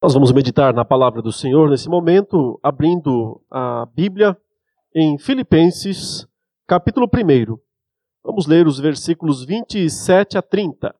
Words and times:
Nós 0.00 0.14
vamos 0.14 0.30
meditar 0.30 0.72
na 0.72 0.84
palavra 0.84 1.20
do 1.20 1.32
Senhor 1.32 1.68
nesse 1.68 1.88
momento, 1.88 2.60
abrindo 2.62 3.42
a 3.50 3.84
Bíblia 3.84 4.38
em 4.94 5.18
Filipenses, 5.18 6.24
capítulo 6.68 7.08
1. 7.12 7.58
Vamos 8.22 8.46
ler 8.46 8.68
os 8.68 8.78
versículos 8.78 9.44
27 9.44 10.38
a 10.38 10.42
30. 10.42 10.94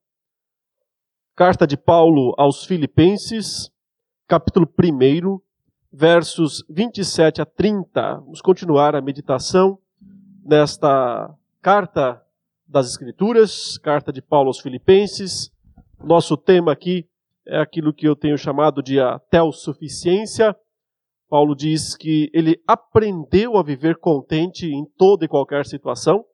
Carta 1.37 1.64
de 1.64 1.76
Paulo 1.76 2.34
aos 2.37 2.64
Filipenses, 2.64 3.71
capítulo 4.26 4.66
1, 4.66 5.39
versos 5.93 6.65
27 6.69 7.41
a 7.41 7.46
30. 7.46 8.15
Vamos 8.17 8.41
continuar 8.41 8.96
a 8.96 9.01
meditação 9.01 9.79
nesta 10.45 11.33
carta 11.62 12.21
das 12.67 12.89
Escrituras, 12.89 13.79
carta 13.79 14.12
de 14.12 14.21
Paulo 14.21 14.49
aos 14.49 14.59
Filipenses. 14.59 15.53
Nosso 16.03 16.37
tema 16.37 16.73
aqui 16.73 17.09
é 17.49 17.59
aquilo 17.59 17.93
que 17.93 18.07
eu 18.07 18.15
tenho 18.15 18.37
chamado 18.37 18.83
de 18.83 19.01
a 19.01 19.19
telsuficiência. 19.30 20.55
Paulo 21.29 21.55
diz 21.55 21.97
que 21.97 22.30
ele 22.33 22.61
aprendeu 22.66 23.56
a 23.56 23.62
viver 23.62 23.98
contente 23.98 24.66
em 24.66 24.84
toda 24.97 25.25
e 25.25 25.29
qualquer 25.29 25.66
situação. 25.66 26.25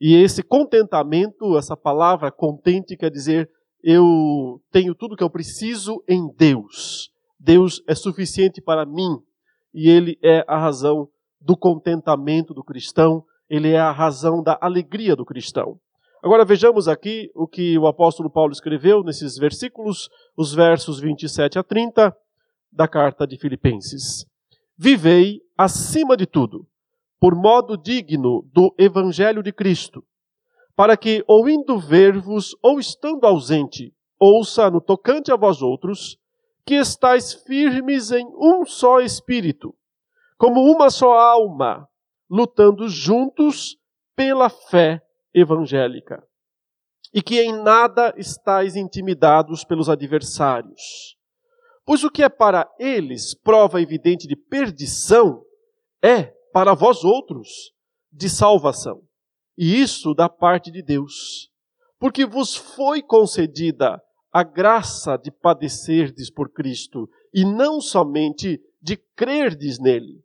E 0.00 0.14
esse 0.14 0.42
contentamento, 0.42 1.56
essa 1.56 1.76
palavra 1.76 2.32
contente, 2.32 2.96
quer 2.96 3.10
dizer 3.10 3.48
eu 3.82 4.60
tenho 4.70 4.94
tudo 4.94 5.16
que 5.16 5.24
eu 5.24 5.30
preciso 5.30 6.02
em 6.08 6.28
Deus. 6.36 7.10
Deus 7.38 7.82
é 7.88 7.94
suficiente 7.94 8.60
para 8.60 8.84
mim 8.84 9.18
e 9.72 9.88
Ele 9.88 10.18
é 10.22 10.44
a 10.46 10.58
razão 10.58 11.08
do 11.40 11.56
contentamento 11.56 12.52
do 12.52 12.62
cristão, 12.62 13.24
Ele 13.48 13.70
é 13.70 13.78
a 13.78 13.90
razão 13.90 14.42
da 14.42 14.58
alegria 14.60 15.16
do 15.16 15.24
cristão. 15.24 15.78
Agora 16.22 16.44
vejamos 16.44 16.86
aqui 16.86 17.30
o 17.34 17.46
que 17.46 17.78
o 17.78 17.86
apóstolo 17.86 18.30
Paulo 18.30 18.52
escreveu 18.52 19.02
nesses 19.02 19.38
versículos, 19.38 20.10
os 20.40 20.54
versos 20.54 20.98
27 20.98 21.58
a 21.58 21.62
30 21.62 22.16
da 22.72 22.88
carta 22.88 23.26
de 23.26 23.36
Filipenses. 23.36 24.24
Vivei 24.74 25.42
acima 25.54 26.16
de 26.16 26.24
tudo, 26.24 26.66
por 27.20 27.34
modo 27.34 27.76
digno 27.76 28.48
do 28.50 28.74
evangelho 28.78 29.42
de 29.42 29.52
Cristo, 29.52 30.02
para 30.74 30.96
que, 30.96 31.22
ou 31.28 31.46
indo 31.46 31.78
ver-vos, 31.78 32.56
ou 32.62 32.80
estando 32.80 33.26
ausente, 33.26 33.92
ouça 34.18 34.70
no 34.70 34.80
tocante 34.80 35.30
a 35.30 35.36
vós 35.36 35.60
outros, 35.60 36.16
que 36.64 36.76
estáis 36.76 37.34
firmes 37.34 38.10
em 38.10 38.26
um 38.34 38.64
só 38.64 38.98
espírito, 38.98 39.74
como 40.38 40.62
uma 40.62 40.88
só 40.88 41.18
alma, 41.18 41.86
lutando 42.30 42.88
juntos 42.88 43.76
pela 44.16 44.48
fé 44.48 45.02
evangélica, 45.34 46.26
e 47.12 47.20
que 47.22 47.40
em 47.40 47.52
nada 47.52 48.14
estáis 48.16 48.76
intimidados 48.76 49.64
pelos 49.64 49.88
adversários. 49.88 51.16
Pois 51.84 52.04
o 52.04 52.10
que 52.10 52.22
é 52.22 52.28
para 52.28 52.70
eles 52.78 53.34
prova 53.34 53.80
evidente 53.80 54.28
de 54.28 54.36
perdição, 54.36 55.42
é 56.02 56.32
para 56.52 56.74
vós 56.74 57.04
outros 57.04 57.72
de 58.12 58.28
salvação. 58.28 59.02
E 59.56 59.80
isso 59.80 60.14
da 60.14 60.28
parte 60.28 60.70
de 60.70 60.82
Deus. 60.82 61.50
Porque 61.98 62.24
vos 62.24 62.56
foi 62.56 63.02
concedida 63.02 64.00
a 64.32 64.42
graça 64.42 65.16
de 65.16 65.30
padecerdes 65.30 66.30
por 66.30 66.50
Cristo, 66.52 67.08
e 67.34 67.44
não 67.44 67.80
somente 67.80 68.60
de 68.80 68.96
crerdes 69.16 69.78
nele, 69.78 70.22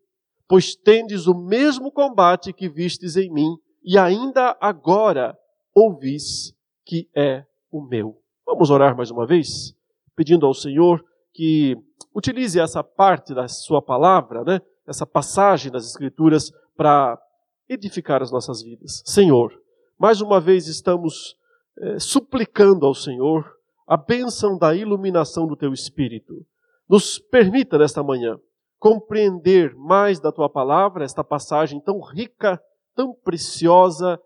pois 0.47 0.75
tendes 0.75 1.27
o 1.27 1.33
mesmo 1.33 1.92
combate 1.92 2.53
que 2.53 2.70
vistes 2.70 3.17
em 3.17 3.31
mim, 3.31 3.58
e 3.83 3.97
ainda 3.97 4.55
agora 4.61 5.36
ouvis 5.73 6.55
que 6.86 7.09
é 7.16 7.45
o 7.72 7.81
meu. 7.81 8.22
Vamos 8.45 8.69
orar 8.69 8.95
mais 8.95 9.11
uma 9.11 9.25
vez, 9.25 9.75
pedindo 10.16 10.45
ao 10.45 10.53
Senhor 10.53 11.03
que 11.33 11.75
utilize 12.14 12.59
essa 12.59 12.83
parte 12.83 13.33
da 13.33 13.47
sua 13.47 13.81
palavra, 13.81 14.44
né? 14.44 14.61
essa 14.88 15.05
passagem 15.05 15.72
das 15.72 15.86
Escrituras, 15.86 16.52
para 16.77 17.19
edificar 17.67 18.22
as 18.22 18.31
nossas 18.31 18.61
vidas. 18.61 19.02
Senhor, 19.05 19.52
mais 19.98 20.21
uma 20.21 20.39
vez 20.39 20.67
estamos 20.67 21.36
é, 21.77 21.99
suplicando 21.99 22.86
ao 22.86 22.93
Senhor 22.93 23.52
a 23.87 23.98
bênção 23.98 24.58
da 24.58 24.76
iluminação 24.76 25.48
do 25.48 25.55
Teu 25.55 25.73
Espírito. 25.73 26.45
Nos 26.87 27.17
permita 27.17 27.77
nesta 27.77 28.04
manhã 28.04 28.39
compreender 28.77 29.73
mais 29.76 30.20
da 30.20 30.31
Tua 30.31 30.49
palavra, 30.49 31.04
esta 31.04 31.23
passagem 31.23 31.80
tão 31.80 31.99
rica 31.99 32.61
tão 32.95 33.14
preciosa, 33.14 34.20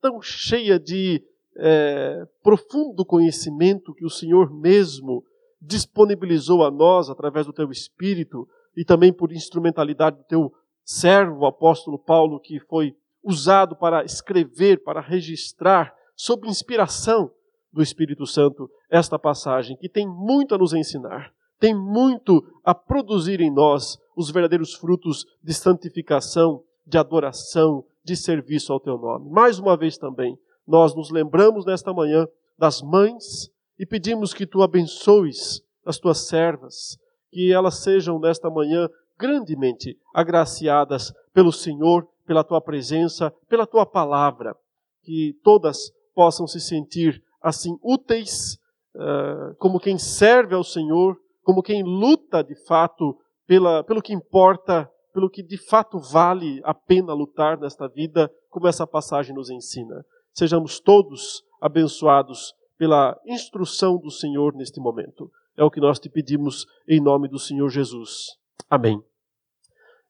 tão 0.00 0.22
cheia 0.22 0.78
de 0.78 1.22
é, 1.56 2.26
profundo 2.42 3.04
conhecimento 3.04 3.94
que 3.94 4.04
o 4.04 4.10
Senhor 4.10 4.52
mesmo 4.52 5.24
disponibilizou 5.60 6.64
a 6.64 6.70
nós 6.70 7.08
através 7.08 7.46
do 7.46 7.52
teu 7.52 7.70
Espírito 7.70 8.48
e 8.76 8.84
também 8.84 9.12
por 9.12 9.32
instrumentalidade 9.32 10.16
do 10.16 10.24
teu 10.24 10.52
servo, 10.84 11.40
o 11.40 11.46
apóstolo 11.46 11.98
Paulo, 11.98 12.40
que 12.40 12.58
foi 12.60 12.94
usado 13.22 13.76
para 13.76 14.04
escrever, 14.04 14.82
para 14.82 15.00
registrar, 15.00 15.94
sob 16.16 16.48
inspiração 16.48 17.30
do 17.72 17.82
Espírito 17.82 18.26
Santo, 18.26 18.68
esta 18.90 19.18
passagem, 19.18 19.76
que 19.76 19.88
tem 19.88 20.06
muito 20.06 20.54
a 20.54 20.58
nos 20.58 20.74
ensinar, 20.74 21.32
tem 21.58 21.74
muito 21.74 22.44
a 22.64 22.74
produzir 22.74 23.40
em 23.40 23.50
nós 23.50 23.96
os 24.16 24.30
verdadeiros 24.30 24.74
frutos 24.74 25.24
de 25.42 25.54
santificação, 25.54 26.62
de 26.84 26.98
adoração, 26.98 27.84
de 28.04 28.16
serviço 28.16 28.72
ao 28.72 28.80
teu 28.80 28.98
nome. 28.98 29.30
Mais 29.30 29.58
uma 29.58 29.76
vez 29.76 29.96
também, 29.96 30.36
nós 30.66 30.94
nos 30.94 31.10
lembramos 31.10 31.64
nesta 31.64 31.92
manhã 31.92 32.26
das 32.58 32.82
mães 32.82 33.50
e 33.78 33.86
pedimos 33.86 34.32
que 34.32 34.46
tu 34.46 34.62
abençoes 34.62 35.62
as 35.84 35.98
tuas 35.98 36.26
servas, 36.26 36.98
que 37.30 37.52
elas 37.52 37.82
sejam 37.82 38.18
nesta 38.18 38.48
manhã 38.48 38.88
grandemente 39.18 39.98
agraciadas 40.14 41.12
pelo 41.32 41.52
Senhor, 41.52 42.06
pela 42.26 42.44
tua 42.44 42.60
presença, 42.60 43.32
pela 43.48 43.66
tua 43.66 43.84
palavra, 43.84 44.56
que 45.02 45.36
todas 45.42 45.90
possam 46.14 46.46
se 46.46 46.60
sentir 46.60 47.22
assim 47.40 47.76
úteis, 47.82 48.58
uh, 48.94 49.54
como 49.58 49.80
quem 49.80 49.98
serve 49.98 50.54
ao 50.54 50.62
Senhor, 50.62 51.16
como 51.42 51.62
quem 51.62 51.82
luta 51.82 52.42
de 52.44 52.54
fato 52.66 53.18
pela, 53.46 53.82
pelo 53.82 54.00
que 54.00 54.12
importa 54.12 54.88
pelo 55.12 55.30
que 55.30 55.42
de 55.42 55.58
fato 55.58 55.98
vale 55.98 56.60
a 56.64 56.72
pena 56.72 57.12
lutar 57.12 57.58
nesta 57.58 57.86
vida, 57.86 58.30
como 58.48 58.66
essa 58.66 58.86
passagem 58.86 59.34
nos 59.34 59.50
ensina. 59.50 60.04
Sejamos 60.32 60.80
todos 60.80 61.44
abençoados 61.60 62.54
pela 62.78 63.18
instrução 63.26 63.98
do 63.98 64.10
Senhor 64.10 64.54
neste 64.54 64.80
momento. 64.80 65.30
É 65.56 65.62
o 65.62 65.70
que 65.70 65.80
nós 65.80 65.98
te 65.98 66.08
pedimos 66.08 66.66
em 66.88 67.00
nome 67.00 67.28
do 67.28 67.38
Senhor 67.38 67.68
Jesus. 67.68 68.36
Amém. 68.68 69.02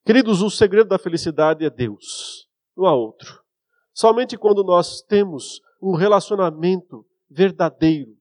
Queridos, 0.05 0.43
o 0.43 0.51
segredo 0.51 0.89
da 0.89 0.99
felicidade 0.99 1.65
é 1.65 1.71
Deus, 1.71 2.49
não 2.77 2.87
há 2.87 2.95
outro. 2.95 3.43
Somente 3.93 4.37
quando 4.37 4.65
nós 4.65 5.03
temos 5.03 5.61
um 5.81 5.95
relacionamento 5.95 7.05
verdadeiro 7.31 8.17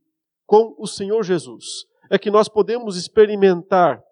com 0.45 0.75
o 0.78 0.85
Senhor 0.85 1.23
Jesus 1.23 1.85
é 2.09 2.19
que 2.19 2.29
nós 2.29 2.50
podemos 2.50 2.97
experimentar 2.97 4.03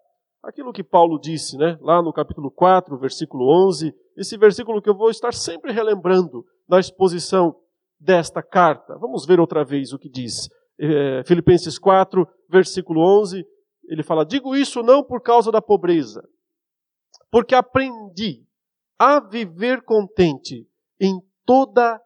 Aquilo 0.42 0.72
que 0.72 0.82
Paulo 0.82 1.18
disse, 1.20 1.58
né, 1.58 1.78
lá 1.82 2.00
no 2.00 2.14
capítulo 2.14 2.50
4, 2.50 2.96
versículo 2.96 3.46
11, 3.68 3.94
esse 4.16 4.38
versículo 4.38 4.80
que 4.80 4.88
eu 4.88 4.96
vou 4.96 5.10
estar 5.10 5.34
sempre 5.34 5.70
relembrando 5.70 6.46
na 6.66 6.80
exposição 6.80 7.54
desta 8.00 8.42
carta. 8.42 8.96
Vamos 8.96 9.26
ver 9.26 9.38
outra 9.38 9.62
vez 9.62 9.92
o 9.92 9.98
que 9.98 10.08
diz. 10.08 10.48
É, 10.78 11.22
Filipenses 11.26 11.78
4, 11.78 12.26
versículo 12.48 13.00
11, 13.20 13.44
ele 13.84 14.02
fala: 14.02 14.24
Digo 14.24 14.56
isso 14.56 14.82
não 14.82 15.04
por 15.04 15.20
causa 15.20 15.52
da 15.52 15.60
pobreza, 15.60 16.26
porque 17.30 17.54
aprendi 17.54 18.42
a 18.98 19.20
viver 19.20 19.82
contente 19.82 20.66
em 20.98 21.20
toda 21.44 22.00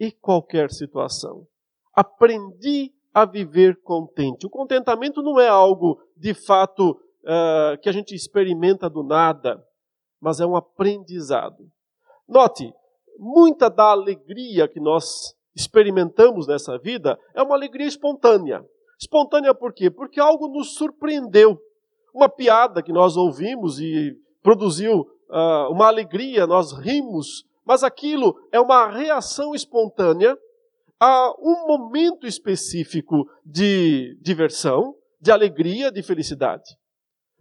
e 0.00 0.10
qualquer 0.10 0.70
situação. 0.70 1.46
Aprendi 1.92 2.92
a 3.12 3.24
viver 3.24 3.80
contente. 3.82 4.46
O 4.46 4.50
contentamento 4.50 5.22
não 5.22 5.38
é 5.38 5.48
algo 5.48 6.00
de 6.16 6.34
fato 6.34 6.90
uh, 7.22 7.78
que 7.80 7.88
a 7.88 7.92
gente 7.92 8.14
experimenta 8.14 8.90
do 8.90 9.02
nada, 9.02 9.64
mas 10.20 10.40
é 10.40 10.46
um 10.46 10.56
aprendizado. 10.56 11.70
Note, 12.28 12.72
muita 13.18 13.68
da 13.68 13.90
alegria 13.90 14.68
que 14.68 14.80
nós 14.80 15.34
experimentamos 15.54 16.46
nessa 16.46 16.78
vida 16.78 17.18
é 17.34 17.42
uma 17.42 17.54
alegria 17.54 17.86
espontânea. 17.86 18.64
Espontânea 18.98 19.54
por 19.54 19.72
quê? 19.72 19.90
Porque 19.90 20.20
algo 20.20 20.48
nos 20.48 20.74
surpreendeu. 20.74 21.58
Uma 22.12 22.28
piada 22.28 22.82
que 22.82 22.92
nós 22.92 23.16
ouvimos 23.16 23.80
e 23.80 24.16
produziu 24.42 25.00
uh, 25.00 25.70
uma 25.70 25.86
alegria, 25.86 26.46
nós 26.46 26.72
rimos, 26.72 27.44
mas 27.64 27.82
aquilo 27.82 28.36
é 28.52 28.60
uma 28.60 28.88
reação 28.88 29.54
espontânea 29.54 30.36
a 31.00 31.32
um 31.40 31.66
momento 31.66 32.26
específico 32.26 33.28
de 33.44 34.16
diversão, 34.20 34.94
de 35.20 35.30
alegria, 35.30 35.90
de 35.90 36.02
felicidade. 36.02 36.64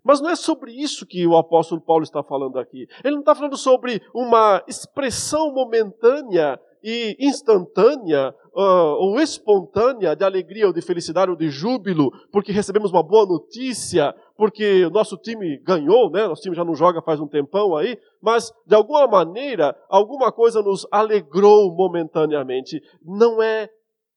Mas 0.04 0.20
não 0.20 0.30
é 0.30 0.36
sobre 0.36 0.72
isso 0.72 1.06
que 1.06 1.26
o 1.26 1.38
apóstolo 1.38 1.82
Paulo 1.82 2.04
está 2.04 2.22
falando 2.22 2.60
aqui. 2.60 2.88
Ele 3.04 3.16
não 3.16 3.22
está 3.22 3.34
falando 3.34 3.58
sobre 3.58 4.02
uma 4.14 4.64
expressão 4.68 5.54
momentânea 5.54 6.60
e 6.84 7.16
instantânea 7.18 8.36
uh, 8.54 8.96
ou 9.00 9.20
espontânea 9.20 10.16
de 10.16 10.26
alegria 10.26 10.68
ou 10.68 10.74
de 10.74 10.82
felicidade 10.82 11.32
ou 11.32 11.38
de 11.38 11.50
júbilo, 11.50 12.12
porque 12.30 12.52
recebemos 12.52 12.92
uma 12.92 13.02
boa 13.02 13.26
notícia, 13.26 14.14
porque 14.36 14.86
o 14.86 14.90
nosso 14.90 15.16
time 15.16 15.58
ganhou, 15.60 16.12
né? 16.12 16.28
Nosso 16.28 16.42
time 16.42 16.56
já 16.56 16.66
não 16.66 16.76
joga 16.76 17.02
faz 17.02 17.22
um 17.22 17.28
tempão 17.28 17.76
aí, 17.76 17.98
mas 18.22 18.52
de 18.68 18.76
alguma 18.76 19.08
maneira, 19.08 19.74
alguma 19.90 20.32
coisa 20.32 20.62
nos 20.62 20.86
alegrou 20.92 21.74
momentaneamente. 21.74 22.82
Não 23.02 23.42
é 23.42 23.70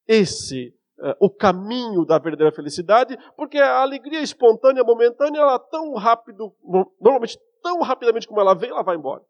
esse 0.08 0.74
o 1.20 1.30
caminho 1.30 2.04
da 2.04 2.18
verdadeira 2.18 2.54
felicidade, 2.54 3.16
porque 3.36 3.58
a 3.58 3.82
alegria 3.82 4.20
espontânea, 4.20 4.84
momentânea, 4.84 5.40
ela 5.40 5.58
tão 5.58 5.94
rápido, 5.94 6.54
normalmente 7.00 7.38
tão 7.62 7.80
rapidamente 7.80 8.26
como 8.26 8.40
ela 8.40 8.54
vem, 8.54 8.70
ela 8.70 8.82
vai 8.82 8.96
embora. 8.96 9.22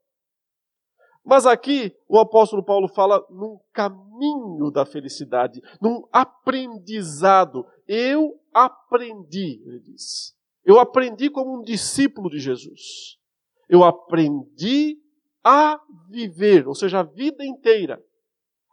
Mas 1.25 1.45
aqui 1.45 1.93
o 2.09 2.21
apóstolo 2.21 2.65
Paulo 2.65 2.87
fala 2.87 3.25
num 3.31 3.59
caminho 3.73 4.71
da 4.71 4.87
felicidade, 4.87 5.61
num 5.83 6.07
aprendizado. 6.13 7.67
Eu 7.89 8.41
aprendi, 8.55 9.61
ele 9.67 9.81
diz. 9.81 10.37
Eu 10.65 10.79
aprendi 10.79 11.29
como 11.29 11.59
um 11.59 11.63
discípulo 11.63 12.31
de 12.31 12.39
Jesus. 12.39 13.19
Eu 13.69 13.83
aprendi 13.83 14.99
a 15.43 15.81
viver, 16.09 16.69
ou 16.69 16.75
seja, 16.75 17.01
a 17.01 17.03
vida 17.03 17.45
inteira. 17.45 18.01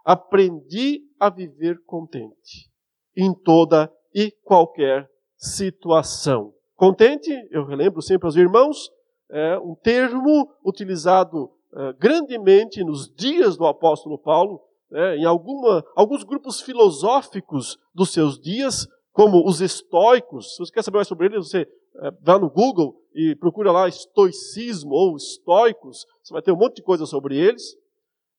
Aprendi 0.06 1.02
a 1.20 1.32
viver 1.32 1.84
contente 1.86 2.73
em 3.16 3.34
toda 3.34 3.92
e 4.14 4.32
qualquer 4.44 5.10
situação. 5.38 6.54
Contente, 6.76 7.32
eu 7.52 7.66
relembro 7.66 8.02
sempre 8.02 8.28
aos 8.28 8.36
irmãos, 8.36 8.90
é 9.30 9.58
um 9.58 9.76
termo 9.76 10.50
utilizado 10.64 11.46
uh, 11.46 11.94
grandemente 12.00 12.84
nos 12.84 13.12
dias 13.14 13.58
do 13.58 13.66
apóstolo 13.66 14.18
Paulo, 14.18 14.62
né, 14.92 15.18
em 15.18 15.26
alguma, 15.26 15.84
alguns 15.96 16.24
grupos 16.24 16.62
filosóficos 16.62 17.78
dos 17.94 18.14
seus 18.14 18.40
dias, 18.40 18.88
como 19.12 19.48
os 19.48 19.62
estoicos. 19.62 20.56
Se 20.56 20.60
você 20.60 20.72
quer 20.72 20.84
saber 20.84 20.98
mais 20.98 21.08
sobre 21.08 21.28
eles, 21.28 21.48
você 21.48 21.64
uh, 21.64 22.12
vá 22.22 22.38
no 22.38 22.50
Google 22.50 22.96
e 23.14 23.36
procura 23.36 23.72
lá 23.72 23.88
estoicismo 23.88 24.94
ou 24.94 25.16
estoicos, 25.16 26.06
você 26.24 26.34
vai 26.34 26.42
ter 26.42 26.52
um 26.52 26.58
monte 26.58 26.78
de 26.78 26.84
coisa 26.84 27.06
sobre 27.06 27.38
eles. 27.38 27.76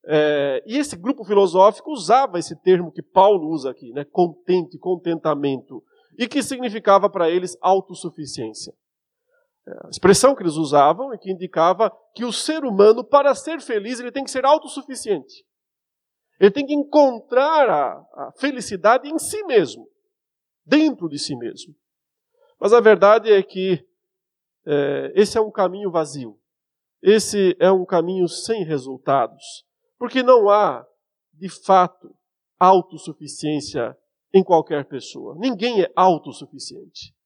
É, 0.06 0.62
e 0.66 0.76
esse 0.76 0.96
grupo 0.96 1.24
filosófico 1.24 1.90
usava 1.90 2.38
esse 2.38 2.54
termo 2.56 2.92
que 2.92 3.02
Paulo 3.02 3.48
usa 3.48 3.70
aqui, 3.70 3.92
né, 3.92 4.04
contente, 4.04 4.78
contentamento, 4.78 5.82
e 6.18 6.28
que 6.28 6.42
significava 6.42 7.08
para 7.08 7.30
eles 7.30 7.56
autossuficiência. 7.60 8.74
A 9.66 9.88
expressão 9.88 10.34
que 10.34 10.42
eles 10.42 10.56
usavam 10.56 11.14
e 11.14 11.18
que 11.18 11.32
indicava 11.32 11.90
que 12.14 12.24
o 12.24 12.32
ser 12.32 12.64
humano, 12.64 13.02
para 13.02 13.34
ser 13.34 13.60
feliz, 13.60 13.98
ele 13.98 14.12
tem 14.12 14.22
que 14.22 14.30
ser 14.30 14.44
autossuficiente. 14.44 15.44
Ele 16.38 16.50
tem 16.50 16.66
que 16.66 16.74
encontrar 16.74 17.70
a, 17.70 17.92
a 18.26 18.32
felicidade 18.38 19.08
em 19.08 19.18
si 19.18 19.42
mesmo, 19.44 19.88
dentro 20.66 21.08
de 21.08 21.18
si 21.18 21.34
mesmo. 21.34 21.74
Mas 22.60 22.72
a 22.74 22.80
verdade 22.80 23.32
é 23.32 23.42
que 23.42 23.82
é, 24.66 25.12
esse 25.14 25.38
é 25.38 25.40
um 25.40 25.50
caminho 25.50 25.90
vazio. 25.90 26.38
Esse 27.02 27.56
é 27.58 27.70
um 27.70 27.84
caminho 27.84 28.28
sem 28.28 28.64
resultados. 28.64 29.64
Porque 30.04 30.22
não 30.22 30.50
há, 30.50 30.86
de 31.32 31.48
fato, 31.48 32.14
autossuficiência 32.58 33.96
em 34.34 34.44
qualquer 34.44 34.84
pessoa. 34.84 35.34
Ninguém 35.38 35.80
é 35.80 35.90
autossuficiente. 35.96 37.16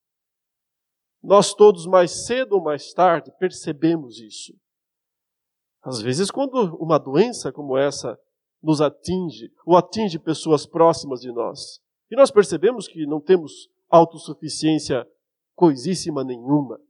Nós 1.20 1.52
todos, 1.52 1.86
mais 1.86 2.24
cedo 2.24 2.52
ou 2.52 2.62
mais 2.62 2.92
tarde, 2.92 3.32
percebemos 3.36 4.20
isso. 4.20 4.54
Às 5.82 6.00
vezes, 6.00 6.30
quando 6.30 6.76
uma 6.76 6.98
doença 7.00 7.50
como 7.50 7.76
essa 7.76 8.16
nos 8.62 8.80
atinge, 8.80 9.52
ou 9.66 9.76
atinge 9.76 10.16
pessoas 10.16 10.64
próximas 10.64 11.20
de 11.20 11.32
nós, 11.32 11.80
e 12.08 12.14
nós 12.14 12.30
percebemos 12.30 12.86
que 12.86 13.04
não 13.06 13.20
temos 13.20 13.68
autossuficiência 13.90 15.04
coisíssima 15.56 16.22
nenhuma, 16.22 16.80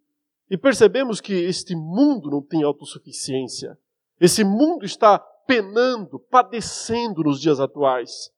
e 0.51 0.59
percebemos 0.59 1.19
que 1.19 1.33
este 1.33 1.75
mundo 1.75 2.31
não 2.31 2.43
tem 2.43 2.63
autossuficiência, 2.63 3.79
esse 4.21 4.45
mundo 4.45 4.85
está 4.85 5.25
penando, 5.49 6.21
padecendo 6.31 7.23
nos 7.23 7.41
dias 7.41 7.59
atuais. 7.59 8.31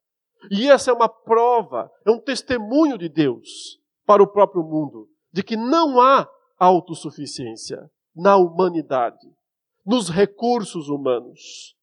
E 0.49 0.71
essa 0.71 0.93
é 0.93 0.95
uma 0.95 1.09
prova, 1.09 1.91
é 2.07 2.11
um 2.11 2.21
testemunho 2.21 2.97
de 2.97 3.09
Deus 3.09 3.81
para 4.07 4.23
o 4.23 4.29
próprio 4.29 4.63
mundo 4.63 5.09
de 5.33 5.43
que 5.43 5.57
não 5.57 6.01
há 6.01 6.31
autossuficiência 6.57 7.91
na 8.15 8.37
humanidade, 8.37 9.27
nos 9.85 10.09
recursos 10.09 10.89
humanos. 10.89 11.75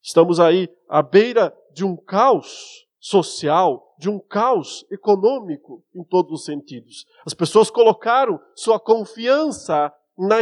Estamos 0.00 0.38
aí 0.38 0.68
à 0.88 1.02
beira 1.02 1.52
de 1.72 1.84
um 1.84 1.96
caos 1.96 2.86
social, 3.00 3.94
de 3.98 4.08
um 4.08 4.20
caos 4.20 4.86
econômico 4.90 5.84
em 5.94 6.04
todos 6.04 6.32
os 6.32 6.44
sentidos. 6.44 7.04
As 7.26 7.34
pessoas 7.34 7.68
colocaram 7.68 8.40
sua 8.54 8.78
confiança 8.78 9.92
na, 10.16 10.40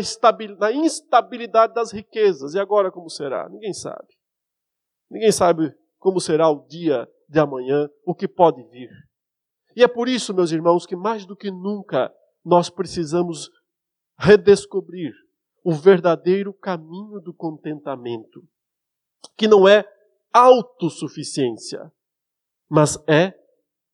instabilidade 0.73 1.75
das 1.75 1.93
riquezas. 1.93 2.55
E 2.55 2.61
agora 2.61 2.91
como 2.91 3.11
será? 3.11 3.49
Ninguém 3.49 3.73
sabe. 3.73 4.09
Ninguém 5.11 5.33
sabe 5.33 5.75
como 5.99 6.21
será 6.21 6.49
o 6.51 6.67
dia 6.67 7.09
de 7.29 7.39
amanhã, 7.39 7.89
o 8.05 8.15
que 8.15 8.29
pode 8.29 8.63
vir. 8.65 8.91
E 9.77 9.83
é 9.83 9.89
por 9.89 10.09
isso, 10.09 10.33
meus 10.35 10.53
irmãos, 10.53 10.87
que 10.87 10.95
mais 10.95 11.27
do 11.27 11.37
que 11.37 11.51
nunca 11.51 12.13
nós 12.45 12.71
precisamos 12.71 13.51
redescobrir 14.19 15.13
o 15.65 15.73
verdadeiro 15.73 16.53
caminho 16.53 17.21
do 17.21 17.33
contentamento, 17.33 18.47
que 19.37 19.49
não 19.49 19.67
é 19.67 19.85
autossuficiência, 20.33 21.91
mas 22.69 22.99
é 23.09 23.33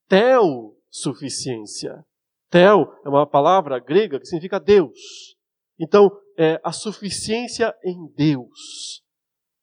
teosuficiência. 0.09 2.05
Tel 2.51 2.93
é 3.05 3.09
uma 3.09 3.27
palavra 3.27 3.79
grega 3.79 4.19
que 4.19 4.27
significa 4.27 4.59
Deus. 4.59 5.39
Então, 5.81 6.11
é 6.37 6.61
a 6.63 6.73
suficiência 6.73 7.75
em 7.83 8.07
Deus. 8.15 9.03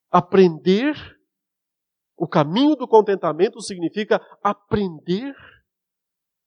Aprender 0.09 0.95
o 2.17 2.27
caminho 2.27 2.75
do 2.75 2.87
contentamento 2.87 3.61
significa 3.61 4.19
aprender 4.41 5.35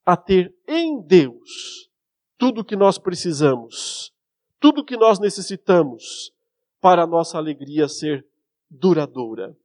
a 0.05 0.17
ter 0.17 0.52
em 0.67 1.00
Deus 1.00 1.88
tudo 2.37 2.62
o 2.62 2.64
que 2.64 2.75
nós 2.75 2.99
precisamos, 2.99 4.12
tudo 4.58 4.81
o 4.81 4.84
que 4.84 4.96
nós 4.96 5.20
necessitamos 5.20 6.32
para 6.81 7.05
a 7.05 7.06
nossa 7.06 7.38
alegria 7.38 7.87
ser 7.87 8.26
duradoura. 8.69 9.56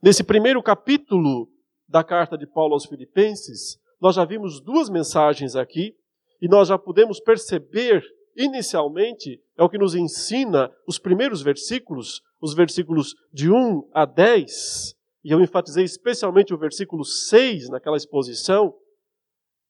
Nesse 0.00 0.22
primeiro 0.22 0.62
capítulo 0.62 1.50
da 1.88 2.04
carta 2.04 2.38
de 2.38 2.46
Paulo 2.46 2.74
aos 2.74 2.86
Filipenses, 2.86 3.80
nós 4.00 4.14
já 4.14 4.24
vimos 4.24 4.60
duas 4.60 4.88
mensagens 4.88 5.56
aqui 5.56 5.96
e 6.40 6.46
nós 6.46 6.68
já 6.68 6.78
podemos 6.78 7.18
perceber 7.18 8.04
inicialmente, 8.36 9.40
é 9.56 9.62
o 9.62 9.68
que 9.68 9.78
nos 9.78 9.94
ensina 9.94 10.70
os 10.86 10.98
primeiros 10.98 11.42
versículos, 11.42 12.22
os 12.40 12.54
versículos 12.54 13.14
de 13.32 13.50
1 13.50 13.88
a 13.92 14.04
10, 14.04 14.94
e 15.24 15.30
eu 15.30 15.40
enfatizei 15.40 15.84
especialmente 15.84 16.52
o 16.52 16.58
versículo 16.58 17.04
6 17.04 17.70
naquela 17.70 17.96
exposição, 17.96 18.74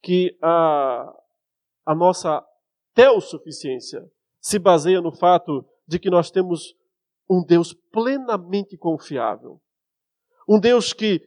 que 0.03 0.37
a, 0.43 1.13
a 1.87 1.95
nossa 1.95 2.45
teossuficiência 2.95 4.05
se 4.41 4.59
baseia 4.59 5.01
no 5.01 5.13
fato 5.13 5.65
de 5.87 5.99
que 5.99 6.11
nós 6.11 6.31
temos 6.31 6.75
um 7.29 7.43
Deus 7.45 7.73
plenamente 7.93 8.77
confiável. 8.77 9.61
Um 10.49 10.61
Deus 10.61 10.93
que 10.93 11.23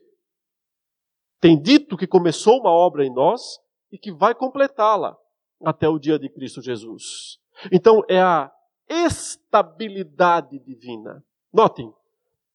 tem 1.40 1.60
dito 1.60 1.96
que 1.96 2.06
começou 2.06 2.60
uma 2.60 2.70
obra 2.70 3.04
em 3.04 3.12
nós 3.12 3.58
e 3.90 3.98
que 3.98 4.12
vai 4.12 4.34
completá-la 4.34 5.16
até 5.64 5.88
o 5.88 5.98
dia 5.98 6.18
de 6.18 6.28
Cristo 6.28 6.62
Jesus. 6.62 7.38
Então 7.72 8.02
é 8.08 8.20
a 8.20 8.50
estabilidade 8.88 10.58
divina. 10.58 11.22
Notem, 11.52 11.92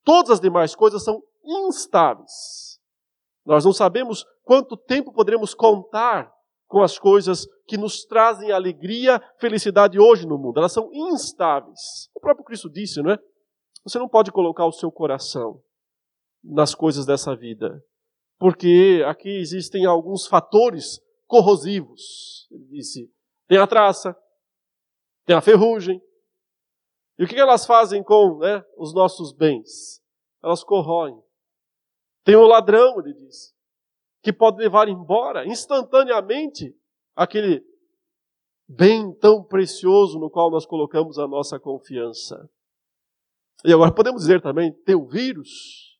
todas 0.04 0.32
as 0.32 0.40
demais 0.40 0.76
coisas 0.76 1.04
são 1.04 1.22
instáveis. 1.44 2.80
Nós 3.46 3.66
não 3.66 3.74
sabemos 3.74 4.26
quanto 4.44 4.78
tempo 4.78 5.12
poderemos 5.12 5.54
contar 5.54 6.32
com 6.68 6.82
as 6.82 6.98
coisas 6.98 7.46
que 7.68 7.78
nos 7.78 8.04
trazem 8.06 8.52
alegria, 8.52 9.22
felicidade 9.38 10.00
hoje 10.00 10.26
no 10.26 10.38
mundo. 10.38 10.58
Elas 10.58 10.72
são 10.72 10.90
instáveis. 10.92 12.10
O 12.16 12.20
próprio 12.20 12.46
Cristo 12.46 12.70
disse, 12.70 13.02
não 13.02 13.12
é? 13.12 13.20
Você 13.84 14.00
não 14.00 14.08
pode 14.08 14.32
colocar 14.32 14.66
o 14.66 14.72
seu 14.72 14.92
coração 14.92 15.62
nas 16.44 16.74
coisas 16.74 17.06
dessa 17.06 17.36
vida, 17.36 17.82
porque 18.38 19.04
aqui 19.08 19.30
existem 19.30 19.86
alguns 19.86 20.26
fatores 20.26 21.00
corrosivos. 21.28 22.48
Ele 22.52 22.66
disse: 22.66 23.12
tem 23.48 23.58
a 23.58 23.68
traça, 23.68 24.16
tem 25.26 25.36
a 25.36 25.42
ferrugem. 25.42 26.02
E 27.18 27.24
o 27.24 27.28
que 27.28 27.40
elas 27.40 27.66
fazem 27.66 28.04
com 28.04 28.40
né, 28.40 28.64
os 28.78 28.94
nossos 28.94 29.32
bens? 29.34 30.02
Elas 30.44 30.64
corroem. 30.64 31.22
Tem 32.24 32.36
o 32.36 32.48
ladrão, 32.48 33.00
ele 33.00 33.14
disse, 33.14 33.54
que 34.22 34.32
pode 34.32 34.58
levar 34.58 34.88
embora 34.88 35.46
instantaneamente 35.46 36.76
aquele 37.16 37.64
bem 38.68 39.14
tão 39.16 39.44
precioso 39.44 40.18
no 40.18 40.30
qual 40.30 40.50
nós 40.50 40.66
colocamos 40.66 41.20
a 41.20 41.28
nossa 41.28 41.60
confiança. 41.60 42.50
E 43.64 43.72
agora 43.72 43.94
podemos 43.94 44.22
dizer 44.22 44.42
também, 44.42 44.74
tem 44.84 44.96
o 44.96 45.08
vírus, 45.08 46.00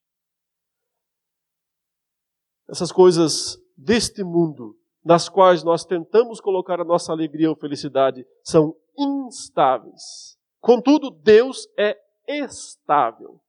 essas 2.70 2.92
coisas 2.92 3.58
deste 3.78 4.24
mundo, 4.24 4.78
nas 5.04 5.28
quais 5.28 5.64
nós 5.64 5.84
tentamos 5.84 6.40
colocar 6.40 6.80
a 6.80 6.86
nossa 6.86 7.12
alegria 7.12 7.50
ou 7.50 7.56
felicidade, 7.56 8.26
são 8.44 8.76
instáveis. 8.98 10.38
Contudo, 10.62 11.10
Deus 11.10 11.68
é 11.78 11.98
estável. 12.28 13.42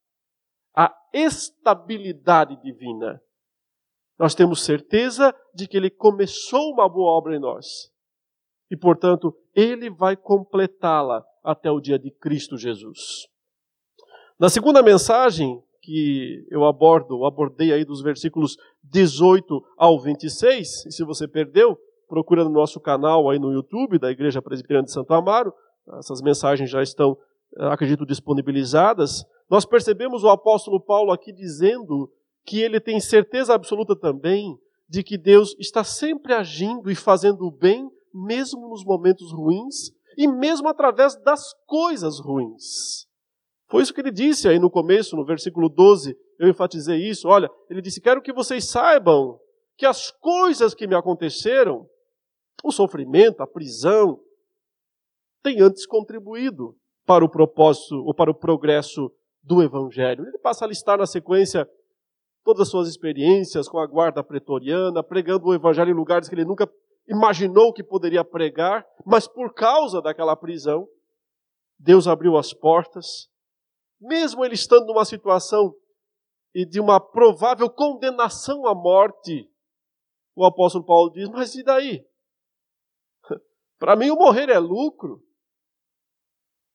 A 0.74 0.92
estabilidade 1.12 2.60
divina. 2.60 3.22
Nós 4.18 4.34
temos 4.34 4.64
certeza 4.64 5.34
de 5.54 5.68
que 5.68 5.76
Ele 5.76 5.90
começou 5.90 6.72
uma 6.72 6.88
boa 6.88 7.12
obra 7.12 7.36
em 7.36 7.40
nós. 7.40 7.90
E, 8.70 8.76
portanto, 8.76 9.36
Ele 9.54 9.90
vai 9.90 10.16
completá-la 10.16 11.24
até 11.42 11.70
o 11.70 11.80
dia 11.80 11.98
de 11.98 12.10
Cristo 12.10 12.56
Jesus. 12.56 13.28
Na 14.38 14.48
segunda 14.48 14.82
mensagem 14.82 15.62
que 15.84 16.46
eu 16.50 16.64
abordo, 16.64 17.24
abordei 17.26 17.72
aí 17.72 17.84
dos 17.84 18.02
versículos 18.02 18.56
18 18.82 19.62
ao 19.76 20.00
26, 20.00 20.86
e 20.86 20.92
se 20.92 21.04
você 21.04 21.28
perdeu, 21.28 21.78
procura 22.08 22.42
no 22.42 22.50
nosso 22.50 22.80
canal 22.80 23.28
aí 23.28 23.38
no 23.38 23.52
YouTube 23.52 23.98
da 23.98 24.10
Igreja 24.10 24.40
Presbiteriana 24.40 24.86
de 24.86 24.92
Santo 24.92 25.12
Amaro, 25.12 25.52
essas 25.98 26.22
mensagens 26.22 26.70
já 26.70 26.82
estão, 26.82 27.16
eh, 27.58 27.66
acredito, 27.66 28.06
disponibilizadas. 28.06 29.24
Nós 29.50 29.66
percebemos 29.66 30.24
o 30.24 30.30
apóstolo 30.30 30.80
Paulo 30.80 31.12
aqui 31.12 31.32
dizendo 31.32 32.10
que 32.46 32.60
ele 32.60 32.80
tem 32.80 32.98
certeza 32.98 33.54
absoluta 33.54 33.94
também 33.94 34.56
de 34.88 35.02
que 35.02 35.18
Deus 35.18 35.54
está 35.58 35.84
sempre 35.84 36.32
agindo 36.32 36.90
e 36.90 36.94
fazendo 36.94 37.44
o 37.44 37.50
bem, 37.50 37.90
mesmo 38.12 38.68
nos 38.68 38.84
momentos 38.84 39.32
ruins 39.32 39.90
e 40.16 40.26
mesmo 40.28 40.68
através 40.68 41.16
das 41.16 41.52
coisas 41.66 42.20
ruins. 42.20 43.06
Foi 43.68 43.82
isso 43.82 43.94
que 43.94 44.00
ele 44.00 44.10
disse 44.10 44.48
aí 44.48 44.58
no 44.58 44.70
começo, 44.70 45.16
no 45.16 45.24
versículo 45.24 45.68
12, 45.68 46.16
eu 46.38 46.48
enfatizei 46.48 46.98
isso. 47.08 47.28
Olha, 47.28 47.50
ele 47.70 47.80
disse: 47.80 48.00
Quero 48.00 48.22
que 48.22 48.32
vocês 48.32 48.68
saibam 48.68 49.38
que 49.76 49.86
as 49.86 50.10
coisas 50.10 50.74
que 50.74 50.86
me 50.86 50.94
aconteceram, 50.94 51.88
o 52.62 52.70
sofrimento, 52.70 53.42
a 53.42 53.46
prisão, 53.46 54.20
têm 55.42 55.60
antes 55.60 55.86
contribuído 55.86 56.76
para 57.06 57.24
o 57.24 57.28
propósito 57.28 57.96
ou 57.96 58.14
para 58.14 58.30
o 58.30 58.34
progresso 58.34 59.10
do 59.42 59.62
Evangelho. 59.62 60.26
Ele 60.26 60.38
passa 60.38 60.64
a 60.64 60.68
listar 60.68 60.98
na 60.98 61.06
sequência 61.06 61.68
todas 62.42 62.62
as 62.62 62.68
suas 62.68 62.88
experiências 62.88 63.68
com 63.68 63.78
a 63.78 63.86
guarda 63.86 64.22
pretoriana, 64.22 65.02
pregando 65.02 65.46
o 65.46 65.54
Evangelho 65.54 65.90
em 65.90 65.94
lugares 65.94 66.28
que 66.28 66.34
ele 66.34 66.44
nunca 66.44 66.70
imaginou 67.08 67.72
que 67.72 67.82
poderia 67.82 68.24
pregar, 68.24 68.86
mas 69.04 69.26
por 69.26 69.52
causa 69.52 70.00
daquela 70.00 70.34
prisão, 70.36 70.88
Deus 71.78 72.06
abriu 72.06 72.36
as 72.36 72.54
portas 72.54 73.28
mesmo 74.04 74.44
ele 74.44 74.54
estando 74.54 74.86
numa 74.86 75.04
situação 75.04 75.74
de 76.54 76.78
uma 76.78 77.00
provável 77.00 77.68
condenação 77.68 78.66
à 78.66 78.74
morte, 78.74 79.50
o 80.36 80.44
apóstolo 80.44 80.84
Paulo 80.84 81.10
diz: 81.10 81.28
Mas 81.28 81.54
e 81.54 81.64
daí? 81.64 82.06
Para 83.78 83.96
mim, 83.96 84.10
o 84.10 84.16
morrer 84.16 84.48
é 84.48 84.58
lucro, 84.58 85.22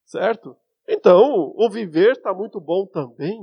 certo? 0.05 0.57
Então, 0.87 1.53
o 1.55 1.69
viver 1.69 2.13
está 2.13 2.33
muito 2.33 2.59
bom 2.59 2.85
também. 2.85 3.39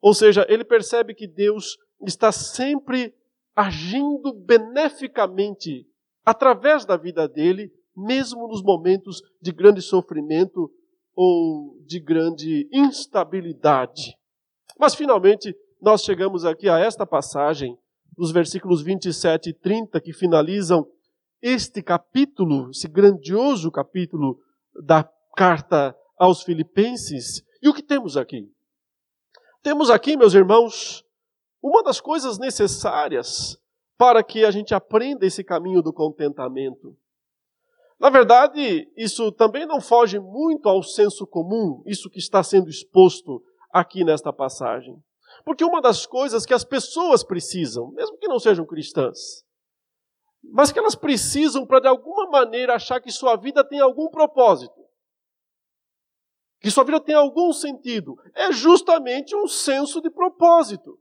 Ou 0.00 0.14
seja, 0.14 0.44
ele 0.48 0.64
percebe 0.64 1.14
que 1.14 1.28
Deus 1.28 1.78
está 2.00 2.32
sempre 2.32 3.14
agindo 3.54 4.32
beneficamente 4.32 5.86
através 6.24 6.84
da 6.84 6.96
vida 6.96 7.28
dele, 7.28 7.70
mesmo 7.94 8.48
nos 8.48 8.62
momentos 8.62 9.20
de 9.40 9.52
grande 9.52 9.82
sofrimento 9.82 10.72
ou 11.14 11.78
de 11.86 12.00
grande 12.00 12.68
instabilidade. 12.72 14.16
Mas 14.78 14.94
finalmente 14.94 15.54
nós 15.80 16.02
chegamos 16.02 16.44
aqui 16.44 16.68
a 16.68 16.78
esta 16.78 17.04
passagem, 17.04 17.76
dos 18.16 18.30
versículos 18.30 18.82
27 18.82 19.50
e 19.50 19.52
30, 19.52 20.00
que 20.00 20.12
finalizam 20.12 20.86
este 21.40 21.82
capítulo, 21.82 22.70
esse 22.70 22.86
grandioso 22.86 23.70
capítulo 23.70 24.38
da 24.84 25.08
carta 25.36 25.96
aos 26.16 26.42
Filipenses. 26.42 27.42
E 27.60 27.68
o 27.68 27.74
que 27.74 27.82
temos 27.82 28.16
aqui? 28.16 28.48
Temos 29.62 29.90
aqui, 29.90 30.16
meus 30.16 30.34
irmãos, 30.34 31.04
uma 31.62 31.82
das 31.82 32.00
coisas 32.00 32.38
necessárias 32.38 33.58
para 33.96 34.22
que 34.22 34.44
a 34.44 34.50
gente 34.50 34.74
aprenda 34.74 35.26
esse 35.26 35.44
caminho 35.44 35.82
do 35.82 35.92
contentamento. 35.92 36.96
Na 38.02 38.10
verdade, 38.10 38.90
isso 38.96 39.30
também 39.30 39.64
não 39.64 39.80
foge 39.80 40.18
muito 40.18 40.68
ao 40.68 40.82
senso 40.82 41.24
comum, 41.24 41.84
isso 41.86 42.10
que 42.10 42.18
está 42.18 42.42
sendo 42.42 42.68
exposto 42.68 43.40
aqui 43.72 44.02
nesta 44.02 44.32
passagem. 44.32 45.00
Porque 45.44 45.62
uma 45.62 45.80
das 45.80 46.04
coisas 46.04 46.44
que 46.44 46.52
as 46.52 46.64
pessoas 46.64 47.22
precisam, 47.22 47.92
mesmo 47.92 48.18
que 48.18 48.26
não 48.26 48.40
sejam 48.40 48.66
cristãs, 48.66 49.44
mas 50.42 50.72
que 50.72 50.80
elas 50.80 50.96
precisam 50.96 51.64
para 51.64 51.78
de 51.78 51.86
alguma 51.86 52.28
maneira 52.28 52.74
achar 52.74 53.00
que 53.00 53.12
sua 53.12 53.36
vida 53.36 53.62
tem 53.62 53.78
algum 53.78 54.08
propósito, 54.08 54.84
que 56.60 56.72
sua 56.72 56.82
vida 56.82 56.98
tem 56.98 57.14
algum 57.14 57.52
sentido, 57.52 58.16
é 58.34 58.50
justamente 58.50 59.36
um 59.36 59.46
senso 59.46 60.00
de 60.00 60.10
propósito. 60.10 60.98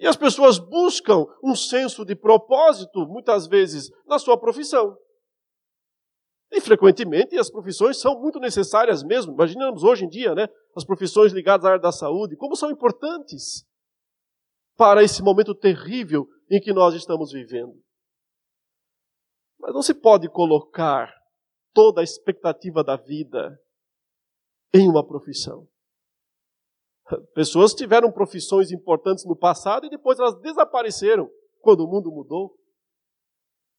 E 0.00 0.06
as 0.06 0.16
pessoas 0.16 0.58
buscam 0.58 1.26
um 1.44 1.54
senso 1.54 2.06
de 2.06 2.16
propósito, 2.16 3.06
muitas 3.06 3.46
vezes, 3.46 3.90
na 4.06 4.18
sua 4.18 4.40
profissão. 4.40 4.96
E 6.50 6.60
frequentemente 6.60 7.36
as 7.36 7.50
profissões 7.50 7.98
são 7.98 8.20
muito 8.20 8.38
necessárias 8.38 9.02
mesmo. 9.02 9.32
Imaginamos 9.32 9.82
hoje 9.82 10.04
em 10.04 10.08
dia, 10.08 10.34
né, 10.34 10.48
as 10.76 10.84
profissões 10.84 11.32
ligadas 11.32 11.64
à 11.64 11.70
área 11.70 11.80
da 11.80 11.92
saúde, 11.92 12.36
como 12.36 12.54
são 12.54 12.70
importantes 12.70 13.66
para 14.76 15.02
esse 15.02 15.22
momento 15.22 15.54
terrível 15.54 16.28
em 16.50 16.60
que 16.60 16.72
nós 16.72 16.94
estamos 16.94 17.32
vivendo. 17.32 17.74
Mas 19.58 19.74
não 19.74 19.82
se 19.82 19.94
pode 19.94 20.28
colocar 20.28 21.12
toda 21.72 22.00
a 22.00 22.04
expectativa 22.04 22.84
da 22.84 22.96
vida 22.96 23.58
em 24.72 24.88
uma 24.88 25.04
profissão. 25.04 25.66
Pessoas 27.34 27.72
tiveram 27.72 28.10
profissões 28.10 28.70
importantes 28.70 29.24
no 29.24 29.36
passado 29.36 29.86
e 29.86 29.90
depois 29.90 30.18
elas 30.18 30.38
desapareceram 30.40 31.30
quando 31.60 31.80
o 31.80 31.88
mundo 31.88 32.10
mudou 32.10 32.56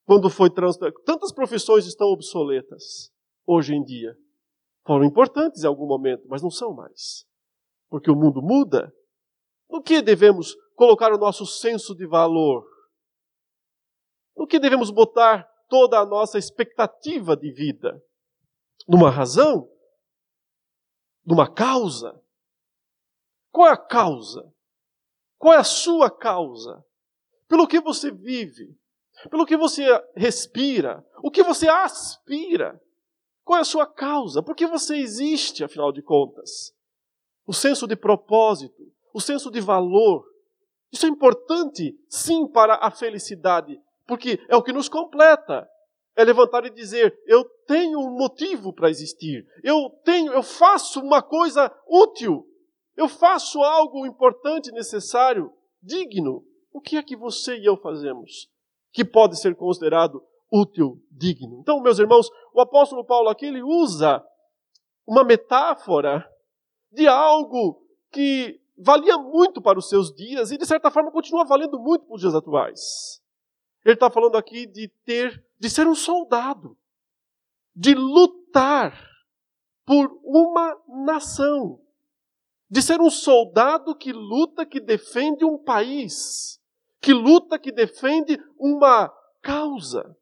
quando 0.07 0.29
foi 0.29 0.49
transformado. 0.49 1.03
Tantas 1.03 1.33
profissões 1.33 1.85
estão 1.85 2.07
obsoletas 2.07 3.11
hoje 3.45 3.75
em 3.75 3.83
dia. 3.83 4.17
Foram 4.85 5.03
importantes 5.03 5.63
em 5.63 5.67
algum 5.67 5.85
momento, 5.85 6.25
mas 6.29 6.41
não 6.41 6.49
são 6.49 6.73
mais. 6.73 7.27
Porque 7.89 8.09
o 8.09 8.15
mundo 8.15 8.41
muda. 8.41 8.91
No 9.69 9.83
que 9.83 10.01
devemos 10.01 10.55
colocar 10.75 11.13
o 11.13 11.17
nosso 11.17 11.45
senso 11.45 11.93
de 11.93 12.07
valor? 12.07 12.65
No 14.35 14.47
que 14.47 14.59
devemos 14.59 14.89
botar 14.89 15.43
toda 15.67 15.99
a 15.99 16.05
nossa 16.05 16.37
expectativa 16.37 17.35
de 17.35 17.51
vida? 17.51 18.01
Numa 18.87 19.09
razão? 19.09 19.69
Numa 21.25 21.53
causa? 21.53 22.17
Qual 23.51 23.67
é 23.67 23.73
a 23.73 23.77
causa? 23.77 24.53
Qual 25.37 25.53
é 25.53 25.57
a 25.57 25.65
sua 25.65 26.09
causa? 26.09 26.81
Pelo 27.49 27.67
que 27.67 27.81
você 27.81 28.09
vive? 28.09 28.79
Pelo 29.29 29.45
que 29.45 29.57
você 29.57 29.83
respira, 30.15 31.03
o 31.23 31.31
que 31.31 31.43
você 31.43 31.67
aspira. 31.67 32.79
Qual 33.43 33.57
é 33.57 33.61
a 33.61 33.65
sua 33.65 33.85
causa? 33.85 34.43
Por 34.43 34.55
que 34.55 34.67
você 34.67 34.97
existe, 34.97 35.63
afinal 35.63 35.91
de 35.91 36.01
contas? 36.01 36.73
O 37.45 37.53
senso 37.53 37.87
de 37.87 37.95
propósito, 37.95 38.83
o 39.13 39.21
senso 39.21 39.49
de 39.49 39.61
valor. 39.61 40.25
Isso 40.91 41.05
é 41.05 41.09
importante, 41.09 41.97
sim, 42.09 42.47
para 42.47 42.75
a 42.75 42.91
felicidade, 42.91 43.79
porque 44.05 44.39
é 44.49 44.55
o 44.55 44.63
que 44.63 44.73
nos 44.73 44.89
completa. 44.89 45.67
É 46.15 46.23
levantar 46.23 46.65
e 46.65 46.69
dizer: 46.69 47.17
eu 47.25 47.43
tenho 47.67 47.99
um 47.99 48.11
motivo 48.17 48.73
para 48.73 48.89
existir. 48.89 49.45
Eu 49.63 49.89
tenho, 50.03 50.33
eu 50.33 50.43
faço 50.43 50.99
uma 50.99 51.21
coisa 51.21 51.73
útil. 51.87 52.45
Eu 52.95 53.07
faço 53.07 53.61
algo 53.61 54.05
importante, 54.05 54.71
necessário, 54.71 55.53
digno. 55.81 56.43
O 56.73 56.81
que 56.81 56.97
é 56.97 57.03
que 57.03 57.15
você 57.15 57.57
e 57.57 57.65
eu 57.65 57.77
fazemos? 57.77 58.49
Que 58.97 59.05
pode 59.05 59.39
ser 59.39 59.55
considerado 59.55 60.23
útil, 60.51 60.99
digno. 61.11 61.59
Então, 61.59 61.79
meus 61.79 61.99
irmãos, 61.99 62.31
o 62.51 62.59
apóstolo 62.59 63.05
Paulo 63.05 63.29
aqui 63.29 63.45
ele 63.45 63.61
usa 63.61 64.25
uma 65.05 65.23
metáfora 65.23 66.27
de 66.91 67.07
algo 67.07 67.79
que 68.11 68.59
valia 68.75 69.15
muito 69.19 69.61
para 69.61 69.77
os 69.77 69.87
seus 69.87 70.11
dias 70.11 70.49
e 70.49 70.57
de 70.57 70.65
certa 70.65 70.89
forma 70.89 71.11
continua 71.11 71.45
valendo 71.45 71.77
muito 71.77 72.05
para 72.07 72.15
os 72.15 72.21
dias 72.21 72.33
atuais. 72.33 73.21
Ele 73.85 73.93
está 73.93 74.09
falando 74.09 74.35
aqui 74.35 74.65
de 74.65 74.87
ter, 75.05 75.45
de 75.59 75.69
ser 75.69 75.85
um 75.85 75.93
soldado, 75.93 76.75
de 77.75 77.93
lutar 77.93 78.99
por 79.85 80.09
uma 80.23 80.75
nação, 81.05 81.79
de 82.67 82.81
ser 82.81 82.99
um 82.99 83.11
soldado 83.11 83.95
que 83.95 84.11
luta, 84.11 84.65
que 84.65 84.79
defende 84.79 85.45
um 85.45 85.55
país 85.55 86.56
que 87.07 87.13
luta, 87.13 87.57
que 87.57 87.71
defende 87.71 88.37
uma 88.59 89.09
causa. 89.41 90.13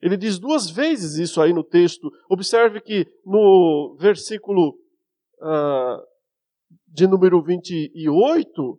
Ele 0.00 0.16
diz 0.16 0.38
duas 0.38 0.70
vezes 0.70 1.16
isso 1.16 1.42
aí 1.42 1.52
no 1.52 1.64
texto. 1.64 2.08
Observe 2.30 2.80
que 2.80 3.04
no 3.26 3.96
versículo 3.98 4.78
uh, 5.40 6.00
de 6.86 7.08
número 7.08 7.42
28, 7.42 8.78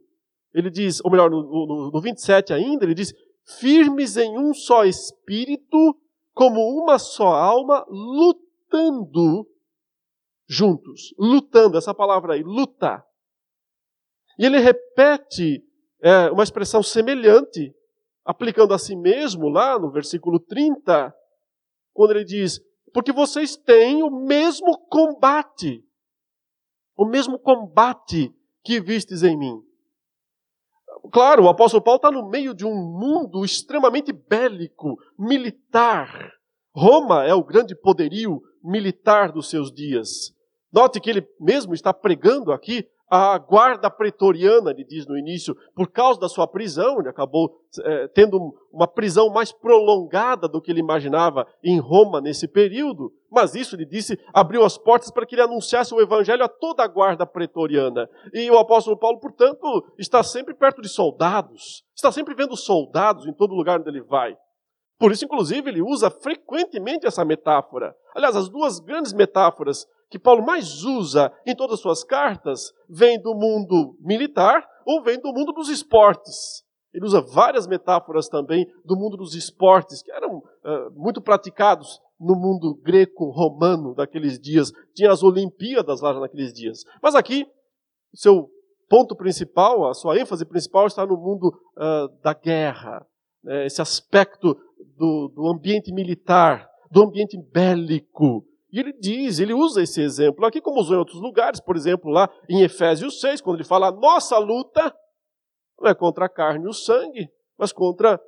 ele 0.53 0.69
diz, 0.69 1.01
ou 1.03 1.12
melhor, 1.12 1.29
no, 1.29 1.43
no, 1.43 1.91
no 1.91 2.01
27 2.01 2.53
ainda, 2.53 2.86
ele 2.86 2.93
diz: 2.93 3.13
firmes 3.60 4.15
em 4.15 4.38
um 4.38 4.53
só 4.53 4.86
espírito, 4.86 6.00
como 6.33 6.62
uma 6.81 6.98
só 6.98 7.33
alma, 7.33 7.86
lutando 7.89 9.45
juntos. 10.48 11.13
Lutando, 11.19 11.77
essa 11.77 11.93
palavra 11.93 12.36
aí, 12.36 12.43
lutar. 12.43 13.05
E 14.39 14.45
ele 14.45 14.60
repete 14.60 15.62
é, 16.03 16.29
uma 16.29 16.43
expressão 16.43 16.83
semelhante, 16.83 17.74
aplicando 18.25 18.74
a 18.74 18.77
si 18.77 18.93
mesmo 18.93 19.48
lá 19.48 19.79
no 19.79 19.89
versículo 19.89 20.38
30, 20.38 21.15
quando 21.93 22.12
ele 22.12 22.25
diz: 22.25 22.60
Porque 22.93 23.13
vocês 23.13 23.55
têm 23.55 24.03
o 24.03 24.10
mesmo 24.10 24.77
combate, 24.89 25.81
o 26.98 27.05
mesmo 27.05 27.39
combate 27.39 28.36
que 28.62 28.81
vistes 28.81 29.24
em 29.24 29.38
mim. 29.38 29.62
Claro, 31.12 31.43
o 31.43 31.50
apóstolo 31.50 31.83
Paulo 31.83 31.98
está 31.98 32.12
no 32.12 32.29
meio 32.29 32.53
de 32.53 32.65
um 32.65 32.75
mundo 32.75 33.45
extremamente 33.45 34.12
bélico, 34.12 34.98
militar. 35.17 36.31
Roma 36.75 37.24
é 37.24 37.33
o 37.33 37.43
grande 37.43 37.75
poderio 37.75 38.41
militar 38.63 39.31
dos 39.31 39.50
seus 39.50 39.72
dias. 39.72 40.33
Note 40.72 41.00
que 41.00 41.10
ele 41.10 41.27
mesmo 41.39 41.74
está 41.74 41.93
pregando 41.93 42.51
aqui 42.51 42.88
a 43.10 43.38
guarda 43.38 43.89
pretoriana, 43.89 44.72
ele 44.72 44.83
diz 44.83 45.05
no 45.05 45.17
início, 45.17 45.55
por 45.75 45.91
causa 45.91 46.19
da 46.19 46.27
sua 46.27 46.48
prisão, 46.48 47.00
ele 47.00 47.10
acabou 47.10 47.60
é, 47.83 48.07
tendo 48.07 48.39
uma 48.72 48.88
prisão 48.88 49.29
mais 49.29 49.51
prolongada 49.51 50.48
do 50.48 50.62
que 50.62 50.72
ele 50.72 50.79
imaginava 50.79 51.48
em 51.63 51.79
Roma 51.79 52.19
nesse 52.19 52.48
período, 52.48 53.13
mas 53.31 53.55
isso, 53.55 53.75
ele 53.75 53.86
disse, 53.86 54.19
abriu 54.33 54.63
as 54.63 54.77
portas 54.77 55.12
para 55.12 55.25
que 55.25 55.36
ele 55.36 55.41
anunciasse 55.41 55.93
o 55.93 56.01
evangelho 56.01 56.43
a 56.43 56.48
toda 56.48 56.83
a 56.83 56.88
guarda 56.88 57.25
pretoriana. 57.25 58.07
E 58.33 58.50
o 58.50 58.57
apóstolo 58.57 58.98
Paulo, 58.98 59.19
portanto, 59.19 59.62
está 59.98 60.22
sempre 60.24 60.53
perto 60.53 60.81
de 60.81 60.89
soldados, 60.89 61.83
está 61.95 62.12
sempre 62.12 62.36
vendo 62.36 62.55
soldados 62.55 63.25
em 63.25 63.33
todo 63.33 63.55
lugar 63.55 63.79
onde 63.79 63.89
ele 63.89 64.01
vai. 64.01 64.36
Por 65.00 65.12
isso, 65.12 65.25
inclusive, 65.25 65.69
ele 65.69 65.81
usa 65.81 66.10
frequentemente 66.10 67.05
essa 67.05 67.25
metáfora. 67.25 67.95
Aliás, 68.15 68.36
as 68.36 68.48
duas 68.48 68.79
grandes 68.79 69.13
metáforas 69.13 69.86
que 70.13 70.20
Paulo 70.20 70.46
mais 70.46 70.84
usa 70.84 71.34
em 71.43 71.55
todas 71.55 71.74
as 71.74 71.79
suas 71.79 72.03
cartas 72.03 72.72
vem 72.88 73.20
do 73.20 73.34
mundo 73.34 73.98
militar 74.00 74.63
ou 74.86 75.01
vem 75.01 75.20
do 75.20 75.34
mundo 75.34 75.51
dos 75.51 75.70
esportes. 75.70 76.63
Ele 76.93 77.03
usa 77.03 77.20
várias 77.20 77.65
metáforas 77.65 78.29
também 78.29 78.67
do 78.86 78.96
mundo 78.96 79.17
dos 79.17 79.34
esportes, 79.34 80.03
que 80.03 80.12
eram 80.12 80.38
uh, 80.38 80.91
muito 80.93 81.20
praticados 81.20 82.00
no 82.20 82.36
mundo 82.36 82.79
greco-romano 82.84 83.96
daqueles 83.96 84.39
dias. 84.39 84.72
Tinha 84.93 85.12
as 85.12 85.24
Olimpíadas 85.24 86.01
lá 86.01 86.20
naqueles 86.20 86.53
dias. 86.53 86.84
Mas 87.01 87.15
aqui, 87.15 87.48
seu 88.13 88.51
ponto 88.88 89.15
principal, 89.15 89.89
a 89.89 89.96
sua 89.96 90.20
ênfase 90.20 90.46
principal 90.46 90.86
está 90.86 91.08
no 91.08 91.17
mundo 91.17 91.48
uh, 91.48 92.22
da 92.22 92.36
guerra, 92.36 93.03
né? 93.43 93.65
esse 93.65 93.82
aspecto 93.82 94.55
do, 94.96 95.29
do 95.29 95.48
ambiente 95.48 95.91
militar, 95.91 96.70
do 96.91 97.01
ambiente 97.01 97.36
bélico. 97.51 98.46
E 98.73 98.79
ele 98.79 98.91
diz, 98.91 99.37
ele 99.37 99.53
usa 99.53 99.83
esse 99.83 100.01
exemplo 100.01 100.43
aqui, 100.47 100.59
como 100.59 100.79
usou 100.79 100.95
em 100.95 100.99
outros 100.99 101.21
lugares, 101.21 101.61
por 101.61 101.75
exemplo, 101.75 102.09
lá 102.09 102.27
em 102.49 102.63
Efésios 102.63 103.21
6, 103.21 103.39
quando 103.39 103.57
ele 103.57 103.63
fala: 103.63 103.89
a 103.89 103.91
nossa 103.91 104.35
luta 104.39 104.91
não 105.79 105.91
é 105.91 105.93
contra 105.93 106.25
a 106.25 106.29
carne 106.29 106.65
e 106.65 106.67
o 106.67 106.73
sangue, 106.73 107.29
mas 107.55 107.71
contra 107.71 108.19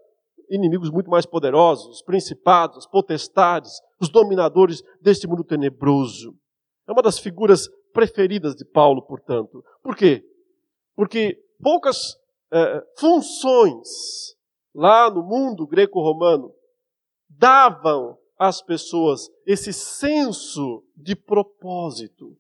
inimigos 0.47 0.91
muito 0.91 1.09
mais 1.09 1.25
poderosos, 1.25 1.95
os 1.95 2.03
principados, 2.03 2.85
potestades, 2.85 3.71
os 3.99 4.07
dominadores 4.07 4.83
deste 5.01 5.27
mundo 5.27 5.43
tenebroso. 5.43 6.35
É 6.87 6.91
uma 6.91 7.01
das 7.01 7.17
figuras 7.17 7.67
preferidas 7.91 8.55
de 8.55 8.63
Paulo, 8.65 9.01
portanto. 9.01 9.63
Por 9.81 9.95
quê? 9.95 10.23
Porque 10.95 11.39
poucas 11.59 12.17
é, 12.53 12.83
funções 12.99 14.35
lá 14.75 15.09
no 15.09 15.23
mundo 15.23 15.65
greco-romano 15.65 16.53
davam 17.27 18.15
às 18.37 18.61
pessoas 18.61 19.29
esse 19.45 19.71
senso 19.71 20.83
de 20.95 21.15
propósito 21.15 22.37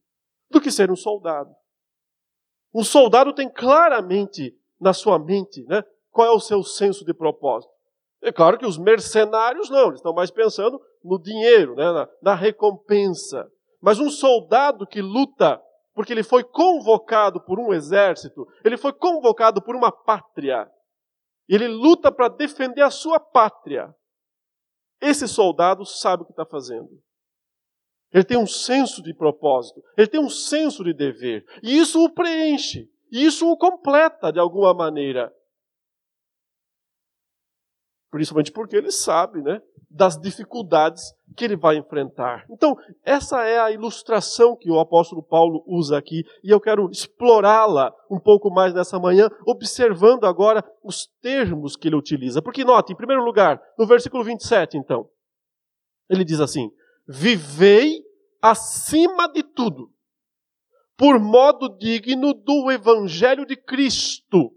do 0.49 0.61
que 0.61 0.71
ser 0.71 0.91
um 0.91 0.95
soldado. 0.95 1.53
Um 2.73 2.83
soldado 2.83 3.33
tem 3.33 3.49
claramente 3.49 4.53
na 4.79 4.93
sua 4.93 5.17
mente 5.17 5.63
né, 5.65 5.83
qual 6.11 6.27
é 6.27 6.31
o 6.31 6.39
seu 6.39 6.63
senso 6.63 7.05
de 7.05 7.13
propósito. 7.13 7.73
É 8.21 8.31
claro 8.31 8.57
que 8.57 8.65
os 8.65 8.77
mercenários 8.77 9.69
não, 9.69 9.87
eles 9.87 9.99
estão 9.99 10.13
mais 10.13 10.31
pensando 10.31 10.81
no 11.03 11.21
dinheiro, 11.21 11.75
né, 11.75 11.91
na, 11.91 12.09
na 12.21 12.35
recompensa. 12.35 13.49
Mas 13.81 13.99
um 13.99 14.09
soldado 14.09 14.87
que 14.87 15.01
luta 15.01 15.61
porque 15.95 16.11
ele 16.11 16.23
foi 16.23 16.43
convocado 16.43 17.39
por 17.39 17.57
um 17.57 17.73
exército, 17.73 18.45
ele 18.63 18.75
foi 18.75 18.91
convocado 18.91 19.61
por 19.61 19.75
uma 19.75 19.91
pátria, 19.91 20.69
ele 21.47 21.69
luta 21.69 22.11
para 22.11 22.27
defender 22.27 22.81
a 22.81 22.91
sua 22.91 23.17
pátria. 23.17 23.95
Esse 25.05 25.27
soldado 25.27 25.85
sabe 25.85 26.23
o 26.23 26.25
que 26.25 26.31
está 26.31 26.43
fazendo. 26.43 26.89
Ele 28.11 28.23
tem 28.23 28.37
um 28.37 28.47
senso 28.47 29.03
de 29.03 29.13
propósito, 29.13 29.83
ele 29.95 30.07
tem 30.07 30.19
um 30.19 30.29
senso 30.29 30.83
de 30.83 30.93
dever. 30.93 31.45
E 31.61 31.77
isso 31.77 32.03
o 32.03 32.11
preenche, 32.11 32.89
e 33.11 33.23
isso 33.23 33.47
o 33.47 33.55
completa 33.55 34.31
de 34.31 34.39
alguma 34.39 34.73
maneira. 34.73 35.31
Principalmente 38.15 38.53
porque 38.53 38.77
ele 38.77 38.91
sabe 38.91 39.41
né, 39.41 39.61
das 39.89 40.17
dificuldades 40.17 41.13
que 41.35 41.43
ele 41.43 41.57
vai 41.57 41.75
enfrentar. 41.75 42.45
Então, 42.49 42.77
essa 43.03 43.43
é 43.43 43.59
a 43.59 43.69
ilustração 43.69 44.55
que 44.55 44.71
o 44.71 44.79
apóstolo 44.79 45.21
Paulo 45.21 45.65
usa 45.67 45.97
aqui, 45.97 46.23
e 46.41 46.49
eu 46.49 46.61
quero 46.61 46.89
explorá-la 46.89 47.93
um 48.09 48.17
pouco 48.17 48.49
mais 48.49 48.73
nessa 48.73 48.97
manhã, 48.97 49.27
observando 49.45 50.23
agora 50.23 50.63
os 50.81 51.09
termos 51.21 51.75
que 51.75 51.89
ele 51.89 51.97
utiliza. 51.97 52.41
Porque, 52.41 52.63
note, 52.63 52.93
em 52.93 52.95
primeiro 52.95 53.21
lugar, 53.21 53.61
no 53.77 53.85
versículo 53.85 54.23
27, 54.23 54.77
então, 54.77 55.09
ele 56.09 56.23
diz 56.23 56.39
assim: 56.39 56.71
Vivei 57.05 58.01
acima 58.41 59.27
de 59.27 59.43
tudo, 59.43 59.91
por 60.95 61.19
modo 61.19 61.67
digno 61.77 62.33
do 62.33 62.71
evangelho 62.71 63.45
de 63.45 63.57
Cristo. 63.57 64.53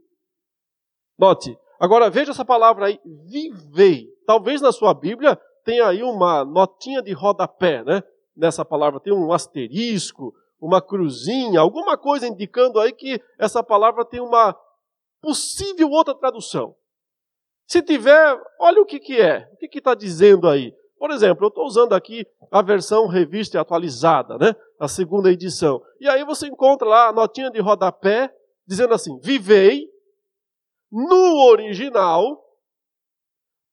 Note, 1.19 1.59
agora 1.79 2.11
veja 2.11 2.31
essa 2.31 2.45
palavra 2.45 2.87
aí, 2.87 3.01
vivei. 3.27 4.09
Talvez 4.27 4.61
na 4.61 4.73
sua 4.73 4.93
Bíblia 4.95 5.39
tem 5.65 5.81
aí 5.81 6.03
uma 6.03 6.45
notinha 6.45 7.03
de 7.03 7.13
rodapé, 7.13 7.83
né? 7.85 8.03
Nessa 8.37 8.65
palavra 8.65 9.01
tem 9.01 9.13
um 9.13 9.33
asterisco, 9.33 10.33
uma 10.61 10.81
cruzinha, 10.81 11.61
alguma 11.61 11.97
coisa 11.97 12.27
indicando 12.27 12.81
aí 12.81 12.93
que 12.93 13.21
essa 13.39 13.63
palavra 13.63 14.05
tem 14.05 14.21
uma 14.21 14.57
possível 15.21 15.91
outra 15.91 16.15
tradução. 16.15 16.75
Se 17.67 17.83
tiver, 17.83 18.41
olha 18.59 18.81
o 18.81 18.87
que, 18.87 18.99
que 18.99 19.21
é, 19.21 19.49
o 19.53 19.57
que 19.57 19.79
está 19.79 19.95
dizendo 19.95 20.49
aí. 20.49 20.73
Por 20.99 21.11
exemplo, 21.11 21.45
eu 21.45 21.49
estou 21.49 21.65
usando 21.65 21.93
aqui 21.93 22.27
a 22.51 22.63
versão 22.63 23.07
revista 23.07 23.57
e 23.57 23.61
atualizada, 23.61 24.37
né? 24.39 24.55
a 24.79 24.89
segunda 24.89 25.31
edição. 25.31 25.83
E 26.01 26.09
aí 26.09 26.25
você 26.25 26.47
encontra 26.47 26.89
lá 26.89 27.09
a 27.09 27.13
notinha 27.13 27.51
de 27.51 27.61
rodapé 27.61 28.33
dizendo 28.67 28.95
assim: 28.95 29.19
Vivei 29.21 29.89
no 30.91 31.47
original, 31.47 32.43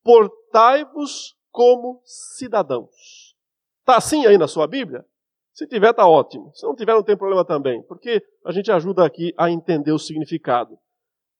portai-vos 0.03 1.35
como 1.51 2.01
cidadãos. 2.03 3.35
Está 3.79 3.97
assim 3.97 4.25
aí 4.25 4.37
na 4.37 4.47
sua 4.47 4.67
Bíblia? 4.67 5.05
Se 5.53 5.65
tiver, 5.65 5.91
está 5.91 6.07
ótimo. 6.07 6.51
Se 6.53 6.65
não 6.65 6.75
tiver, 6.75 6.93
não 6.93 7.03
tem 7.03 7.15
problema 7.15 7.45
também, 7.45 7.81
porque 7.83 8.21
a 8.43 8.51
gente 8.51 8.71
ajuda 8.71 9.05
aqui 9.05 9.33
a 9.37 9.49
entender 9.49 9.91
o 9.91 9.99
significado. 9.99 10.77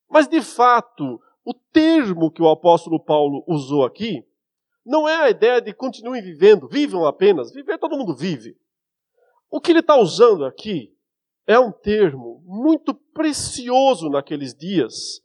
Mas, 0.09 0.27
de 0.27 0.41
fato, 0.41 1.19
o 1.43 1.53
termo 1.53 2.31
que 2.31 2.41
o 2.41 2.49
apóstolo 2.49 2.99
Paulo 2.99 3.43
usou 3.45 3.83
aqui 3.83 4.25
não 4.85 5.09
é 5.09 5.15
a 5.15 5.29
ideia 5.29 5.59
de 5.59 5.73
continuem 5.73 6.21
vivendo, 6.21 6.67
vivam 6.67 7.05
apenas. 7.05 7.51
Viver 7.51 7.77
todo 7.77 7.97
mundo 7.97 8.15
vive. 8.15 8.55
O 9.49 9.59
que 9.59 9.71
ele 9.71 9.79
está 9.79 9.97
usando 9.97 10.45
aqui 10.45 10.95
é 11.47 11.59
um 11.59 11.71
termo 11.71 12.41
muito 12.45 12.93
precioso 12.93 14.09
naqueles 14.09 14.55
dias 14.55 15.21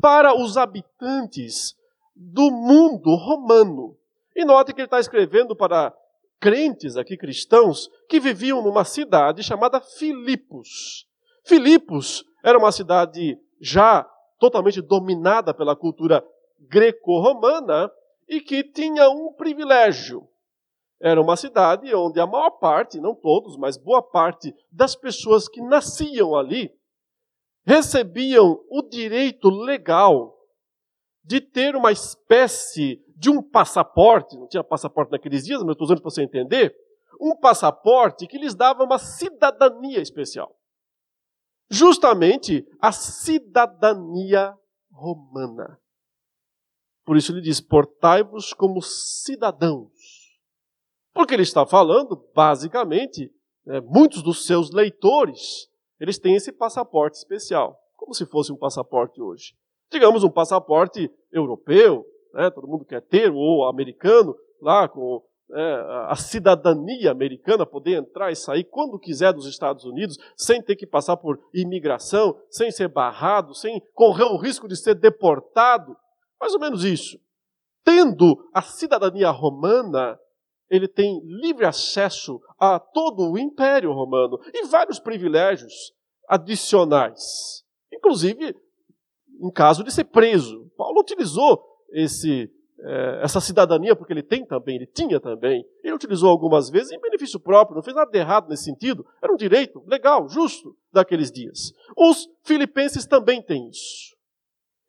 para 0.00 0.34
os 0.34 0.56
habitantes 0.56 1.74
do 2.14 2.50
mundo 2.50 3.14
romano. 3.14 3.96
E 4.34 4.44
note 4.44 4.72
que 4.72 4.80
ele 4.80 4.86
está 4.86 5.00
escrevendo 5.00 5.54
para 5.54 5.94
crentes 6.38 6.96
aqui, 6.96 7.16
cristãos, 7.16 7.88
que 8.08 8.18
viviam 8.18 8.62
numa 8.62 8.84
cidade 8.84 9.42
chamada 9.42 9.80
Filipos. 9.80 11.06
Filipos 11.44 12.24
era 12.42 12.58
uma 12.58 12.72
cidade 12.72 13.38
já 13.60 14.08
totalmente 14.38 14.80
dominada 14.80 15.52
pela 15.52 15.76
cultura 15.76 16.24
greco-romana 16.58 17.90
e 18.28 18.40
que 18.40 18.64
tinha 18.64 19.10
um 19.10 19.32
privilégio. 19.34 20.26
Era 21.00 21.20
uma 21.20 21.36
cidade 21.36 21.94
onde 21.94 22.20
a 22.20 22.26
maior 22.26 22.50
parte, 22.50 23.00
não 23.00 23.14
todos, 23.14 23.56
mas 23.56 23.76
boa 23.76 24.02
parte 24.02 24.54
das 24.70 24.94
pessoas 24.94 25.48
que 25.48 25.60
nasciam 25.62 26.36
ali 26.36 26.72
recebiam 27.70 28.60
o 28.68 28.82
direito 28.82 29.48
legal 29.48 30.36
de 31.22 31.40
ter 31.40 31.76
uma 31.76 31.92
espécie 31.92 33.00
de 33.16 33.30
um 33.30 33.40
passaporte, 33.40 34.36
não 34.36 34.48
tinha 34.48 34.64
passaporte 34.64 35.12
naqueles 35.12 35.44
dias, 35.44 35.62
mas 35.62 35.72
estou 35.72 35.84
usando 35.84 36.02
para 36.02 36.10
você 36.10 36.22
entender, 36.22 36.74
um 37.20 37.36
passaporte 37.36 38.26
que 38.26 38.38
lhes 38.38 38.56
dava 38.56 38.82
uma 38.82 38.98
cidadania 38.98 40.00
especial. 40.00 40.56
justamente 41.72 42.66
a 42.80 42.90
cidadania 42.90 44.52
romana. 44.90 45.78
Por 47.04 47.16
isso 47.16 47.30
ele 47.30 47.40
diz: 47.40 47.60
portai-vos 47.60 48.52
como 48.52 48.82
cidadãos. 48.82 49.92
Porque 51.14 51.34
ele 51.34 51.44
está 51.44 51.64
falando, 51.64 52.16
basicamente, 52.34 53.32
né, 53.64 53.80
muitos 53.80 54.20
dos 54.20 54.44
seus 54.44 54.72
leitores, 54.72 55.69
eles 56.00 56.18
têm 56.18 56.34
esse 56.34 56.50
passaporte 56.50 57.18
especial, 57.18 57.78
como 57.96 58.14
se 58.14 58.24
fosse 58.24 58.52
um 58.52 58.56
passaporte 58.56 59.20
hoje. 59.20 59.54
Digamos 59.92 60.24
um 60.24 60.30
passaporte 60.30 61.10
europeu, 61.30 62.04
né, 62.32 62.50
todo 62.50 62.66
mundo 62.66 62.84
quer 62.84 63.02
ter, 63.02 63.30
ou 63.30 63.68
americano, 63.68 64.34
lá 64.62 64.88
com 64.88 65.22
é, 65.52 66.06
a 66.08 66.14
cidadania 66.14 67.10
americana, 67.10 67.66
poder 67.66 67.98
entrar 67.98 68.30
e 68.30 68.36
sair 68.36 68.64
quando 68.64 68.98
quiser 68.98 69.32
dos 69.32 69.46
Estados 69.46 69.84
Unidos, 69.84 70.16
sem 70.36 70.62
ter 70.62 70.76
que 70.76 70.86
passar 70.86 71.16
por 71.16 71.38
imigração, 71.52 72.40
sem 72.48 72.70
ser 72.70 72.88
barrado, 72.88 73.54
sem 73.54 73.82
correr 73.92 74.24
o 74.24 74.36
risco 74.36 74.68
de 74.68 74.76
ser 74.76 74.94
deportado. 74.94 75.96
Mais 76.40 76.54
ou 76.54 76.60
menos 76.60 76.84
isso. 76.84 77.18
Tendo 77.84 78.48
a 78.54 78.62
cidadania 78.62 79.30
romana, 79.30 80.18
ele 80.70 80.86
tem 80.86 81.20
livre 81.24 81.66
acesso 81.66 82.40
a 82.58 82.78
todo 82.78 83.30
o 83.30 83.38
Império 83.38 83.92
Romano 83.92 84.38
e 84.54 84.64
vários 84.66 85.00
privilégios 85.00 85.92
adicionais, 86.28 87.64
inclusive 87.92 88.54
em 89.42 89.50
caso 89.50 89.82
de 89.82 89.92
ser 89.92 90.04
preso. 90.04 90.70
Paulo 90.76 91.00
utilizou 91.00 91.60
esse 91.92 92.48
é, 92.82 93.20
essa 93.22 93.40
cidadania, 93.40 93.94
porque 93.94 94.12
ele 94.12 94.22
tem 94.22 94.44
também, 94.44 94.76
ele 94.76 94.86
tinha 94.86 95.20
também. 95.20 95.64
Ele 95.84 95.94
utilizou 95.94 96.30
algumas 96.30 96.70
vezes 96.70 96.90
em 96.90 97.00
benefício 97.00 97.38
próprio, 97.38 97.76
não 97.76 97.82
fez 97.82 97.94
nada 97.94 98.10
de 98.10 98.18
errado 98.18 98.48
nesse 98.48 98.64
sentido. 98.64 99.04
Era 99.22 99.32
um 99.32 99.36
direito 99.36 99.82
legal, 99.86 100.28
justo 100.28 100.74
daqueles 100.92 101.30
dias. 101.30 101.72
Os 101.96 102.28
filipenses 102.42 103.06
também 103.06 103.42
têm 103.42 103.68
isso. 103.68 104.16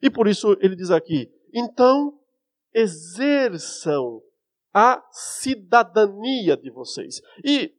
E 0.01 0.09
por 0.09 0.27
isso 0.27 0.55
ele 0.61 0.75
diz 0.75 0.89
aqui: 0.89 1.29
então 1.53 2.17
exerçam 2.73 4.21
a 4.73 5.03
cidadania 5.11 6.55
de 6.57 6.69
vocês. 6.69 7.21
E 7.43 7.73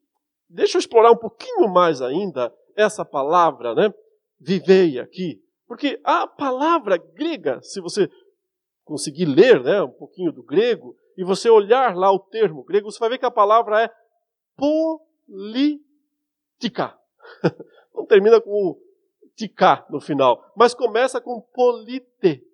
deixa 0.49 0.77
eu 0.77 0.81
explorar 0.81 1.11
um 1.11 1.17
pouquinho 1.17 1.69
mais 1.69 2.03
ainda 2.03 2.53
essa 2.77 3.05
palavra, 3.05 3.75
né? 3.75 3.93
Vivei 4.41 4.99
aqui. 4.99 5.43
Porque 5.67 6.01
a 6.05 6.27
palavra 6.27 6.97
grega, 6.97 7.61
se 7.63 7.81
você 7.81 8.11
conseguir 8.85 9.25
ler 9.25 9.63
né, 9.63 9.83
um 9.83 9.91
pouquinho 9.91 10.33
do 10.33 10.43
grego, 10.43 10.97
e 11.17 11.25
você 11.25 11.49
olhar 11.51 11.97
lá 11.97 12.13
o 12.13 12.19
termo 12.19 12.65
grego, 12.65 12.91
você 12.91 12.99
vai 12.99 13.11
ver 13.11 13.19
que 13.19 13.27
a 13.27 13.31
palavra 13.31 13.83
é 13.83 13.91
política. 14.57 15.79
Não 17.95 18.05
termina 18.07 18.41
com 18.41 18.51
o 18.51 18.81
tica 19.37 19.87
no 19.91 20.01
final, 20.01 20.53
mas 20.57 20.75
começa 20.75 21.21
com 21.21 21.41
polite. 21.41 22.45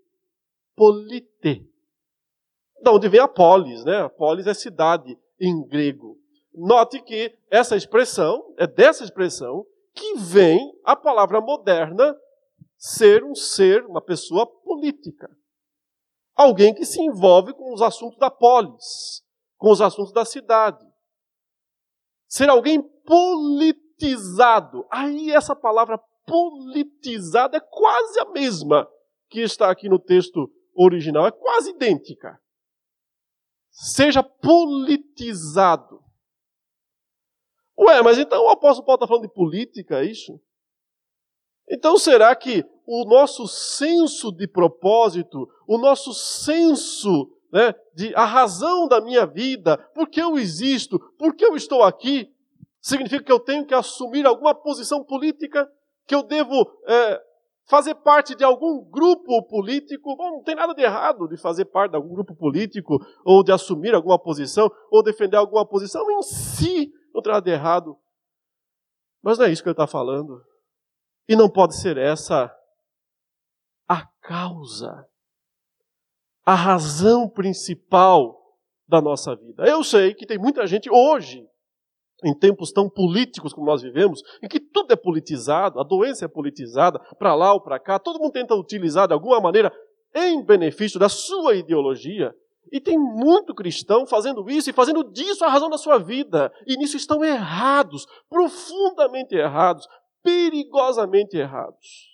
Polite. 0.75 1.67
Da 2.83 2.93
onde 2.93 3.09
vem 3.09 3.21
a 3.21 3.29
polis, 3.29 3.85
né? 3.85 3.99
A 4.03 4.09
polis 4.09 4.47
é 4.47 4.55
cidade 4.55 5.19
em 5.41 5.67
grego. 5.67 6.17
Note 6.55 7.01
que 7.03 7.37
essa 7.51 7.77
expressão, 7.77 8.55
é 8.57 8.67
dessa 8.67 9.05
expressão 9.05 9.65
que 9.95 10.15
vem 10.17 10.73
a 10.85 10.95
palavra 10.97 11.41
moderna 11.41 12.17
ser 12.77 13.25
um 13.25 13.35
ser, 13.35 13.85
uma 13.87 14.01
pessoa 14.01 14.47
política 14.47 15.29
alguém 16.39 16.73
que 16.73 16.85
se 16.85 17.03
envolve 17.03 17.53
com 17.53 17.75
os 17.75 17.83
assuntos 17.83 18.17
da 18.17 18.31
polis, 18.31 19.25
com 19.57 19.73
os 19.73 19.81
assuntos 19.81 20.13
da 20.13 20.25
cidade. 20.25 20.87
Ser 22.29 22.49
alguém 22.49 22.81
politizado. 23.05 24.87
Aí 24.89 25.33
essa 25.33 25.57
palavra 25.57 26.01
politizado 26.25 27.57
é 27.57 27.61
quase 27.61 28.21
a 28.21 28.27
mesma 28.27 28.89
que 29.29 29.41
está 29.41 29.69
aqui 29.69 29.89
no 29.89 29.99
texto 29.99 30.49
original, 30.75 31.27
é 31.27 31.33
quase 31.33 31.71
idêntica. 31.71 32.41
Seja 33.81 34.25
politizado. 34.25 36.03
Ué, 37.79 38.03
mas 38.03 38.19
então 38.19 38.45
o 38.45 38.49
apóstolo 38.49 38.85
Paulo 38.85 38.97
está 38.97 39.07
falando 39.07 39.29
de 39.29 39.33
política, 39.33 40.01
é 40.01 40.07
isso? 40.07 40.41
Então 41.71 41.97
será 41.97 42.35
que 42.35 42.65
o 42.85 43.05
nosso 43.05 43.47
senso 43.47 44.33
de 44.33 44.49
propósito, 44.49 45.49
o 45.65 45.79
nosso 45.79 46.13
senso 46.13 47.31
né, 47.53 47.73
de 47.95 48.13
a 48.17 48.25
razão 48.25 48.89
da 48.89 49.01
minha 49.01 49.25
vida, 49.25 49.79
por 49.95 50.09
que 50.09 50.21
eu 50.21 50.37
existo, 50.37 50.99
por 51.17 51.37
que 51.37 51.45
eu 51.45 51.55
estou 51.55 51.85
aqui, 51.85 52.35
significa 52.81 53.23
que 53.23 53.31
eu 53.31 53.39
tenho 53.39 53.65
que 53.65 53.75
assumir 53.75 54.27
alguma 54.27 54.57
posição 54.57 55.05
política, 55.05 55.71
que 56.05 56.17
eu 56.17 56.25
devo 56.25 56.69
é, 56.85 57.23
fazer 57.69 57.95
parte 57.97 58.35
de 58.35 58.43
algum 58.43 58.83
grupo 58.91 59.47
político. 59.47 60.17
Bom, 60.17 60.31
não 60.31 60.43
tem 60.43 60.55
nada 60.55 60.75
de 60.75 60.83
errado 60.83 61.29
de 61.29 61.37
fazer 61.37 61.67
parte 61.67 61.91
de 61.91 61.97
algum 61.97 62.15
grupo 62.15 62.35
político, 62.35 62.99
ou 63.25 63.45
de 63.45 63.53
assumir 63.53 63.95
alguma 63.95 64.19
posição, 64.19 64.71
ou 64.91 65.03
defender 65.03 65.37
alguma 65.37 65.67
posição 65.67 66.11
em 66.11 66.23
si, 66.23 66.91
não 67.15 67.23
tem 67.23 67.33
nada 67.33 67.45
de 67.45 67.51
errado. 67.51 67.97
Mas 69.23 69.39
não 69.39 69.47
é 69.47 69.51
isso 69.51 69.63
que 69.63 69.69
ele 69.69 69.75
está 69.75 69.87
falando. 69.87 70.43
E 71.29 71.37
não 71.37 71.49
pode 71.49 71.77
ser 71.77 71.99
essa 71.99 72.51
a 73.87 74.07
causa, 74.23 75.07
a 76.45 76.55
razão 76.55 77.29
principal 77.29 78.39
da 78.87 79.01
nossa 79.01 79.37
vida. 79.37 79.65
Eu 79.67 79.85
sei 79.85 80.15
que 80.15 80.27
tem 80.27 80.39
muita 80.39 80.67
gente 80.67 80.89
hoje, 80.91 81.47
em 82.25 82.37
tempos 82.37 82.73
tão 82.73 82.89
políticos 82.89 83.53
como 83.53 83.67
nós 83.67 83.83
vivemos, 83.83 84.23
em 84.43 84.49
que 84.49 84.59
tudo 84.59 84.93
é 84.93 84.97
politizado, 84.97 85.79
a 85.79 85.85
doença 85.85 86.25
é 86.25 86.29
politizada, 86.29 86.99
para 87.19 87.35
lá 87.35 87.53
ou 87.53 87.61
para 87.61 87.79
cá, 87.79 87.99
todo 87.99 88.19
mundo 88.19 88.33
tenta 88.33 88.55
utilizar 88.55 89.07
de 89.07 89.15
alguma 89.15 89.41
maneira 89.41 89.73
em 90.15 90.43
benefício 90.45 90.99
da 90.99 91.09
sua 91.09 91.55
ideologia. 91.55 92.35
E 92.71 92.81
tem 92.81 92.99
muito 92.99 93.55
cristão 93.55 94.07
fazendo 94.07 94.49
isso 94.51 94.69
e 94.69 94.75
fazendo 94.75 95.03
disso 95.03 95.45
a 95.45 95.49
razão 95.49 95.71
da 95.71 95.79
sua 95.79 95.99
vida. 95.99 96.53
E 96.67 96.77
nisso 96.77 96.97
estão 96.97 97.25
errados, 97.25 98.07
profundamente 98.29 99.35
errados, 99.35 99.87
perigosamente 100.23 101.37
errados. 101.37 102.09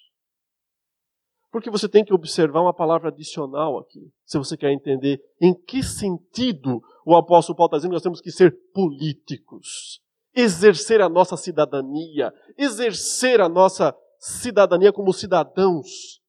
Porque 1.51 1.71
você 1.71 1.89
tem 1.89 2.05
que 2.05 2.15
observar 2.15 2.63
uma 2.63 2.75
palavra 2.75 3.09
adicional 3.09 3.79
aqui, 3.79 4.11
se 4.25 4.37
você 4.39 4.57
quer 4.57 4.73
entender 4.73 5.21
em 5.41 5.55
que 5.55 5.83
sentido 5.83 6.81
o 7.05 7.17
apóstolo 7.17 7.57
Paulo 7.57 7.69
está 7.69 7.77
dizendo 7.79 7.91
que 7.91 7.95
nós 7.95 8.03
temos 8.03 8.21
que 8.21 8.31
ser 8.31 8.51
políticos, 8.73 10.01
exercer 10.35 11.01
a 11.01 11.09
nossa 11.09 11.37
cidadania, 11.37 12.33
exercer 12.57 13.41
a 13.41 13.49
nossa 13.49 13.97
cidadania 14.19 14.93
como 14.93 15.13
cidadãos, 15.13 16.23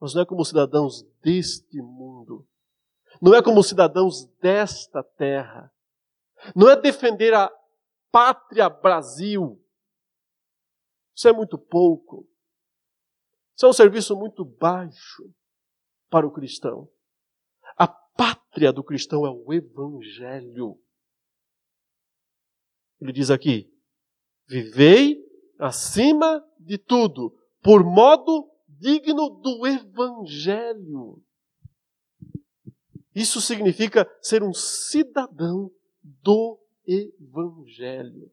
mas 0.00 0.14
não 0.14 0.22
é 0.22 0.26
como 0.26 0.44
cidadãos 0.44 1.02
deste 1.22 1.80
mundo, 1.82 2.46
não 3.20 3.34
é 3.34 3.42
como 3.42 3.62
cidadãos 3.62 4.26
desta 4.40 5.02
terra, 5.02 5.70
não 6.54 6.70
é 6.70 6.76
defender 6.76 7.34
a 7.34 7.50
pátria 8.10 8.68
Brasil, 8.68 9.60
isso 11.20 11.28
é 11.28 11.32
muito 11.34 11.58
pouco. 11.58 12.26
Isso 13.54 13.66
é 13.66 13.68
um 13.68 13.74
serviço 13.74 14.16
muito 14.16 14.42
baixo 14.42 15.30
para 16.08 16.26
o 16.26 16.32
cristão. 16.32 16.88
Pátria 18.50 18.72
do 18.72 18.82
cristão 18.82 19.24
é 19.24 19.30
o 19.30 19.52
Evangelho. 19.52 20.76
Ele 23.00 23.12
diz 23.12 23.30
aqui: 23.30 23.72
vivei 24.48 25.24
acima 25.58 26.44
de 26.58 26.76
tudo, 26.76 27.32
por 27.62 27.84
modo 27.84 28.50
digno 28.68 29.30
do 29.30 29.66
Evangelho. 29.66 31.22
Isso 33.14 33.40
significa 33.40 34.08
ser 34.20 34.42
um 34.42 34.52
cidadão 34.52 35.70
do 36.02 36.58
Evangelho. 36.84 38.32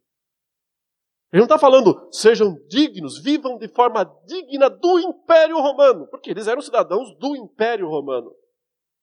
Ele 1.32 1.42
não 1.42 1.44
está 1.44 1.60
falando, 1.60 2.08
sejam 2.12 2.56
dignos, 2.68 3.22
vivam 3.22 3.58
de 3.58 3.68
forma 3.68 4.04
digna 4.26 4.70
do 4.70 5.00
Império 5.00 5.58
Romano, 5.58 6.08
porque 6.08 6.32
eles 6.32 6.48
eram 6.48 6.62
cidadãos 6.62 7.16
do 7.18 7.36
Império 7.36 7.88
Romano. 7.88 8.34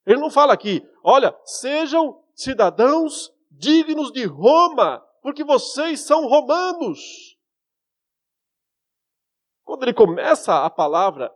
Ele 0.07 0.21
não 0.21 0.31
fala 0.31 0.53
aqui, 0.53 0.87
olha, 1.03 1.35
sejam 1.45 2.23
cidadãos 2.35 3.33
dignos 3.51 4.13
de 4.13 4.25
Roma, 4.25 5.01
porque 5.23 5.43
vocês 5.43 6.01
são 6.01 6.27
romanos. 6.27 7.35
Quando 9.65 9.85
ele 9.85 9.95
começa 9.95 10.65
a 10.65 10.69
palavra, 10.69 11.33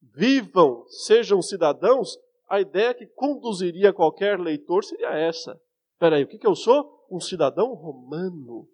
vivam, 0.00 0.86
sejam 0.88 1.42
cidadãos, 1.42 2.16
a 2.48 2.60
ideia 2.60 2.94
que 2.94 3.06
conduziria 3.06 3.92
qualquer 3.92 4.40
leitor 4.40 4.82
seria 4.82 5.10
essa. 5.10 5.60
Espera 5.92 6.16
aí, 6.16 6.24
o 6.24 6.28
que, 6.28 6.38
que 6.38 6.46
eu 6.46 6.54
sou? 6.54 7.06
Um 7.10 7.20
cidadão 7.20 7.74
romano. 7.74 8.66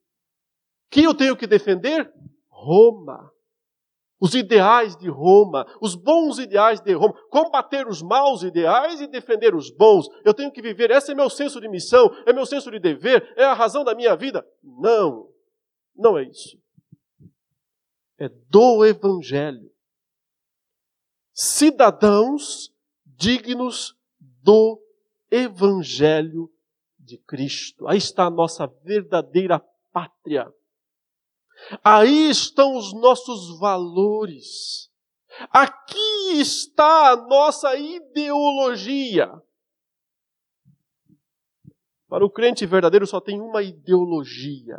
Quem 0.91 1.05
eu 1.05 1.15
tenho 1.15 1.37
que 1.37 1.47
defender? 1.47 2.13
Roma. 2.49 3.34
Os 4.21 4.35
ideais 4.35 4.97
de 4.97 5.09
Roma, 5.09 5.67
os 5.81 5.95
bons 5.95 6.39
ideais 6.39 6.81
de 6.81 6.93
Roma, 6.95 7.15
combater 7.31 7.87
os 7.87 8.01
maus 8.01 8.43
ideais 8.43 9.01
e 9.01 9.07
defender 9.07 9.55
os 9.55 9.71
bons. 9.71 10.09
Eu 10.25 10.33
tenho 10.33 10.53
que 10.53 10.63
viver, 10.63 10.91
esse 10.91 11.13
é 11.13 11.15
meu 11.15 11.29
senso 11.29 11.61
de 11.61 11.69
missão, 11.69 12.11
é 12.25 12.33
meu 12.33 12.47
senso 12.47 12.71
de 12.71 12.79
dever, 12.79 13.35
é 13.37 13.45
a 13.45 13.53
razão 13.53 13.85
da 13.85 13.95
minha 13.95 14.17
vida. 14.17 14.47
Não, 14.63 15.29
não 15.95 16.17
é 16.17 16.25
isso. 16.25 16.59
é 18.19 18.29
do 18.49 18.85
Evangelho. 18.85 19.71
Cidadãos 21.33 22.73
dignos 23.05 23.97
do 24.21 24.81
Evangelho 25.31 26.51
de 26.99 27.19
Cristo. 27.19 27.87
Aí 27.89 27.99
está 27.99 28.27
a 28.27 28.31
nossa 28.31 28.67
verdadeira 28.85 29.59
pátria. 29.93 30.53
Aí 31.83 32.31
estão 32.31 32.77
os 32.77 32.93
nossos 32.93 33.59
valores. 33.59 34.91
Aqui 35.51 36.41
está 36.41 37.13
a 37.13 37.17
nossa 37.17 37.77
ideologia. 37.77 39.31
Para 42.09 42.25
o 42.25 42.31
crente 42.31 42.65
verdadeiro 42.65 43.07
só 43.07 43.21
tem 43.21 43.41
uma 43.41 43.63
ideologia 43.63 44.79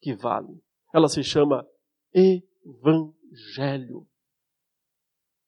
que 0.00 0.14
vale. 0.14 0.60
Ela 0.92 1.08
se 1.08 1.22
chama 1.22 1.66
Evangelho. 2.12 4.06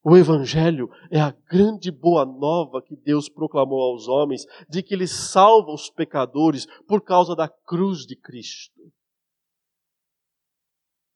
O 0.04 0.16
Evangelho 0.16 0.88
é 1.10 1.20
a 1.20 1.34
grande 1.50 1.90
boa 1.90 2.24
nova 2.24 2.80
que 2.80 2.94
Deus 2.96 3.28
proclamou 3.28 3.82
aos 3.82 4.06
homens, 4.06 4.46
de 4.68 4.82
que 4.82 4.94
Ele 4.94 5.08
salva 5.08 5.72
os 5.72 5.90
pecadores 5.90 6.66
por 6.86 7.02
causa 7.02 7.34
da 7.34 7.48
cruz 7.48 8.06
de 8.06 8.14
Cristo. 8.14 8.80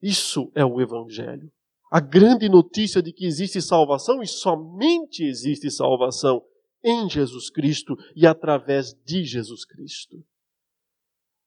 Isso 0.03 0.51
é 0.55 0.65
o 0.65 0.81
Evangelho. 0.81 1.51
A 1.91 2.01
grande 2.01 2.49
notícia 2.49 3.03
de 3.03 3.13
que 3.13 3.25
existe 3.25 3.61
salvação 3.63 4.23
e 4.23 4.27
somente 4.27 5.23
existe 5.25 5.71
salvação 5.71 6.43
em 6.83 7.09
Jesus 7.09 7.49
Cristo 7.49 7.95
e 8.17 8.27
através 8.27 8.95
de 9.05 9.25
Jesus 9.25 9.65
Cristo. 9.65 10.17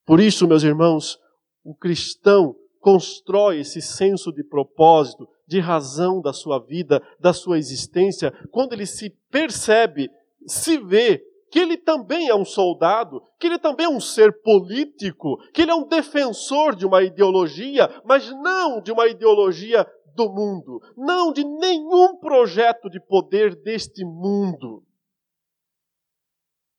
Por 0.06 0.20
isso, 0.20 0.48
meus 0.48 0.64
irmãos, 0.64 1.20
o 1.64 1.76
cristão 1.76 2.56
constrói 2.80 3.62
esse 3.62 3.82
senso 3.82 4.32
de 4.32 4.44
propósito, 4.44 5.28
de 5.48 5.60
razão 5.60 6.22
da 6.22 6.32
sua 6.32 6.60
vida, 6.60 7.02
da 7.20 7.34
sua 7.34 7.58
existência, 7.58 8.32
quando 8.52 8.74
ele 8.74 8.86
se 8.86 9.10
percebe, 9.32 10.10
se 10.46 10.78
vê 10.78 11.24
que 11.56 11.60
ele 11.60 11.78
também 11.78 12.28
é 12.28 12.36
um 12.36 12.44
soldado, 12.44 13.24
que 13.40 13.48
ele 13.48 13.58
também 13.58 13.86
é 13.86 13.90
um 13.90 14.02
ser 14.02 14.42
político, 14.42 15.38
que 15.54 15.62
ele 15.62 15.72
é 15.72 15.74
um 15.74 15.88
defensor 15.88 16.76
de 16.76 16.86
uma 16.86 17.02
ideologia, 17.02 17.88
mas 18.04 18.30
não 18.30 18.82
de 18.82 18.92
uma 18.92 19.08
ideologia 19.08 19.88
do 20.14 20.30
mundo, 20.30 20.82
não 20.98 21.32
de 21.32 21.46
nenhum 21.46 22.18
projeto 22.18 22.90
de 22.90 23.00
poder 23.00 23.56
deste 23.56 24.04
mundo, 24.04 24.84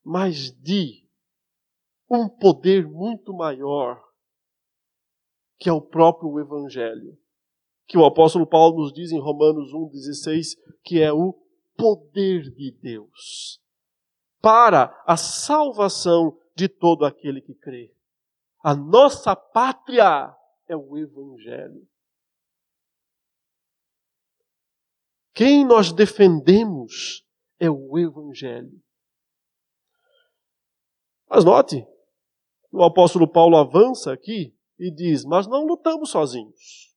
mas 0.04 0.52
de 0.60 1.08
um 2.10 2.28
poder 2.28 2.86
muito 2.86 3.32
maior, 3.32 3.98
que 5.58 5.70
é 5.70 5.72
o 5.72 5.80
próprio 5.80 6.38
Evangelho, 6.38 7.16
que 7.86 7.96
o 7.96 8.04
apóstolo 8.04 8.46
Paulo 8.46 8.82
nos 8.82 8.92
diz 8.92 9.10
em 9.10 9.18
Romanos 9.18 9.72
1,16, 9.72 10.48
que 10.84 11.00
é 11.00 11.10
o 11.10 11.32
poder 11.78 12.42
de 12.50 12.70
Deus 12.72 13.64
para 14.46 15.02
a 15.04 15.16
salvação 15.16 16.40
de 16.54 16.68
todo 16.68 17.04
aquele 17.04 17.40
que 17.40 17.52
crê. 17.52 17.92
A 18.62 18.76
nossa 18.76 19.34
pátria 19.34 20.32
é 20.68 20.76
o 20.76 20.96
Evangelho. 20.96 21.84
Quem 25.34 25.64
nós 25.64 25.90
defendemos 25.90 27.26
é 27.58 27.68
o 27.68 27.98
Evangelho. 27.98 28.80
Mas 31.28 31.44
note, 31.44 31.84
o 32.70 32.84
apóstolo 32.84 33.26
Paulo 33.26 33.56
avança 33.56 34.12
aqui 34.12 34.56
e 34.78 34.92
diz: 34.92 35.24
Mas 35.24 35.48
não 35.48 35.66
lutamos 35.66 36.10
sozinhos. 36.10 36.94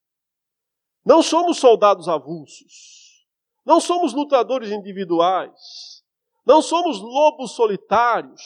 Não 1.04 1.24
somos 1.24 1.58
soldados 1.58 2.08
avulsos. 2.08 3.28
Não 3.66 3.82
somos 3.82 4.14
lutadores 4.14 4.70
individuais. 4.70 5.99
Não 6.50 6.64
somos 6.64 7.00
lobos 7.00 7.52
solitários 7.52 8.42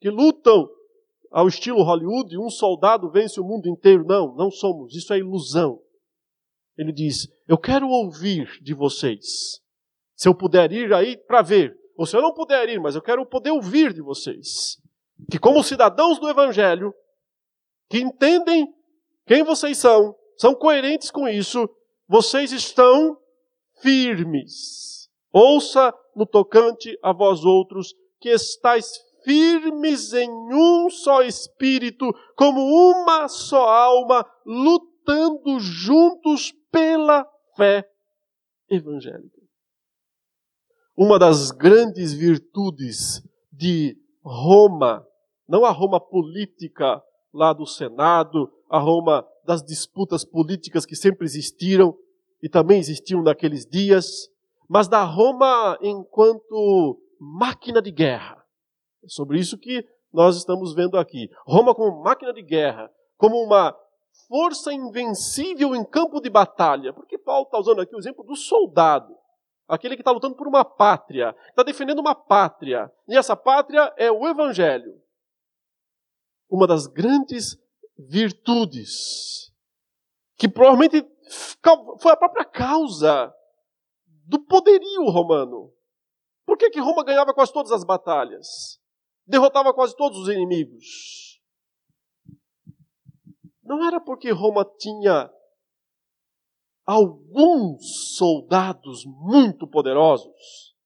que 0.00 0.08
lutam 0.08 0.66
ao 1.30 1.46
estilo 1.46 1.82
Hollywood, 1.82 2.38
um 2.38 2.48
soldado 2.48 3.10
vence 3.10 3.38
o 3.38 3.44
mundo 3.44 3.68
inteiro. 3.68 4.06
Não, 4.06 4.34
não 4.34 4.50
somos. 4.50 4.94
Isso 4.94 5.12
é 5.12 5.18
ilusão. 5.18 5.78
Ele 6.78 6.90
diz: 6.90 7.28
Eu 7.46 7.58
quero 7.58 7.90
ouvir 7.90 8.58
de 8.62 8.72
vocês. 8.72 9.60
Se 10.14 10.26
eu 10.26 10.34
puder 10.34 10.72
ir 10.72 10.94
aí 10.94 11.14
para 11.14 11.42
ver, 11.42 11.76
ou 11.94 12.06
se 12.06 12.16
eu 12.16 12.22
não 12.22 12.32
puder 12.32 12.70
ir, 12.70 12.80
mas 12.80 12.94
eu 12.94 13.02
quero 13.02 13.26
poder 13.26 13.50
ouvir 13.50 13.92
de 13.92 14.00
vocês. 14.00 14.78
Que, 15.30 15.38
como 15.38 15.62
cidadãos 15.62 16.18
do 16.18 16.30
Evangelho, 16.30 16.94
que 17.90 17.98
entendem 17.98 18.66
quem 19.26 19.42
vocês 19.42 19.76
são, 19.76 20.16
são 20.38 20.54
coerentes 20.54 21.10
com 21.10 21.28
isso, 21.28 21.68
vocês 22.08 22.50
estão 22.50 23.18
firmes 23.82 24.96
Ouça 25.38 25.92
no 26.16 26.24
tocante 26.26 26.98
a 27.02 27.12
vós 27.12 27.44
outros, 27.44 27.94
que 28.18 28.30
estáis 28.30 28.90
firmes 29.22 30.14
em 30.14 30.30
um 30.30 30.88
só 30.88 31.22
espírito, 31.22 32.10
como 32.34 32.60
uma 32.60 33.28
só 33.28 33.68
alma, 33.68 34.24
lutando 34.46 35.60
juntos 35.60 36.54
pela 36.72 37.28
fé 37.54 37.86
evangélica. 38.70 39.42
Uma 40.96 41.18
das 41.18 41.50
grandes 41.50 42.14
virtudes 42.14 43.22
de 43.52 43.96
Roma, 44.24 45.06
não 45.46 45.64
a 45.64 45.70
Roma 45.70 46.00
política 46.00 47.02
lá 47.32 47.52
do 47.52 47.66
Senado, 47.66 48.50
a 48.70 48.78
Roma 48.78 49.26
das 49.44 49.62
disputas 49.62 50.24
políticas 50.24 50.86
que 50.86 50.96
sempre 50.96 51.26
existiram 51.26 51.94
e 52.42 52.48
também 52.48 52.78
existiam 52.78 53.22
naqueles 53.22 53.66
dias, 53.66 54.28
mas 54.68 54.88
da 54.88 55.02
Roma 55.02 55.78
enquanto 55.80 57.00
máquina 57.20 57.80
de 57.80 57.90
guerra. 57.90 58.44
É 59.04 59.08
sobre 59.08 59.38
isso 59.38 59.58
que 59.58 59.86
nós 60.12 60.36
estamos 60.36 60.74
vendo 60.74 60.98
aqui. 60.98 61.30
Roma 61.46 61.74
como 61.74 62.02
máquina 62.02 62.32
de 62.32 62.42
guerra, 62.42 62.90
como 63.16 63.36
uma 63.36 63.76
força 64.28 64.72
invencível 64.72 65.74
em 65.74 65.84
campo 65.84 66.20
de 66.20 66.30
batalha. 66.30 66.92
Porque 66.92 67.18
Paulo 67.18 67.44
está 67.44 67.58
usando 67.58 67.80
aqui 67.80 67.94
o 67.94 67.98
exemplo 67.98 68.24
do 68.24 68.34
soldado. 68.34 69.14
Aquele 69.68 69.96
que 69.96 70.02
está 70.02 70.12
lutando 70.12 70.36
por 70.36 70.46
uma 70.46 70.64
pátria, 70.64 71.34
está 71.48 71.62
defendendo 71.62 71.98
uma 71.98 72.14
pátria. 72.14 72.90
E 73.08 73.16
essa 73.16 73.36
pátria 73.36 73.92
é 73.96 74.10
o 74.10 74.28
Evangelho. 74.28 75.00
Uma 76.48 76.68
das 76.68 76.86
grandes 76.86 77.58
virtudes, 77.98 79.52
que 80.36 80.48
provavelmente 80.48 81.04
foi 81.98 82.12
a 82.12 82.16
própria 82.16 82.44
causa 82.44 83.34
do 84.26 84.38
poderio 84.40 85.04
romano. 85.04 85.72
Por 86.44 86.58
que, 86.58 86.70
que 86.70 86.80
Roma 86.80 87.04
ganhava 87.04 87.32
quase 87.32 87.52
todas 87.52 87.72
as 87.72 87.84
batalhas? 87.84 88.80
Derrotava 89.26 89.72
quase 89.72 89.96
todos 89.96 90.18
os 90.18 90.28
inimigos? 90.28 91.40
Não 93.62 93.84
era 93.84 94.00
porque 94.00 94.30
Roma 94.30 94.64
tinha 94.78 95.30
alguns 96.84 98.16
soldados 98.16 99.04
muito 99.04 99.66
poderosos 99.66 100.76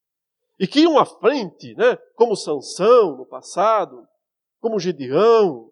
e 0.59 0.67
que 0.67 0.81
iam 0.81 0.99
à 0.99 1.05
frente, 1.05 1.75
né, 1.75 1.97
como 2.15 2.37
Sansão 2.37 3.17
no 3.17 3.27
passado, 3.27 4.07
como 4.61 4.81
Gedeão, 4.81 5.71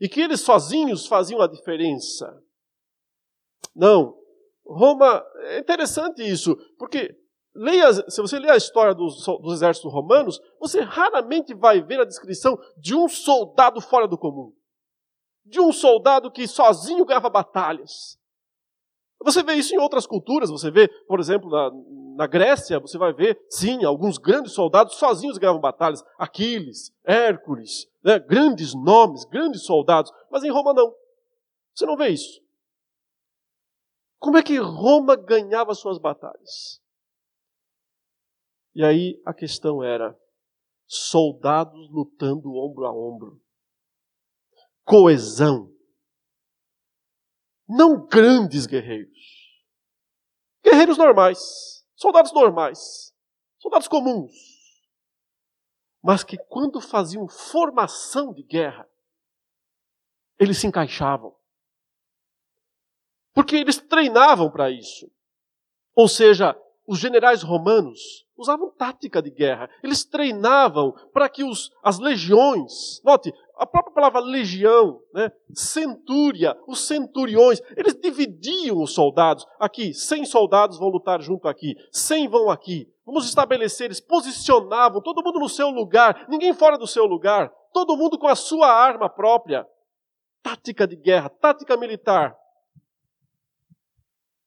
e 0.00 0.08
que 0.08 0.20
eles 0.20 0.40
sozinhos 0.40 1.06
faziam 1.06 1.40
a 1.40 1.48
diferença. 1.48 2.40
Não, 3.74 4.16
Roma, 4.68 5.24
é 5.44 5.58
interessante 5.58 6.22
isso, 6.22 6.54
porque 6.78 7.16
leia, 7.54 7.92
se 8.10 8.20
você 8.20 8.38
ler 8.38 8.50
a 8.50 8.56
história 8.56 8.94
dos, 8.94 9.24
dos 9.24 9.54
exércitos 9.54 9.90
romanos, 9.90 10.38
você 10.60 10.80
raramente 10.80 11.54
vai 11.54 11.80
ver 11.80 12.00
a 12.00 12.04
descrição 12.04 12.58
de 12.76 12.94
um 12.94 13.08
soldado 13.08 13.80
fora 13.80 14.06
do 14.06 14.18
comum. 14.18 14.52
De 15.44 15.58
um 15.58 15.72
soldado 15.72 16.30
que 16.30 16.46
sozinho 16.46 17.06
ganhava 17.06 17.30
batalhas. 17.30 18.18
Você 19.22 19.42
vê 19.42 19.54
isso 19.54 19.74
em 19.74 19.78
outras 19.78 20.06
culturas, 20.06 20.50
você 20.50 20.70
vê, 20.70 20.86
por 21.08 21.18
exemplo, 21.18 21.50
na, 21.50 21.70
na 22.16 22.26
Grécia, 22.26 22.78
você 22.78 22.96
vai 22.96 23.12
ver, 23.12 23.40
sim, 23.48 23.84
alguns 23.84 24.18
grandes 24.18 24.52
soldados 24.52 24.94
sozinhos 24.96 25.38
ganhavam 25.38 25.60
batalhas. 25.60 26.04
Aquiles, 26.18 26.92
Hércules, 27.04 27.88
né, 28.04 28.18
grandes 28.18 28.74
nomes, 28.74 29.24
grandes 29.24 29.64
soldados. 29.64 30.12
Mas 30.30 30.44
em 30.44 30.50
Roma 30.50 30.72
não. 30.74 30.94
Você 31.74 31.86
não 31.86 31.96
vê 31.96 32.10
isso. 32.10 32.40
Como 34.18 34.36
é 34.36 34.42
que 34.42 34.58
Roma 34.58 35.16
ganhava 35.16 35.74
suas 35.74 35.98
batalhas? 35.98 36.82
E 38.74 38.84
aí 38.84 39.20
a 39.24 39.32
questão 39.32 39.82
era: 39.82 40.18
soldados 40.86 41.90
lutando 41.90 42.54
ombro 42.54 42.86
a 42.86 42.92
ombro. 42.92 43.40
Coesão. 44.84 45.72
Não 47.68 48.06
grandes 48.06 48.66
guerreiros. 48.66 49.18
Guerreiros 50.64 50.96
normais. 50.96 51.86
Soldados 51.94 52.32
normais. 52.32 53.14
Soldados 53.58 53.86
comuns. 53.86 54.32
Mas 56.02 56.24
que 56.24 56.38
quando 56.38 56.80
faziam 56.80 57.28
formação 57.28 58.32
de 58.32 58.42
guerra, 58.42 58.88
eles 60.38 60.58
se 60.58 60.66
encaixavam. 60.66 61.37
Porque 63.38 63.54
eles 63.54 63.76
treinavam 63.78 64.50
para 64.50 64.68
isso. 64.68 65.08
Ou 65.94 66.08
seja, 66.08 66.60
os 66.84 66.98
generais 66.98 67.40
romanos 67.40 68.26
usavam 68.36 68.68
tática 68.76 69.22
de 69.22 69.30
guerra. 69.30 69.70
Eles 69.80 70.04
treinavam 70.04 70.92
para 71.12 71.28
que 71.28 71.44
os, 71.44 71.70
as 71.80 72.00
legiões, 72.00 73.00
note, 73.04 73.32
a 73.56 73.64
própria 73.64 73.94
palavra 73.94 74.18
legião, 74.18 75.00
né, 75.14 75.30
centúria, 75.54 76.58
os 76.66 76.80
centuriões, 76.80 77.62
eles 77.76 77.94
dividiam 77.94 78.82
os 78.82 78.92
soldados. 78.92 79.46
Aqui, 79.60 79.94
100 79.94 80.24
soldados 80.24 80.76
vão 80.76 80.88
lutar 80.88 81.22
junto 81.22 81.46
aqui, 81.46 81.76
100 81.92 82.26
vão 82.26 82.50
aqui. 82.50 82.92
Vamos 83.06 83.24
estabelecer, 83.24 83.84
eles 83.84 84.00
posicionavam, 84.00 85.00
todo 85.00 85.22
mundo 85.22 85.38
no 85.38 85.48
seu 85.48 85.70
lugar, 85.70 86.26
ninguém 86.28 86.52
fora 86.52 86.76
do 86.76 86.88
seu 86.88 87.06
lugar, 87.06 87.52
todo 87.72 87.96
mundo 87.96 88.18
com 88.18 88.26
a 88.26 88.34
sua 88.34 88.66
arma 88.66 89.08
própria. 89.08 89.64
Tática 90.42 90.88
de 90.88 90.96
guerra, 90.96 91.28
tática 91.28 91.76
militar. 91.76 92.36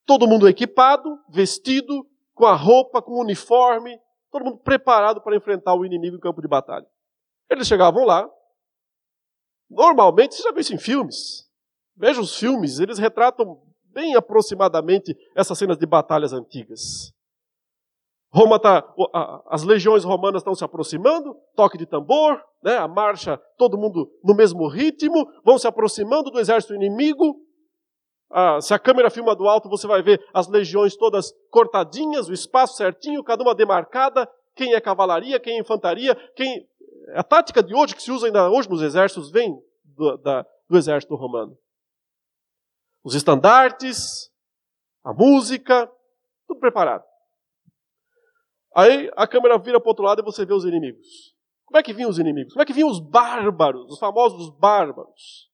Todo 0.05 0.27
mundo 0.27 0.47
equipado, 0.47 1.19
vestido, 1.29 2.05
com 2.33 2.45
a 2.45 2.55
roupa, 2.55 3.01
com 3.01 3.13
o 3.13 3.21
uniforme, 3.21 3.99
todo 4.31 4.45
mundo 4.45 4.57
preparado 4.57 5.21
para 5.21 5.35
enfrentar 5.35 5.75
o 5.75 5.85
inimigo 5.85 6.15
em 6.15 6.19
campo 6.19 6.41
de 6.41 6.47
batalha. 6.47 6.87
Eles 7.49 7.67
chegavam 7.67 8.05
lá. 8.05 8.29
Normalmente, 9.69 10.35
você 10.35 10.43
já 10.43 10.51
viu 10.51 10.61
isso 10.61 10.73
em 10.73 10.77
filmes. 10.77 11.49
Veja 11.95 12.19
os 12.19 12.35
filmes, 12.37 12.79
eles 12.79 12.97
retratam 12.97 13.61
bem 13.83 14.15
aproximadamente 14.15 15.15
essas 15.35 15.57
cenas 15.57 15.77
de 15.77 15.85
batalhas 15.85 16.33
antigas. 16.33 17.13
Roma 18.33 18.57
tá, 18.57 18.81
as 19.49 19.63
legiões 19.63 20.05
romanas 20.05 20.41
estão 20.41 20.55
se 20.55 20.63
aproximando, 20.63 21.35
toque 21.53 21.77
de 21.77 21.85
tambor, 21.85 22.41
né, 22.63 22.77
a 22.77 22.87
marcha, 22.87 23.37
todo 23.57 23.77
mundo 23.77 24.09
no 24.23 24.33
mesmo 24.33 24.69
ritmo, 24.69 25.29
vão 25.43 25.57
se 25.57 25.67
aproximando 25.67 26.31
do 26.31 26.39
exército 26.39 26.73
inimigo, 26.73 27.35
ah, 28.31 28.61
se 28.61 28.73
a 28.73 28.79
câmera 28.79 29.09
filma 29.09 29.35
do 29.35 29.47
alto, 29.47 29.67
você 29.67 29.85
vai 29.85 30.01
ver 30.01 30.25
as 30.33 30.47
legiões 30.47 30.95
todas 30.95 31.33
cortadinhas, 31.49 32.29
o 32.29 32.33
espaço 32.33 32.77
certinho, 32.77 33.23
cada 33.23 33.43
uma 33.43 33.53
demarcada, 33.53 34.29
quem 34.55 34.73
é 34.73 34.79
cavalaria, 34.79 35.39
quem 35.39 35.57
é 35.57 35.59
infantaria, 35.59 36.15
quem. 36.35 36.67
A 37.13 37.23
tática 37.23 37.61
de 37.61 37.75
hoje, 37.75 37.95
que 37.95 38.01
se 38.01 38.11
usa 38.11 38.27
ainda 38.27 38.49
hoje 38.49 38.69
nos 38.69 38.81
exércitos, 38.81 39.31
vem 39.31 39.61
do, 39.83 40.17
da, 40.17 40.45
do 40.69 40.77
exército 40.77 41.15
romano. 41.15 41.57
Os 43.03 43.15
estandartes, 43.15 44.31
a 45.03 45.13
música, 45.13 45.91
tudo 46.47 46.59
preparado. 46.59 47.03
Aí 48.73 49.11
a 49.17 49.27
câmera 49.27 49.57
vira 49.57 49.79
para 49.79 49.87
o 49.87 49.89
outro 49.89 50.05
lado 50.05 50.21
e 50.21 50.23
você 50.25 50.45
vê 50.45 50.53
os 50.53 50.63
inimigos. 50.63 51.35
Como 51.65 51.77
é 51.77 51.83
que 51.83 51.93
vinham 51.93 52.09
os 52.09 52.19
inimigos? 52.19 52.53
Como 52.53 52.63
é 52.63 52.65
que 52.65 52.73
vinham 52.73 52.89
os 52.89 52.99
bárbaros, 52.99 53.91
os 53.91 53.99
famosos 53.99 54.49
bárbaros? 54.57 55.50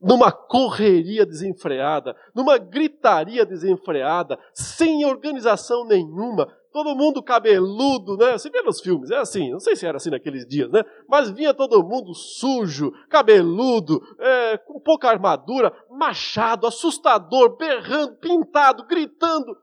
Numa 0.00 0.32
correria 0.32 1.26
desenfreada, 1.26 2.16
numa 2.34 2.56
gritaria 2.56 3.44
desenfreada, 3.44 4.38
sem 4.54 5.04
organização 5.04 5.84
nenhuma, 5.84 6.46
todo 6.72 6.96
mundo 6.96 7.22
cabeludo, 7.22 8.16
né? 8.16 8.32
Você 8.32 8.48
vê 8.48 8.62
nos 8.62 8.80
filmes, 8.80 9.10
é 9.10 9.18
assim, 9.18 9.50
não 9.50 9.60
sei 9.60 9.76
se 9.76 9.86
era 9.86 9.98
assim 9.98 10.10
naqueles 10.10 10.46
dias, 10.46 10.70
né? 10.70 10.82
Mas 11.08 11.30
vinha 11.30 11.52
todo 11.52 11.82
mundo 11.82 12.14
sujo, 12.14 12.92
cabeludo, 13.08 14.00
é, 14.18 14.58
com 14.58 14.80
pouca 14.80 15.08
armadura, 15.08 15.72
machado, 15.90 16.66
assustador, 16.66 17.56
berrando, 17.56 18.16
pintado, 18.16 18.86
gritando. 18.86 19.56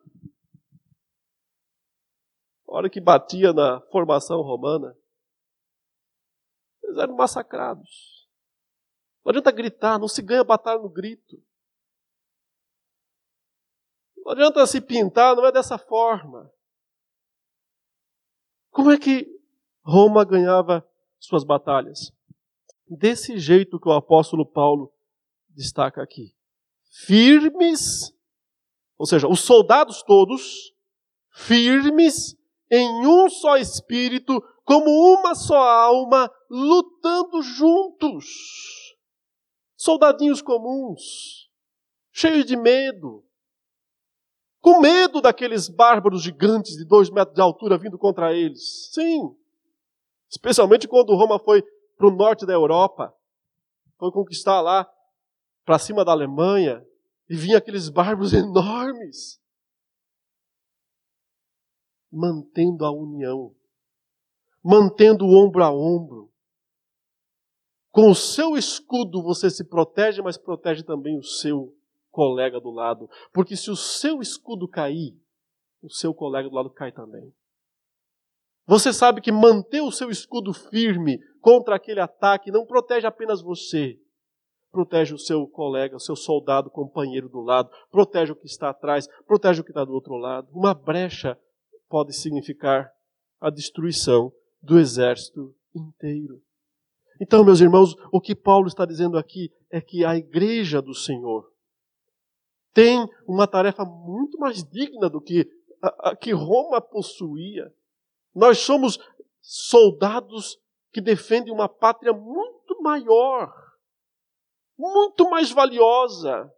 A 2.70 2.76
hora 2.76 2.90
que 2.90 3.02
batia 3.02 3.54
na 3.54 3.82
formação 3.92 4.42
romana, 4.42 4.94
eles 6.84 6.98
eram 6.98 7.16
massacrados. 7.16 8.17
Não 9.28 9.32
adianta 9.32 9.52
gritar, 9.52 10.00
não 10.00 10.08
se 10.08 10.22
ganha 10.22 10.42
batalha 10.42 10.80
no 10.80 10.88
grito. 10.88 11.38
Não 14.16 14.32
adianta 14.32 14.66
se 14.66 14.80
pintar, 14.80 15.36
não 15.36 15.46
é 15.46 15.52
dessa 15.52 15.78
forma. 15.78 16.50
Como 18.72 18.90
é 18.90 18.98
que 18.98 19.28
Roma 19.84 20.24
ganhava 20.24 20.90
suas 21.20 21.44
batalhas? 21.44 22.10
Desse 22.88 23.38
jeito 23.38 23.78
que 23.78 23.90
o 23.90 23.92
apóstolo 23.92 24.46
Paulo 24.46 24.94
destaca 25.50 26.02
aqui. 26.02 26.34
Firmes, 26.90 28.16
ou 28.98 29.06
seja, 29.06 29.28
os 29.28 29.42
soldados 29.42 30.04
todos, 30.04 30.74
firmes 31.34 32.34
em 32.72 33.06
um 33.06 33.30
só 33.30 33.58
espírito, 33.58 34.42
como 34.64 34.90
uma 34.90 35.36
só 35.36 35.58
alma, 35.58 36.32
lutando 36.50 37.42
juntos 37.42 38.87
soldadinhos 39.78 40.42
comuns, 40.42 41.50
cheios 42.12 42.46
de 42.46 42.58
medo, 42.58 43.24
com 44.60 44.82
medo 44.82 45.22
daqueles 45.22 45.70
bárbaros 45.70 46.24
gigantes 46.24 46.76
de 46.76 46.84
dois 46.84 47.10
metros 47.10 47.36
de 47.36 47.42
altura 47.42 47.78
vindo 47.78 47.98
contra 47.98 48.34
eles. 48.34 48.92
Sim, 48.92 49.34
especialmente 50.30 50.88
quando 50.88 51.16
Roma 51.16 51.40
foi 51.40 51.64
para 51.96 52.08
o 52.08 52.12
norte 52.12 52.46
da 52.46 52.54
Europa, 52.54 53.16
foi 53.98 54.12
conquistar 54.12 54.60
lá 54.60 54.92
para 55.64 55.80
cima 55.80 56.04
da 56.04 56.12
Alemanha, 56.12 56.86
e 57.30 57.36
vinha 57.36 57.58
aqueles 57.58 57.90
bárbaros 57.90 58.32
enormes, 58.34 59.40
mantendo 62.12 62.86
a 62.86 62.92
união, 62.92 63.54
mantendo 64.64 65.26
o 65.26 65.34
ombro 65.34 65.64
a 65.64 65.72
ombro, 65.72 66.32
com 67.98 68.12
o 68.12 68.16
seu 68.16 68.56
escudo 68.56 69.24
você 69.24 69.50
se 69.50 69.64
protege, 69.64 70.22
mas 70.22 70.38
protege 70.38 70.84
também 70.84 71.18
o 71.18 71.24
seu 71.24 71.74
colega 72.12 72.60
do 72.60 72.70
lado. 72.70 73.10
Porque 73.34 73.56
se 73.56 73.72
o 73.72 73.76
seu 73.76 74.22
escudo 74.22 74.68
cair, 74.68 75.20
o 75.82 75.90
seu 75.90 76.14
colega 76.14 76.48
do 76.48 76.54
lado 76.54 76.70
cai 76.70 76.92
também. 76.92 77.34
Você 78.68 78.94
sabe 78.94 79.20
que 79.20 79.32
manter 79.32 79.82
o 79.82 79.92
seu 79.92 80.12
escudo 80.12 80.54
firme 80.54 81.18
contra 81.42 81.76
aquele 81.76 82.00
ataque 82.00 82.52
não 82.52 82.68
protege 82.68 83.08
apenas 83.08 83.42
você, 83.42 84.00
protege 84.72 85.16
o 85.16 85.20
seu 85.20 85.48
colega, 85.48 85.96
o 85.96 86.00
seu 86.00 86.16
soldado, 86.16 86.70
companheiro 86.70 87.28
do 87.28 87.42
lado, 87.42 87.72
protege 87.90 88.32
o 88.32 88.36
que 88.36 88.46
está 88.46 88.70
atrás, 88.70 89.08
protege 89.26 89.62
o 89.62 89.64
que 89.64 89.72
está 89.72 89.84
do 89.84 89.94
outro 89.94 90.18
lado. 90.18 90.48
Uma 90.52 90.76
brecha 90.76 91.36
pode 91.90 92.16
significar 92.16 92.92
a 93.42 93.50
destruição 93.50 94.32
do 94.62 94.78
exército 94.78 95.56
inteiro. 95.74 96.46
Então, 97.20 97.44
meus 97.44 97.60
irmãos, 97.60 97.96
o 98.12 98.22
que 98.22 98.36
Paulo 98.36 98.68
está 98.68 98.86
dizendo 98.86 99.18
aqui 99.18 99.52
é 99.72 99.82
que 99.82 100.06
a 100.06 100.16
igreja 100.16 100.82
do 100.82 100.94
Senhor 100.94 101.52
tem 102.74 103.08
uma 103.28 103.48
tarefa 103.48 103.84
muito 103.84 104.38
mais 104.38 104.64
digna 104.64 105.10
do 105.10 105.20
que 105.20 105.50
a, 105.82 106.12
a 106.12 106.16
que 106.16 106.32
Roma 106.32 106.80
possuía. 106.80 107.74
Nós 108.36 108.60
somos 108.60 109.00
soldados 109.42 110.60
que 110.92 111.02
defendem 111.02 111.52
uma 111.52 111.68
pátria 111.68 112.14
muito 112.14 112.82
maior, 112.82 113.52
muito 114.78 115.30
mais 115.30 115.52
valiosa 115.52 116.52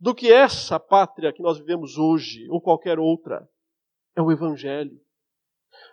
do 0.00 0.14
que 0.14 0.32
essa 0.32 0.80
pátria 0.80 1.32
que 1.32 1.42
nós 1.42 1.58
vivemos 1.58 1.96
hoje 1.96 2.48
ou 2.50 2.60
qualquer 2.60 2.98
outra. 2.98 3.48
É 4.16 4.22
o 4.22 4.32
Evangelho. 4.32 5.00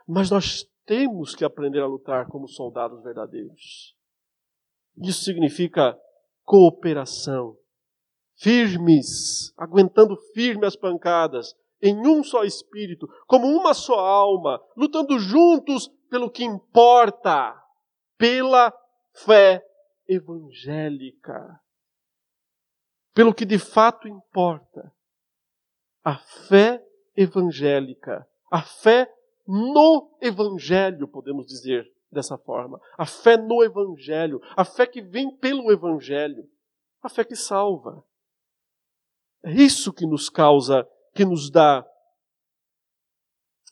Mas 0.08 0.32
nós 0.32 0.68
temos 0.86 1.36
que 1.36 1.46
aprender 1.46 1.82
a 1.82 1.88
lutar 1.88 2.28
como 2.28 2.48
soldados 2.48 3.04
verdadeiros. 3.04 3.96
Isso 4.98 5.24
significa 5.24 5.98
cooperação. 6.44 7.58
Firmes, 8.36 9.54
aguentando 9.58 10.18
firme 10.34 10.66
as 10.66 10.76
pancadas, 10.76 11.56
em 11.82 12.08
um 12.08 12.24
só 12.24 12.44
espírito, 12.44 13.08
como 13.28 13.48
uma 13.48 13.74
só 13.74 14.00
alma, 14.00 14.62
lutando 14.76 15.20
juntos 15.20 15.90
pelo 16.10 16.30
que 16.30 16.44
importa, 16.44 17.56
pela 18.18 18.74
fé 19.14 19.64
evangélica. 20.08 21.60
Pelo 23.14 23.34
que 23.34 23.46
de 23.46 23.60
fato 23.60 24.08
importa. 24.08 24.94
A 26.04 26.18
fé 26.18 26.84
evangélica, 27.16 28.28
a 28.52 28.62
fé 28.62 29.10
no 29.48 30.18
Evangelho, 30.22 31.08
podemos 31.08 31.46
dizer 31.46 31.92
dessa 32.12 32.38
forma. 32.38 32.80
A 32.98 33.06
fé 33.06 33.38
no 33.38 33.64
Evangelho, 33.64 34.40
a 34.56 34.64
fé 34.64 34.86
que 34.86 35.02
vem 35.02 35.36
pelo 35.38 35.72
Evangelho, 35.72 36.50
a 37.02 37.10
fé 37.10 37.24
que 37.24 37.36
salva. 37.36 38.04
É 39.44 39.52
isso 39.52 39.92
que 39.92 40.06
nos 40.06 40.30
causa, 40.30 40.88
que 41.14 41.26
nos 41.26 41.50
dá 41.50 41.86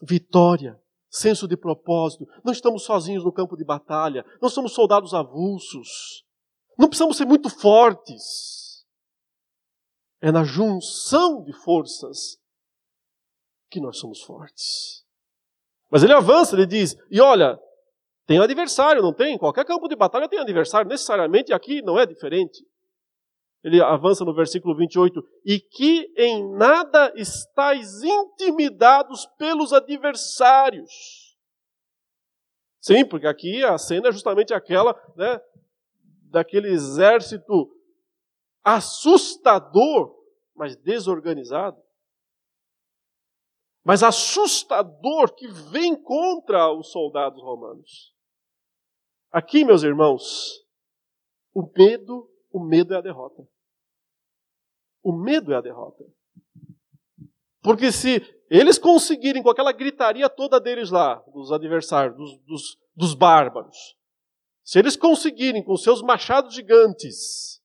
vitória, 0.02 0.82
senso 1.10 1.48
de 1.48 1.56
propósito. 1.56 2.28
Não 2.44 2.52
estamos 2.52 2.84
sozinhos 2.84 3.24
no 3.24 3.32
campo 3.32 3.56
de 3.56 3.64
batalha, 3.64 4.26
não 4.42 4.50
somos 4.50 4.74
soldados 4.74 5.14
avulsos, 5.14 6.26
não 6.78 6.88
precisamos 6.88 7.16
ser 7.16 7.26
muito 7.26 7.50
fortes. 7.50 8.86
É 10.20 10.32
na 10.32 10.44
junção 10.44 11.44
de 11.44 11.54
forças 11.54 12.40
que 13.70 13.80
nós 13.80 13.98
somos 13.98 14.22
fortes. 14.22 15.01
Mas 15.92 16.04
ele 16.04 16.14
avança, 16.14 16.56
ele 16.56 16.66
diz: 16.66 16.96
e 17.12 17.20
olha, 17.20 17.60
tem 18.26 18.40
adversário, 18.40 19.02
não 19.02 19.14
tem? 19.14 19.38
Qualquer 19.38 19.66
campo 19.66 19.90
de 19.90 19.96
batalha 19.96 20.30
tem 20.30 20.40
adversário, 20.40 20.90
necessariamente 20.90 21.52
aqui 21.52 21.82
não 21.82 22.00
é 22.00 22.06
diferente. 22.06 22.66
Ele 23.64 23.82
avança 23.82 24.26
no 24.26 24.34
versículo 24.34 24.76
28, 24.76 25.22
e 25.46 25.60
que 25.60 26.12
em 26.18 26.50
nada 26.56 27.14
estáis 27.16 28.02
intimidados 28.02 29.28
pelos 29.38 29.72
adversários. 29.72 31.38
Sim, 32.80 33.06
porque 33.06 33.28
aqui 33.28 33.64
a 33.64 33.78
cena 33.78 34.08
é 34.08 34.12
justamente 34.12 34.54
aquela, 34.54 35.00
né, 35.16 35.40
daquele 36.32 36.70
exército 36.70 37.70
assustador, 38.64 40.16
mas 40.56 40.76
desorganizado. 40.78 41.78
Mas 43.84 44.04
assustador 44.04 45.34
que 45.36 45.48
vem 45.48 45.96
contra 45.96 46.72
os 46.72 46.92
soldados 46.92 47.42
romanos. 47.42 48.14
Aqui, 49.32 49.64
meus 49.66 49.82
irmãos, 49.82 50.66
o 51.54 51.70
medo, 51.76 52.30
o 52.52 52.60
medo 52.60 52.94
é 52.94 52.98
a 52.98 53.02
derrota. 53.02 53.48
O 55.02 55.12
medo 55.12 55.52
é 55.52 55.56
a 55.56 55.62
derrota. 55.62 56.04
Porque 57.62 57.92
se 57.92 58.22
eles 58.50 58.78
conseguirem, 58.78 59.42
com 59.42 59.50
aquela 59.50 59.72
gritaria 59.72 60.30
toda 60.30 60.60
deles 60.60 60.92
lá, 60.92 61.16
dos 61.34 61.52
adversários, 61.52 62.16
dos, 62.16 62.38
dos, 62.46 62.78
dos 62.96 63.14
bárbaros, 63.14 63.98
se 64.64 64.78
eles 64.78 64.96
conseguirem, 64.96 65.64
com 65.64 65.76
seus 65.76 66.02
machados 66.02 66.54
gigantes, 66.54 67.62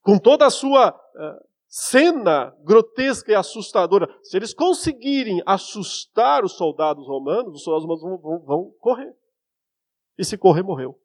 com 0.00 0.18
toda 0.18 0.46
a 0.46 0.50
sua 0.50 0.90
uh, 0.90 1.48
cena 1.72 2.54
grotesca 2.62 3.32
e 3.32 3.34
assustadora, 3.34 4.06
se 4.22 4.36
eles 4.36 4.52
conseguirem 4.52 5.42
assustar 5.46 6.44
os 6.44 6.52
soldados 6.52 7.06
romanos, 7.06 7.54
os 7.54 7.62
soldados 7.62 7.86
romanos 7.86 8.02
vão, 8.02 8.18
vão, 8.18 8.44
vão 8.44 8.70
correr. 8.78 9.16
E 10.18 10.24
se 10.24 10.36
correr, 10.36 10.62
morreu. 10.62 11.00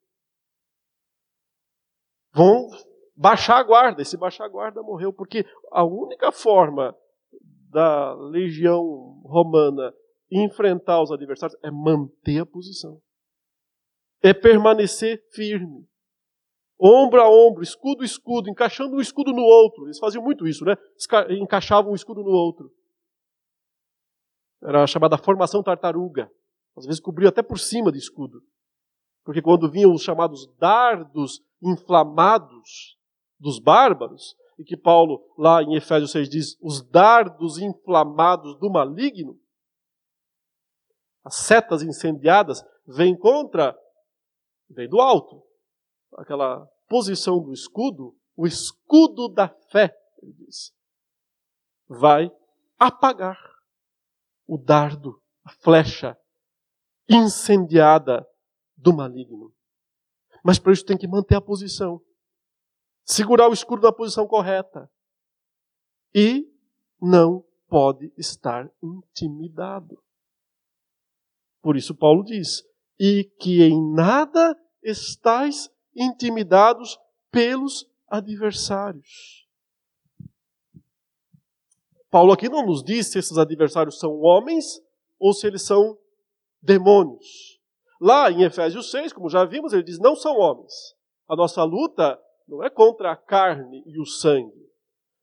Vão 2.34 2.68
baixar 3.16 3.60
a 3.60 3.64
guarda. 3.64 4.02
E 4.02 4.06
se 4.06 4.18
baixar 4.18 4.44
a 4.44 4.50
guarda, 4.50 4.84
morreu. 4.84 5.14
Porque 5.14 5.46
a 5.72 5.86
única 5.86 6.34
forma 6.34 6.94
da 7.70 8.14
legião 8.14 8.84
romana 9.24 9.94
enfrentar 10.30 11.02
os 11.02 11.14
adversários 11.14 11.58
é 11.64 11.72
manter 11.72 12.40
a 12.40 12.46
posição. 12.46 13.02
É 14.22 14.34
permanecer 14.34 15.24
firme. 15.32 15.88
Ombro 16.80 17.22
a 17.22 17.30
ombro, 17.30 17.64
escudo 17.64 18.04
a 18.04 18.06
escudo, 18.06 18.50
encaixando 18.50 18.96
um 18.96 19.02
escudo 19.02 19.32
no 19.32 19.42
outro. 19.42 19.86
Eles 19.86 19.98
faziam 19.98 20.24
muito 20.24 20.48
isso, 20.48 20.64
né? 20.64 20.76
Encaixavam 21.42 21.92
um 21.92 21.96
escudo 21.96 22.24
no 22.24 22.30
outro. 22.30 22.72
Era 24.62 24.84
a 24.84 24.88
chamada 24.88 25.18
formação 25.18 25.64
tartaruga. 25.64 26.32
Às 26.76 26.86
vezes 26.86 27.02
cobriu 27.02 27.28
até 27.28 27.42
por 27.42 27.58
cima 27.60 27.92
do 27.92 27.98
escudo. 27.98 28.42
Porque 29.24 29.42
quando 29.42 29.70
vinham 29.70 29.92
os 29.92 30.04
chamados 30.04 30.48
dardos 30.58 31.42
inflamados 31.62 32.98
dos 33.40 33.60
bárbaros, 33.60 34.36
e 34.58 34.64
que 34.64 34.76
Paulo, 34.76 35.24
lá 35.38 35.62
em 35.62 35.76
Efésios 35.76 36.12
6, 36.12 36.30
diz: 36.30 36.58
os 36.62 36.82
dardos 36.82 37.58
inflamados 37.58 38.58
do 38.58 38.70
maligno, 38.70 39.40
as 41.24 41.36
setas 41.36 41.84
incendiadas, 41.84 42.64
vêm 42.86 43.18
contra, 43.18 43.78
vem 44.70 44.88
do 44.88 45.00
alto. 45.00 45.44
Aquela 46.16 46.66
posição 46.88 47.42
do 47.42 47.54
escudo, 47.54 48.18
o 48.36 48.48
escudo 48.48 49.28
da 49.28 49.50
fé, 49.70 49.96
ele 50.22 50.34
diz, 50.34 50.74
vai 51.88 52.32
apagar 52.78 53.38
o 54.46 54.58
dardo, 54.58 55.22
a 55.44 55.52
flecha 55.52 56.18
incendiada 57.10 58.28
do 58.76 58.94
maligno. 58.94 59.54
Mas 60.44 60.60
para 60.60 60.72
isso 60.72 60.86
tem 60.86 60.98
que 60.98 61.08
manter 61.08 61.36
a 61.36 61.42
posição. 61.42 62.02
Segurar 63.04 63.50
o 63.50 63.54
escudo 63.54 63.84
na 63.84 63.92
posição 63.92 64.28
correta. 64.28 64.90
E 66.14 66.50
não 67.02 67.46
pode 67.68 68.14
estar 68.18 68.70
intimidado. 68.82 70.02
Por 71.62 71.76
isso 71.76 71.96
Paulo 71.96 72.24
diz: 72.24 72.64
e 73.00 73.26
que 73.40 73.62
em 73.64 73.94
nada 73.94 74.56
estáis 74.82 75.70
intimidados 75.98 76.98
pelos 77.32 77.90
adversários. 78.08 79.48
Paulo 82.10 82.32
aqui 82.32 82.48
não 82.48 82.66
nos 82.66 82.84
diz 82.84 83.08
se 83.08 83.20
esses 83.20 83.38
adversários 83.38 84.00
são 84.00 84.20
homens 84.22 84.82
ou 85.20 85.34
se 85.34 85.46
eles 85.46 85.64
são 85.64 85.98
demônios. 86.62 87.60
Lá 88.00 88.32
em 88.32 88.44
Efésios 88.44 88.92
6, 88.92 89.12
como 89.12 89.30
já 89.30 89.44
vimos, 89.44 89.74
ele 89.74 89.84
diz: 89.84 90.00
não 90.00 90.16
são 90.16 90.38
homens. 90.38 90.96
A 91.28 91.36
nossa 91.36 91.64
luta 91.64 92.18
não 92.48 92.64
é 92.64 92.70
contra 92.70 93.12
a 93.12 93.16
carne 93.16 93.84
e 93.86 94.00
o 94.00 94.06
sangue. 94.06 94.72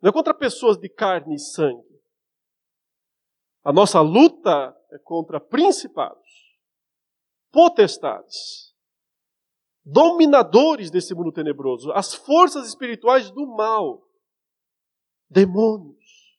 Não 0.02 0.10
é 0.10 0.12
contra 0.12 0.34
pessoas 0.34 0.76
de 0.76 0.88
carne 0.88 1.36
e 1.36 1.38
sangue. 1.38 1.94
A 3.62 3.72
nossa 3.72 4.02
luta 4.02 4.76
é 4.90 4.98
contra 4.98 5.40
principados, 5.40 6.58
potestades, 7.50 8.73
dominadores 9.84 10.90
desse 10.90 11.14
mundo 11.14 11.30
tenebroso, 11.30 11.92
as 11.92 12.14
forças 12.14 12.66
espirituais 12.66 13.30
do 13.30 13.46
mal, 13.46 14.08
demônios, 15.28 16.38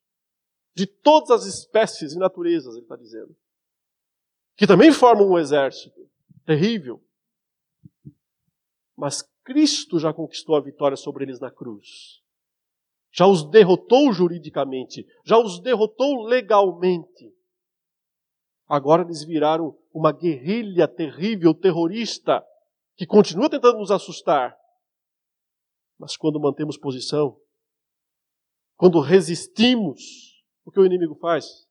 de 0.74 0.88
todas 0.88 1.30
as 1.32 1.46
espécies 1.46 2.14
e 2.14 2.18
naturezas, 2.18 2.76
ele 2.76 2.84
está 2.84 2.96
dizendo, 2.96 3.36
que 4.58 4.66
também 4.66 4.92
formam 4.92 5.30
um 5.30 5.38
exército 5.38 6.10
terrível. 6.46 7.02
Mas 8.96 9.22
Cristo 9.44 10.00
já 10.00 10.14
conquistou 10.14 10.56
a 10.56 10.62
vitória 10.62 10.98
sobre 10.98 11.24
eles 11.24 11.40
na 11.40 11.52
cruz. 11.52 12.22
Já 13.12 13.28
os 13.28 13.44
derrotou 13.50 14.12
juridicamente, 14.12 15.08
já 15.24 15.38
os 15.38 15.60
derrotou 15.60 16.24
legalmente. 16.24 17.34
Agora 18.68 19.04
eles 19.04 19.24
viraram 19.24 19.78
uma 19.94 20.12
guerrilha 20.12 20.88
terrível, 20.88 21.54
terrorista, 21.54 22.44
que 22.96 23.06
continua 23.06 23.50
tentando 23.50 23.80
nos 23.80 23.92
assustar. 23.92 24.56
Mas 25.98 26.18
quando 26.18 26.40
mantemos 26.40 26.78
posição, 26.78 27.40
quando 28.76 29.00
resistimos, 29.00 30.44
o 30.66 30.72
que 30.72 30.80
o 30.80 30.86
inimigo 30.86 31.16
faz? 31.16 31.68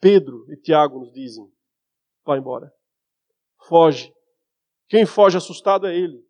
Pedro 0.00 0.46
e 0.52 0.56
Tiago 0.56 1.00
nos 1.00 1.12
dizem: 1.12 1.50
vai 2.24 2.38
embora 2.38 2.72
foge. 3.66 4.12
Quem 4.88 5.04
foge 5.04 5.36
assustado 5.36 5.86
é 5.86 5.96
ele, 5.96 6.24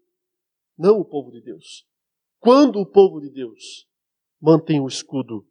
não 0.78 0.99
o 0.99 1.05
povo 1.05 1.30
de 1.30 1.42
Deus. 1.42 1.86
Quando 2.38 2.80
o 2.80 2.86
povo 2.86 3.20
de 3.20 3.30
Deus 3.30 3.86
mantém 4.40 4.80
o 4.80 4.86
escudo 4.86 5.47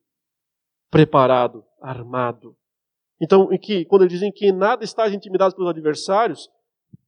preparado, 0.89 1.63
armado. 1.81 2.57
Então, 3.21 3.51
em 3.51 3.59
que, 3.59 3.85
quando 3.85 4.03
eles 4.03 4.13
dizem 4.13 4.31
que 4.31 4.51
nada 4.51 4.83
está 4.83 5.07
intimidado 5.09 5.55
pelos 5.55 5.69
adversários, 5.69 6.49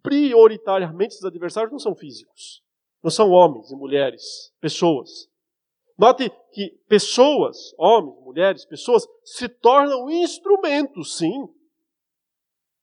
prioritariamente 0.08 1.14
esses 1.14 1.26
adversários 1.26 1.72
não 1.72 1.80
são 1.80 1.94
físicos. 1.94 2.64
Não 3.04 3.12
são 3.12 3.30
homens 3.32 3.70
e 3.70 3.76
mulheres, 3.76 4.54
pessoas. 4.62 5.28
Note 5.98 6.30
que 6.52 6.70
pessoas, 6.88 7.74
homens, 7.78 8.16
mulheres, 8.24 8.66
pessoas, 8.66 9.06
se 9.24 9.50
tornam 9.50 10.10
instrumentos, 10.10 11.18
sim, 11.18 11.48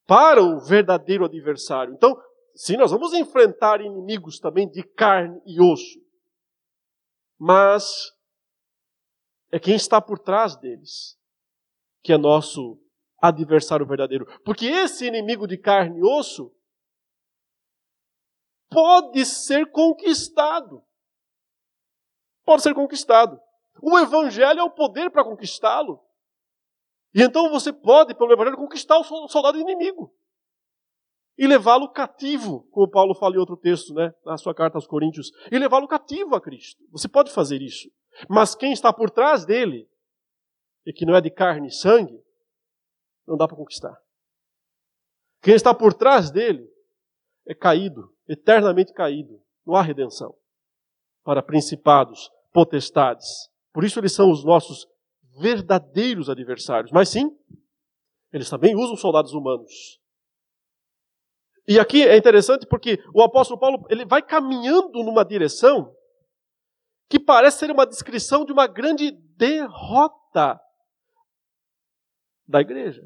para 0.07 0.43
o 0.43 0.61
verdadeiro 0.61 1.25
adversário. 1.25 1.95
Então, 1.95 2.21
sim, 2.55 2.77
nós 2.77 2.91
vamos 2.91 3.15
enfrentar 3.15 3.81
inimigos 3.81 4.39
também 4.39 4.69
de 4.69 4.83
carne 4.83 5.41
e 5.47 5.61
osso. 5.61 5.99
Mas 7.39 8.13
é 9.51 9.59
quem 9.59 9.75
está 9.75 10.01
por 10.01 10.19
trás 10.19 10.57
deles 10.57 11.19
que 12.03 12.13
é 12.13 12.19
nosso 12.19 12.79
adversário 13.21 13.87
verdadeiro. 13.87 14.27
Porque 14.45 14.67
esse 14.67 15.07
inimigo 15.07 15.47
de 15.47 15.57
carne 15.57 15.99
e 15.99 16.03
osso 16.03 16.55
pode 18.75 19.25
ser 19.25 19.71
conquistado. 19.71 20.85
Pode 22.45 22.63
ser 22.63 22.75
conquistado. 22.75 23.41
O 23.81 23.99
evangelho 23.99 24.61
é 24.61 24.63
o 24.63 24.71
poder 24.71 25.11
para 25.11 25.25
conquistá-lo. 25.25 26.05
E 27.15 27.23
então 27.23 27.49
você 27.49 27.73
pode, 27.73 28.13
pelo 28.15 28.33
Evangelho, 28.33 28.57
conquistar 28.57 28.99
o 28.99 29.29
soldado 29.29 29.59
inimigo 29.59 30.13
e 31.37 31.47
levá-lo 31.47 31.89
cativo, 31.89 32.67
como 32.71 32.91
Paulo 32.91 33.15
fala 33.15 33.35
em 33.35 33.39
outro 33.39 33.57
texto, 33.57 33.93
né, 33.93 34.13
na 34.25 34.37
sua 34.37 34.55
carta 34.55 34.79
aos 34.79 34.87
Coríntios, 34.87 35.33
e 35.51 35.59
levá-lo 35.59 35.89
cativo 35.89 36.35
a 36.35 36.41
Cristo. 36.41 36.83
Você 36.91 37.09
pode 37.09 37.33
fazer 37.33 37.61
isso. 37.61 37.91
Mas 38.29 38.55
quem 38.55 38.73
está 38.73 38.93
por 38.93 39.11
trás 39.11 39.45
dele, 39.45 39.89
e 40.87 40.93
que 40.93 41.05
não 41.05 41.15
é 41.15 41.21
de 41.21 41.31
carne 41.31 41.69
e 41.69 41.73
sangue, 41.73 42.23
não 43.27 43.37
dá 43.37 43.49
para 43.49 43.57
conquistar. 43.57 43.97
Quem 45.43 45.55
está 45.55 45.75
por 45.75 45.93
trás 45.93 46.31
dele 46.31 46.69
é 47.47 47.55
caído, 47.55 48.14
eternamente 48.29 48.93
caído. 48.93 49.41
Não 49.67 49.75
há 49.75 49.83
redenção 49.83 50.35
para 51.25 51.43
principados, 51.43 52.31
potestades. 52.53 53.49
Por 53.73 53.85
isso 53.85 53.99
eles 53.99 54.13
são 54.13 54.31
os 54.31 54.45
nossos 54.45 54.87
verdadeiros 55.39 56.29
adversários. 56.29 56.93
Mas 56.93 57.09
sim, 57.09 57.37
eles 58.33 58.49
também 58.49 58.77
usam 58.77 58.97
soldados 58.97 59.33
humanos. 59.33 60.01
E 61.67 61.79
aqui 61.79 62.03
é 62.07 62.17
interessante 62.17 62.67
porque 62.67 63.03
o 63.15 63.23
apóstolo 63.23 63.59
Paulo 63.59 63.87
ele 63.89 64.05
vai 64.05 64.23
caminhando 64.23 65.03
numa 65.03 65.25
direção 65.25 65.95
que 67.09 67.19
parece 67.19 67.61
ser 67.61 67.71
uma 67.71 67.87
descrição 67.87 68.45
de 68.45 68.53
uma 68.53 68.67
grande 68.67 69.11
derrota 69.37 70.61
da 72.47 72.61
igreja. 72.61 73.03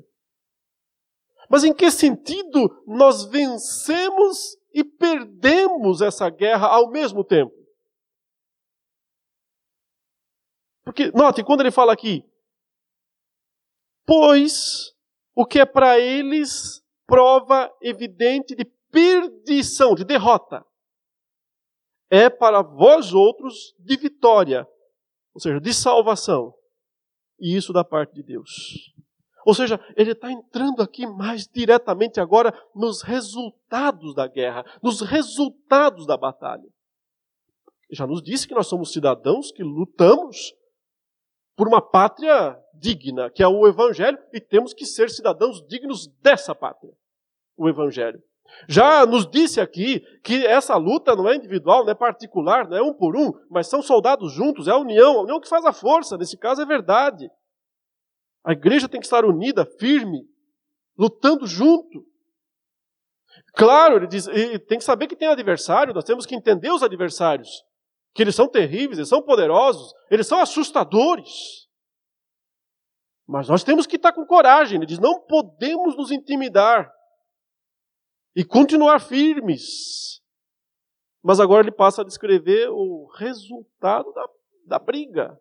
Mas 1.48 1.64
em 1.64 1.72
que 1.72 1.90
sentido 1.90 2.82
nós 2.86 3.24
vencemos 3.24 4.56
e 4.78 4.84
perdemos 4.84 6.00
essa 6.00 6.30
guerra 6.30 6.68
ao 6.68 6.88
mesmo 6.88 7.24
tempo? 7.24 7.52
Porque, 10.84 11.10
note, 11.10 11.42
quando 11.42 11.62
ele 11.62 11.72
fala 11.72 11.92
aqui, 11.92 12.22
pois 14.06 14.94
o 15.34 15.44
que 15.44 15.58
é 15.58 15.66
para 15.66 15.98
eles 15.98 16.80
prova 17.06 17.74
evidente 17.82 18.54
de 18.54 18.64
perdição, 18.90 19.96
de 19.96 20.04
derrota, 20.04 20.64
é 22.08 22.30
para 22.30 22.62
vós 22.62 23.12
outros 23.12 23.74
de 23.80 23.96
vitória, 23.96 24.64
ou 25.34 25.40
seja, 25.40 25.60
de 25.60 25.74
salvação. 25.74 26.54
E 27.40 27.56
isso 27.56 27.72
da 27.72 27.84
parte 27.84 28.14
de 28.14 28.22
Deus. 28.22 28.94
Ou 29.48 29.54
seja, 29.54 29.80
ele 29.96 30.12
está 30.12 30.30
entrando 30.30 30.82
aqui 30.82 31.06
mais 31.06 31.48
diretamente 31.48 32.20
agora 32.20 32.52
nos 32.74 33.00
resultados 33.00 34.14
da 34.14 34.26
guerra, 34.26 34.62
nos 34.82 35.00
resultados 35.00 36.06
da 36.06 36.18
batalha. 36.18 36.68
Já 37.90 38.06
nos 38.06 38.22
disse 38.22 38.46
que 38.46 38.52
nós 38.54 38.66
somos 38.66 38.92
cidadãos 38.92 39.50
que 39.50 39.62
lutamos 39.62 40.54
por 41.56 41.66
uma 41.66 41.80
pátria 41.80 42.62
digna, 42.74 43.30
que 43.30 43.42
é 43.42 43.48
o 43.48 43.66
Evangelho, 43.66 44.18
e 44.34 44.38
temos 44.38 44.74
que 44.74 44.84
ser 44.84 45.08
cidadãos 45.08 45.66
dignos 45.66 46.08
dessa 46.20 46.54
pátria, 46.54 46.92
o 47.56 47.70
Evangelho. 47.70 48.22
Já 48.68 49.06
nos 49.06 49.26
disse 49.26 49.62
aqui 49.62 50.00
que 50.22 50.44
essa 50.44 50.76
luta 50.76 51.16
não 51.16 51.26
é 51.26 51.34
individual, 51.34 51.84
não 51.86 51.92
é 51.92 51.94
particular, 51.94 52.68
não 52.68 52.76
é 52.76 52.82
um 52.82 52.92
por 52.92 53.16
um, 53.16 53.32
mas 53.48 53.66
são 53.66 53.80
soldados 53.80 54.30
juntos, 54.30 54.68
é 54.68 54.72
a 54.72 54.76
união, 54.76 55.20
a 55.20 55.22
união 55.22 55.40
que 55.40 55.48
faz 55.48 55.64
a 55.64 55.72
força, 55.72 56.18
nesse 56.18 56.36
caso 56.36 56.60
é 56.60 56.66
verdade. 56.66 57.30
A 58.44 58.52
igreja 58.52 58.88
tem 58.88 59.00
que 59.00 59.06
estar 59.06 59.24
unida, 59.24 59.64
firme, 59.64 60.26
lutando 60.96 61.46
junto. 61.46 62.06
Claro, 63.54 63.96
ele 63.96 64.06
diz, 64.06 64.26
tem 64.66 64.78
que 64.78 64.84
saber 64.84 65.06
que 65.06 65.16
tem 65.16 65.28
adversário, 65.28 65.94
nós 65.94 66.04
temos 66.04 66.26
que 66.26 66.34
entender 66.34 66.70
os 66.70 66.82
adversários, 66.82 67.64
que 68.14 68.22
eles 68.22 68.34
são 68.34 68.48
terríveis, 68.48 68.98
eles 68.98 69.08
são 69.08 69.22
poderosos, 69.22 69.92
eles 70.10 70.26
são 70.26 70.40
assustadores. 70.40 71.68
Mas 73.26 73.48
nós 73.48 73.62
temos 73.62 73.86
que 73.86 73.96
estar 73.96 74.12
com 74.12 74.24
coragem, 74.24 74.76
ele 74.78 74.86
diz, 74.86 74.98
não 74.98 75.20
podemos 75.20 75.96
nos 75.96 76.10
intimidar 76.10 76.90
e 78.34 78.44
continuar 78.44 79.00
firmes. 79.00 80.22
Mas 81.22 81.40
agora 81.40 81.62
ele 81.62 81.74
passa 81.74 82.02
a 82.02 82.04
descrever 82.04 82.68
o 82.70 83.06
resultado 83.16 84.12
da, 84.12 84.28
da 84.64 84.78
briga. 84.78 85.38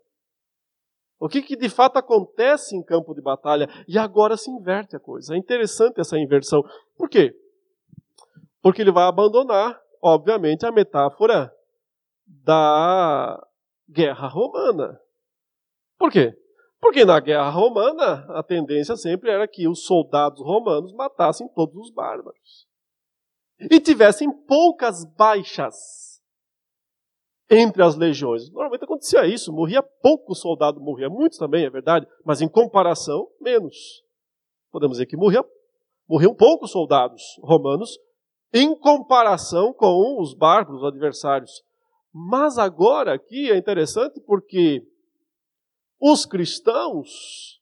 O 1.20 1.28
que, 1.28 1.41
que 1.41 1.55
de 1.55 1.70
fato 1.70 1.97
acontece 1.97 2.76
em 2.76 2.84
campo 2.84 3.13
de 3.13 3.22
batalha? 3.22 3.68
E 3.88 3.97
agora 3.97 4.38
se 4.38 4.51
inverte 4.51 4.95
a 4.95 4.99
coisa. 4.99 5.34
É 5.34 5.38
interessante 5.38 5.99
essa 5.99 6.18
inversão. 6.18 6.63
Por 6.95 7.09
quê? 7.09 7.36
Porque 8.61 8.82
ele 8.82 8.91
vai 8.91 9.05
abandonar, 9.05 9.80
obviamente, 10.01 10.65
a 10.65 10.72
metáfora 10.72 11.51
da 12.26 13.43
guerra 13.89 14.28
romana. 14.28 14.99
Por 15.97 16.11
quê? 16.11 16.38
Porque 16.80 17.03
na 17.03 17.20
guerra 17.20 17.49
romana 17.49 18.26
a 18.30 18.43
tendência 18.43 18.95
sempre 18.95 19.32
era 19.32 19.47
que 19.47 19.68
os 19.68 19.86
soldados 19.86 20.41
romanos 20.41 20.93
matassem 20.93 21.47
todos 21.55 21.76
os 21.76 21.91
bárbaros 21.91 22.68
e 23.59 23.80
tivessem 23.80 24.32
poucas 24.32 25.03
baixas 25.15 26.16
entre 27.50 27.82
as 27.82 27.95
legiões. 27.95 28.50
Normalmente 28.50 28.84
acontecia 28.84 29.26
isso, 29.26 29.54
morria 29.54 29.82
pouco 29.82 30.36
soldado, 30.36 30.82
morria 30.82 31.10
muitos 31.10 31.38
também, 31.38 31.66
é 31.66 31.70
verdade, 31.70 32.08
mas 32.26 32.41
em 32.41 32.48
comparação, 32.48 33.28
menos. 33.39 34.04
Podemos 34.72 34.98
dizer 34.98 35.06
que 35.06 35.18
morria, 35.18 35.43
morriam 36.08 36.34
poucos 36.34 36.72
soldados 36.72 37.24
romanos 37.41 37.98
em 38.54 38.76
comparação 38.76 39.74
com 39.74 40.22
os 40.22 40.34
bárbaros, 40.34 40.82
os 40.82 40.88
adversários. 40.88 41.64
Mas 42.14 42.58
agora 42.58 43.14
aqui 43.14 43.52
é 43.52 43.58
interessante 43.58 44.20
porque 44.22 44.86
os 46.00 46.26
cristãos, 46.26 47.62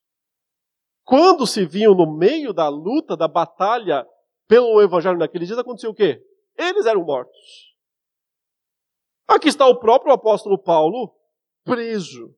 quando 1.04 1.46
se 1.46 1.66
viam 1.66 1.96
no 1.96 2.18
meio 2.18 2.54
da 2.54 2.70
luta, 2.70 3.16
da 3.16 3.28
batalha 3.28 4.08
pelo 4.48 4.82
evangelho 4.82 5.18
naqueles 5.18 5.48
dias, 5.48 5.60
aconteceu 5.60 5.92
o 5.92 5.96
quê? 5.96 6.22
Eles 6.58 6.86
eram 6.86 7.04
mortos. 7.04 7.75
Aqui 9.28 9.48
está 9.48 9.66
o 9.68 9.80
próprio 9.80 10.14
apóstolo 10.14 10.58
Paulo 10.58 11.14
preso, 11.64 12.36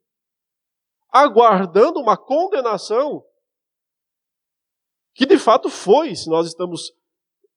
aguardando 1.11 1.99
uma 1.99 2.15
condenação 2.15 3.23
que 5.13 5.25
de 5.25 5.37
fato 5.37 5.69
foi, 5.69 6.15
se 6.15 6.29
nós 6.29 6.47
estamos 6.47 6.93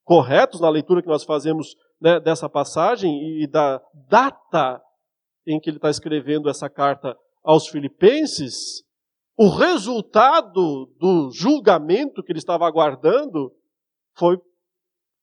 corretos 0.03 0.61
na 0.61 0.69
leitura 0.69 1.03
que 1.03 1.09
nós 1.09 1.23
fazemos 1.23 1.77
né, 2.01 2.19
dessa 2.19 2.49
passagem 2.49 3.41
e 3.41 3.47
da 3.47 3.81
data 4.09 4.83
em 5.47 5.61
que 5.61 5.71
ele 5.71 5.77
está 5.77 5.91
escrevendo 5.91 6.49
essa 6.49 6.69
carta 6.69 7.17
aos 7.45 7.69
Filipenses, 7.69 8.83
o 9.37 9.49
resultado 9.49 10.87
do 10.99 11.31
julgamento 11.33 12.23
que 12.23 12.33
ele 12.33 12.39
estava 12.39 12.67
aguardando 12.67 13.55
foi, 14.17 14.39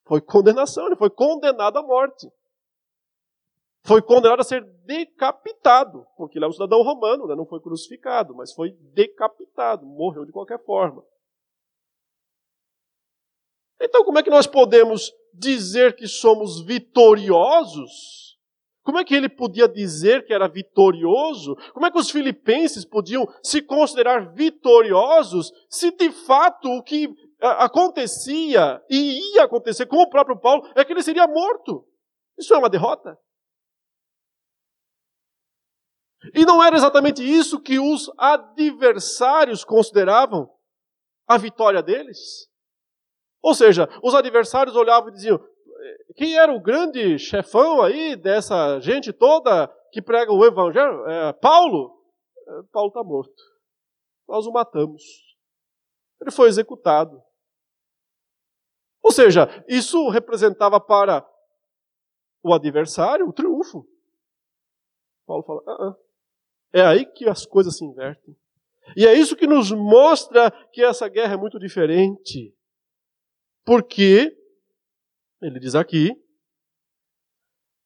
foi 0.07 0.21
condenação, 0.21 0.85
ele 0.85 0.95
foi 0.95 1.09
condenado 1.09 1.77
à 1.77 1.83
morte 1.83 2.27
foi 3.86 4.01
condenado 4.01 4.41
a 4.41 4.43
ser 4.43 4.63
decapitado, 4.86 6.05
porque 6.17 6.38
ele 6.38 6.45
é 6.45 6.47
um 6.47 6.51
cidadão 6.51 6.82
romano, 6.82 7.28
né? 7.28 7.36
não 7.36 7.45
foi 7.45 7.59
crucificado, 7.59 8.36
mas 8.36 8.53
foi 8.53 8.71
decapitado, 8.93 9.86
morreu 9.86 10.25
de 10.25 10.32
qualquer 10.32 10.63
forma. 10.63 11.03
Então, 13.80 14.03
como 14.03 14.19
é 14.19 14.23
que 14.23 14.30
nós 14.30 14.47
podemos 14.47 15.13
dizer 15.34 15.95
que 15.95 16.07
somos 16.07 16.61
vitoriosos? 16.61 18.28
Como 18.84 18.97
é 18.97 19.03
que 19.03 19.13
ele 19.13 19.28
podia 19.28 19.67
dizer 19.67 20.25
que 20.25 20.34
era 20.34 20.47
vitorioso? 20.47 21.55
Como 21.73 21.86
é 21.86 21.91
que 21.91 21.99
os 21.99 22.09
filipenses 22.09 22.86
podiam 22.86 23.28
se 23.43 23.61
considerar 23.61 24.34
vitoriosos 24.34 25.51
se 25.69 25.91
de 25.91 26.09
fato 26.09 26.69
o 26.69 26.82
que 26.82 27.13
acontecia 27.41 28.82
e 28.89 29.36
ia 29.36 29.43
acontecer 29.43 29.86
com 29.86 29.97
o 29.97 30.09
próprio 30.09 30.39
Paulo 30.39 30.67
é 30.73 30.86
que 30.86 30.93
ele 30.93 31.03
seria 31.03 31.28
morto? 31.28 31.86
Isso 32.38 32.53
é 32.53 32.57
uma 32.57 32.69
derrota? 32.69 33.17
E 36.34 36.45
não 36.45 36.63
era 36.63 36.75
exatamente 36.75 37.23
isso 37.23 37.61
que 37.61 37.80
os 37.80 38.11
adversários 38.17 39.63
consideravam 39.63 40.49
a 41.28 41.38
vitória 41.38 41.82
deles? 41.82 42.49
Ou 43.41 43.53
seja, 43.53 43.88
os 44.03 44.15
adversários 44.15 44.75
olhavam 44.75 45.09
e 45.09 45.13
diziam: 45.13 45.39
quem 46.15 46.38
era 46.38 46.51
o 46.51 46.59
grande 46.59 47.19
chefão 47.19 47.82
aí 47.82 48.15
dessa 48.15 48.80
gente 48.80 49.13
toda 49.13 49.67
que 49.91 50.01
prega 50.01 50.34
o 50.34 50.45
evangelho? 50.45 51.07
É, 51.07 51.34
Paulo? 51.34 52.01
É, 52.47 52.63
Paulo 52.71 52.89
está 52.89 53.03
morto. 53.03 53.43
Nós 54.28 54.45
o 54.45 54.51
matamos. 54.51 55.03
Ele 56.19 56.32
foi 56.32 56.49
executado. 56.49 57.21
Ou 59.03 59.11
seja, 59.11 59.47
isso 59.67 60.09
representava 60.09 60.80
para 60.82 61.25
o 62.43 62.53
adversário 62.53 63.28
o 63.28 63.34
triunfo. 63.34 63.88
Paulo 65.25 65.43
fala: 65.43 65.61
ah, 65.67 65.89
ah, 65.89 65.95
é 66.74 66.82
aí 66.82 67.05
que 67.05 67.28
as 67.28 67.45
coisas 67.45 67.78
se 67.78 67.86
invertem. 67.86 68.36
E 68.95 69.05
é 69.05 69.13
isso 69.13 69.36
que 69.36 69.47
nos 69.47 69.72
mostra 69.72 70.51
que 70.72 70.84
essa 70.84 71.07
guerra 71.09 71.34
é 71.34 71.38
muito 71.38 71.59
diferente. 71.59 72.53
Porque, 73.65 74.36
ele 75.41 75.59
diz 75.59 75.76
aqui, 75.76 76.11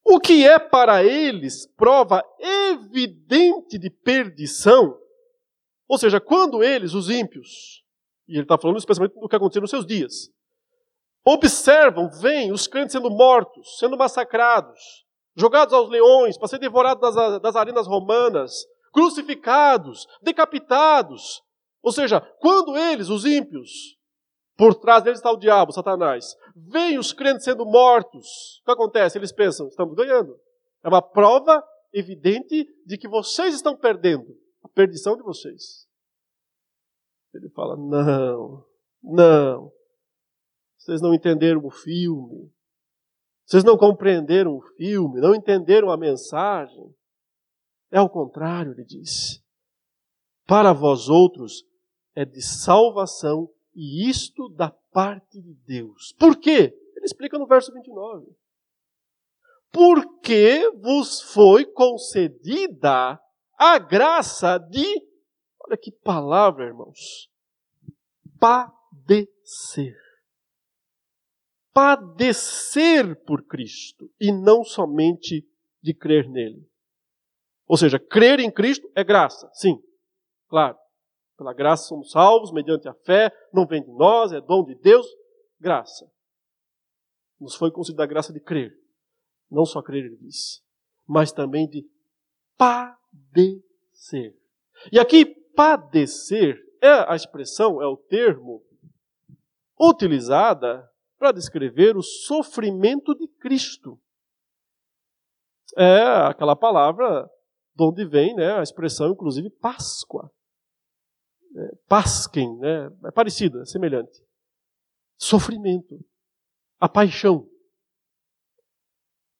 o 0.05 0.19
que 0.19 0.45
é 0.45 0.59
para 0.59 1.03
eles 1.03 1.65
prova 1.75 2.23
evidente 2.39 3.77
de 3.77 3.89
perdição, 3.89 4.97
ou 5.87 5.97
seja, 5.97 6.19
quando 6.19 6.63
eles, 6.63 6.93
os 6.93 7.09
ímpios, 7.09 7.83
e 8.27 8.33
ele 8.33 8.43
está 8.43 8.57
falando 8.57 8.77
especialmente 8.77 9.19
do 9.19 9.27
que 9.27 9.35
aconteceu 9.35 9.61
nos 9.61 9.69
seus 9.69 9.85
dias, 9.85 10.29
observam, 11.25 12.09
veem 12.09 12.51
os 12.51 12.67
crentes 12.67 12.93
sendo 12.93 13.09
mortos, 13.09 13.77
sendo 13.77 13.97
massacrados, 13.97 15.05
jogados 15.35 15.73
aos 15.73 15.89
leões, 15.89 16.37
para 16.37 16.47
ser 16.47 16.59
devorados 16.59 17.15
das, 17.15 17.41
das 17.41 17.55
arenas 17.55 17.87
romanas, 17.87 18.65
crucificados, 18.91 20.07
decapitados. 20.21 21.41
Ou 21.81 21.91
seja, 21.91 22.21
quando 22.39 22.77
eles, 22.77 23.09
os 23.09 23.25
ímpios, 23.25 23.97
por 24.55 24.75
trás 24.75 25.03
deles 25.03 25.19
está 25.19 25.31
o 25.31 25.37
diabo, 25.37 25.71
Satanás, 25.71 26.35
veem 26.55 26.99
os 26.99 27.13
crentes 27.13 27.43
sendo 27.43 27.65
mortos, 27.65 28.59
o 28.61 28.65
que 28.65 28.71
acontece? 28.71 29.17
Eles 29.17 29.31
pensam, 29.31 29.67
estamos 29.67 29.95
ganhando. 29.95 30.39
É 30.83 30.87
uma 30.87 31.01
prova 31.01 31.63
evidente 31.93 32.67
de 32.85 32.97
que 32.97 33.07
vocês 33.07 33.55
estão 33.55 33.75
perdendo, 33.75 34.37
a 34.63 34.69
perdição 34.69 35.15
de 35.15 35.23
vocês. 35.23 35.87
Ele 37.33 37.49
fala: 37.49 37.75
não, 37.75 38.65
não, 39.01 39.71
vocês 40.77 41.01
não 41.01 41.13
entenderam 41.13 41.65
o 41.65 41.71
filme, 41.71 42.51
vocês 43.45 43.63
não 43.63 43.77
compreenderam 43.77 44.55
o 44.55 44.61
filme, 44.75 45.19
não 45.19 45.33
entenderam 45.35 45.89
a 45.89 45.97
mensagem. 45.97 46.93
É 47.91 47.97
ao 47.97 48.09
contrário, 48.09 48.71
ele 48.71 48.85
diz. 48.85 49.43
Para 50.47 50.73
vós 50.73 51.09
outros 51.09 51.65
é 52.15 52.25
de 52.25 52.41
salvação 52.41 53.49
e 53.75 54.09
isto 54.09 54.49
da 54.49 54.71
parte 54.91 55.41
de 55.41 55.53
Deus. 55.65 56.13
Por 56.17 56.37
quê? 56.37 56.73
Ele 56.95 57.05
explica 57.05 57.37
no 57.37 57.47
verso 57.47 57.73
29. 57.73 58.27
Porque 59.71 60.69
vos 60.81 61.21
foi 61.21 61.65
concedida 61.65 63.19
a 63.57 63.77
graça 63.77 64.57
de, 64.57 64.85
olha 65.59 65.77
que 65.77 65.91
palavra, 65.91 66.65
irmãos, 66.65 67.29
padecer. 68.39 69.97
Padecer 71.73 73.15
por 73.23 73.45
Cristo 73.45 74.11
e 74.19 74.31
não 74.31 74.63
somente 74.63 75.47
de 75.81 75.93
crer 75.93 76.27
nele. 76.27 76.70
Ou 77.71 77.77
seja, 77.77 77.97
crer 77.97 78.41
em 78.41 78.51
Cristo 78.51 78.91
é 78.93 79.01
graça, 79.01 79.49
sim, 79.53 79.81
claro. 80.49 80.77
Pela 81.37 81.53
graça 81.53 81.85
somos 81.85 82.11
salvos, 82.11 82.51
mediante 82.51 82.85
a 82.89 82.93
fé, 82.93 83.31
não 83.53 83.65
vem 83.65 83.81
de 83.81 83.89
nós, 83.93 84.33
é 84.33 84.41
dom 84.41 84.65
de 84.65 84.75
Deus, 84.75 85.07
graça. 85.57 86.05
Nos 87.39 87.55
foi 87.55 87.71
concedida 87.71 88.03
a 88.03 88.05
graça 88.05 88.33
de 88.33 88.41
crer. 88.41 88.73
Não 89.49 89.63
só 89.63 89.81
crer, 89.81 90.03
ele 90.03 90.17
diz, 90.17 90.61
mas 91.07 91.31
também 91.31 91.65
de 91.65 91.89
padecer. 92.57 94.35
E 94.91 94.99
aqui, 94.99 95.25
padecer 95.55 96.61
é 96.81 97.09
a 97.09 97.15
expressão, 97.15 97.81
é 97.81 97.87
o 97.87 97.95
termo 97.95 98.61
utilizada 99.79 100.91
para 101.17 101.31
descrever 101.31 101.95
o 101.95 102.03
sofrimento 102.03 103.15
de 103.15 103.29
Cristo. 103.39 103.97
É 105.77 106.01
aquela 106.27 106.53
palavra 106.53 107.31
de 107.75 107.83
onde 107.83 108.05
vem 108.05 108.35
né, 108.35 108.53
a 108.53 108.63
expressão, 108.63 109.11
inclusive, 109.11 109.49
Páscoa 109.49 110.31
é, 111.55 111.75
pasquem, 111.87 112.57
né? 112.57 112.89
é 113.05 113.11
parecido, 113.11 113.61
é 113.61 113.65
semelhante. 113.65 114.23
Sofrimento, 115.17 115.99
a 116.79 116.87
paixão. 116.87 117.47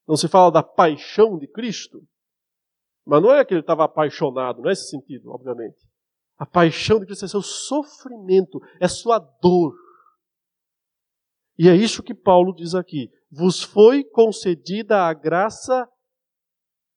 Não 0.07 0.17
se 0.17 0.27
fala 0.27 0.51
da 0.51 0.63
paixão 0.63 1.38
de 1.38 1.47
Cristo, 1.47 2.05
mas 3.05 3.21
não 3.21 3.34
é 3.34 3.45
que 3.45 3.53
ele 3.53 3.61
estava 3.61 3.86
apaixonado, 3.86 4.61
não 4.61 4.69
é 4.69 4.73
esse 4.73 4.89
sentido, 4.89 5.32
obviamente. 5.32 5.88
A 6.38 6.45
paixão 6.45 6.99
de 6.99 7.05
Cristo 7.05 7.25
é 7.25 7.27
seu 7.27 7.41
sofrimento, 7.41 8.59
é 8.79 8.88
sua 8.88 9.19
dor. 9.19 9.73
E 11.57 11.69
é 11.69 11.75
isso 11.75 12.03
que 12.03 12.13
Paulo 12.13 12.53
diz 12.53 12.73
aqui. 12.75 13.09
Vos 13.29 13.61
foi 13.61 14.03
concedida 14.03 15.03
a 15.03 15.13
graça 15.13 15.88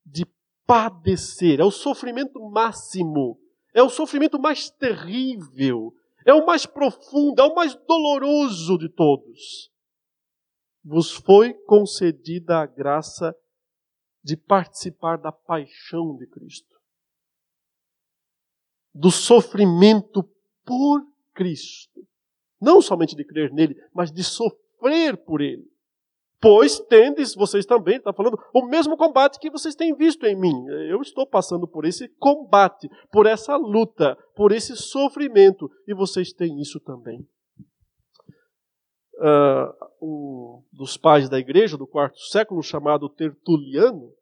de 0.05 0.27
padecer, 0.67 1.61
é 1.61 1.65
o 1.65 1.71
sofrimento 1.71 2.41
máximo 2.51 3.39
é 3.75 3.83
o 3.83 3.91
sofrimento 3.91 4.39
mais 4.39 4.71
terrível, 4.71 5.93
é 6.25 6.33
o 6.33 6.47
mais 6.47 6.65
profundo, 6.65 7.41
é 7.41 7.45
o 7.45 7.55
mais 7.55 7.75
doloroso 7.75 8.79
de 8.79 8.89
todos. 8.89 9.69
Vos 10.83 11.11
foi 11.11 11.53
concedida 11.53 12.59
a 12.59 12.67
graça 12.67 13.35
de 14.23 14.37
participar 14.37 15.19
da 15.19 15.33
paixão 15.33 16.17
de 16.17 16.27
Cristo, 16.29 16.81
do 18.95 19.11
sofrimento 19.11 20.23
por 20.65 21.05
Cristo. 21.35 22.07
Não 22.61 22.81
somente 22.81 23.17
de 23.17 23.25
crer 23.25 23.53
nele, 23.53 23.75
mas 23.93 24.13
de 24.13 24.23
sofrer 24.23 25.17
por 25.17 25.41
ele. 25.41 25.69
Pois 26.41 26.79
tendes, 26.79 27.35
vocês 27.35 27.65
também, 27.65 27.97
está 27.97 28.13
falando, 28.13 28.39
o 28.53 28.67
mesmo 28.67 28.97
combate 28.97 29.39
que 29.39 29.51
vocês 29.51 29.75
têm 29.75 29.95
visto 29.95 30.27
em 30.27 30.37
mim. 30.37 30.67
Eu 30.91 31.01
estou 31.01 31.27
passando 31.27 31.67
por 31.67 31.85
esse 31.85 32.09
combate, 32.19 32.89
por 33.11 33.27
essa 33.27 33.57
luta, 33.57 34.17
por 34.37 34.53
esse 34.53 34.77
sofrimento, 34.77 35.71
e 35.87 35.95
vocês 35.95 36.33
têm 36.33 36.61
isso 36.61 36.79
também. 36.81 37.27
Uh, 39.17 39.73
um 40.03 40.63
dos 40.73 40.97
pais 40.97 41.29
da 41.29 41.39
igreja 41.39 41.79
do 41.79 41.87
quarto 41.87 42.19
século, 42.19 42.63
chamado 42.63 43.09
Tertuliano, 43.09 44.13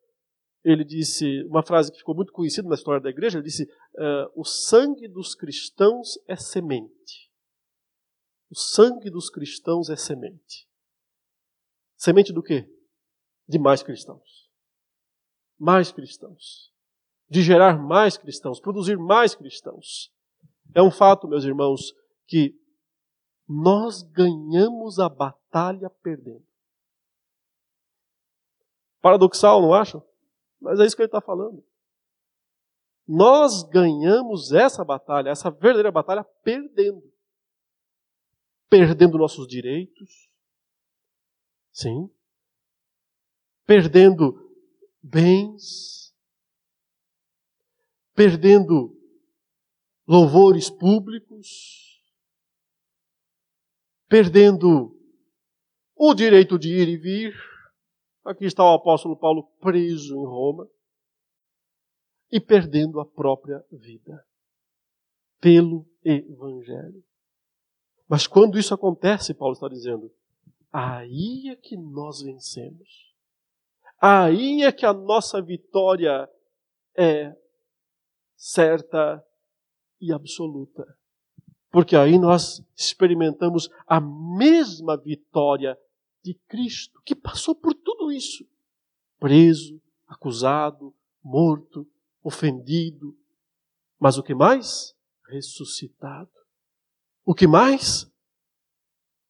ele 0.64 0.84
disse 0.84 1.42
uma 1.44 1.62
frase 1.62 1.90
que 1.90 1.98
ficou 1.98 2.14
muito 2.14 2.32
conhecida 2.32 2.68
na 2.68 2.74
história 2.74 3.00
da 3.00 3.10
igreja: 3.10 3.38
ele 3.38 3.46
disse, 3.46 3.64
uh, 3.64 4.30
O 4.36 4.44
sangue 4.44 5.08
dos 5.08 5.34
cristãos 5.34 6.18
é 6.28 6.36
semente. 6.36 7.30
O 8.50 8.56
sangue 8.56 9.10
dos 9.10 9.28
cristãos 9.28 9.88
é 9.88 9.96
semente. 9.96 10.68
Semente 12.03 12.32
do 12.32 12.42
quê? 12.42 12.68
De 13.46 13.61
mais 13.61 13.80
cristãos. 13.80 14.50
Mais 15.57 15.92
cristãos. 15.92 16.74
De 17.30 17.42
gerar 17.42 17.78
mais 17.78 18.16
cristãos, 18.16 18.59
produzir 18.59 18.98
mais 18.98 19.36
cristãos. 19.36 20.12
É 20.74 20.82
um 20.82 20.90
fato, 20.90 21.28
meus 21.28 21.44
irmãos, 21.44 21.94
que 22.26 22.61
nós 23.48 24.03
ganhamos 24.03 24.98
a 24.98 25.09
batalha 25.09 25.88
perdendo. 26.03 26.44
Paradoxal, 29.00 29.62
não 29.62 29.72
acham? 29.72 30.05
Mas 30.61 30.80
é 30.80 30.84
isso 30.84 30.96
que 30.96 31.03
ele 31.03 31.07
está 31.07 31.20
falando. 31.20 31.64
Nós 33.07 33.62
ganhamos 33.62 34.50
essa 34.50 34.84
batalha, 34.84 35.30
essa 35.30 35.53
verdadeira 35.53 35.92
batalha, 35.92 36.24
perdendo. 36.42 37.14
Perdendo 38.68 39.18
nossos 39.18 39.46
direitos, 39.46 40.32
Sim. 41.73 42.11
Perdendo 43.66 44.51
bens, 45.03 46.14
perdendo 48.14 48.97
louvores 50.07 50.68
públicos, 50.68 52.03
perdendo 54.09 54.95
o 55.97 56.14
direito 56.14 56.59
de 56.59 56.68
ir 56.68 56.89
e 56.89 56.97
vir. 56.97 57.35
Aqui 58.25 58.45
está 58.45 58.62
o 58.62 58.75
apóstolo 58.75 59.16
Paulo 59.16 59.45
preso 59.59 60.14
em 60.14 60.25
Roma 60.25 60.68
e 62.31 62.41
perdendo 62.41 63.01
a 63.01 63.07
própria 63.07 63.64
vida 63.70 64.25
pelo 65.41 65.87
Evangelho. 66.05 67.05
Mas 68.07 68.27
quando 68.27 68.59
isso 68.59 68.73
acontece, 68.75 69.35
Paulo 69.35 69.55
está 69.55 69.68
dizendo, 69.68 70.12
Aí 70.73 71.51
é 71.51 71.57
que 71.57 71.77
nós 71.77 72.23
vencemos. 72.23 73.12
Aí 74.01 74.62
é 74.62 74.73
que 74.73 74.87
a 74.87 74.93
nossa 74.93 75.41
vitória 75.43 76.29
é 76.97 77.37
certa 78.35 79.25
e 80.01 80.12
absoluta. 80.12 80.85
Porque 81.70 81.95
aí 81.97 82.18
nós 82.18 82.62
experimentamos 82.77 83.70
a 83.87 84.01
mesma 84.01 84.97
vitória 84.97 85.79
de 86.23 86.35
Cristo, 86.49 87.01
que 87.05 87.14
passou 87.14 87.55
por 87.55 87.75
tudo 87.75 88.11
isso: 88.11 88.47
preso, 89.18 89.81
acusado, 90.07 90.95
morto, 91.23 91.89
ofendido. 92.23 93.16
Mas 93.99 94.18
o 94.18 94.23
que 94.23 94.35
mais? 94.35 94.95
Ressuscitado. 95.29 96.31
O 97.25 97.35
que 97.35 97.47
mais? 97.47 98.11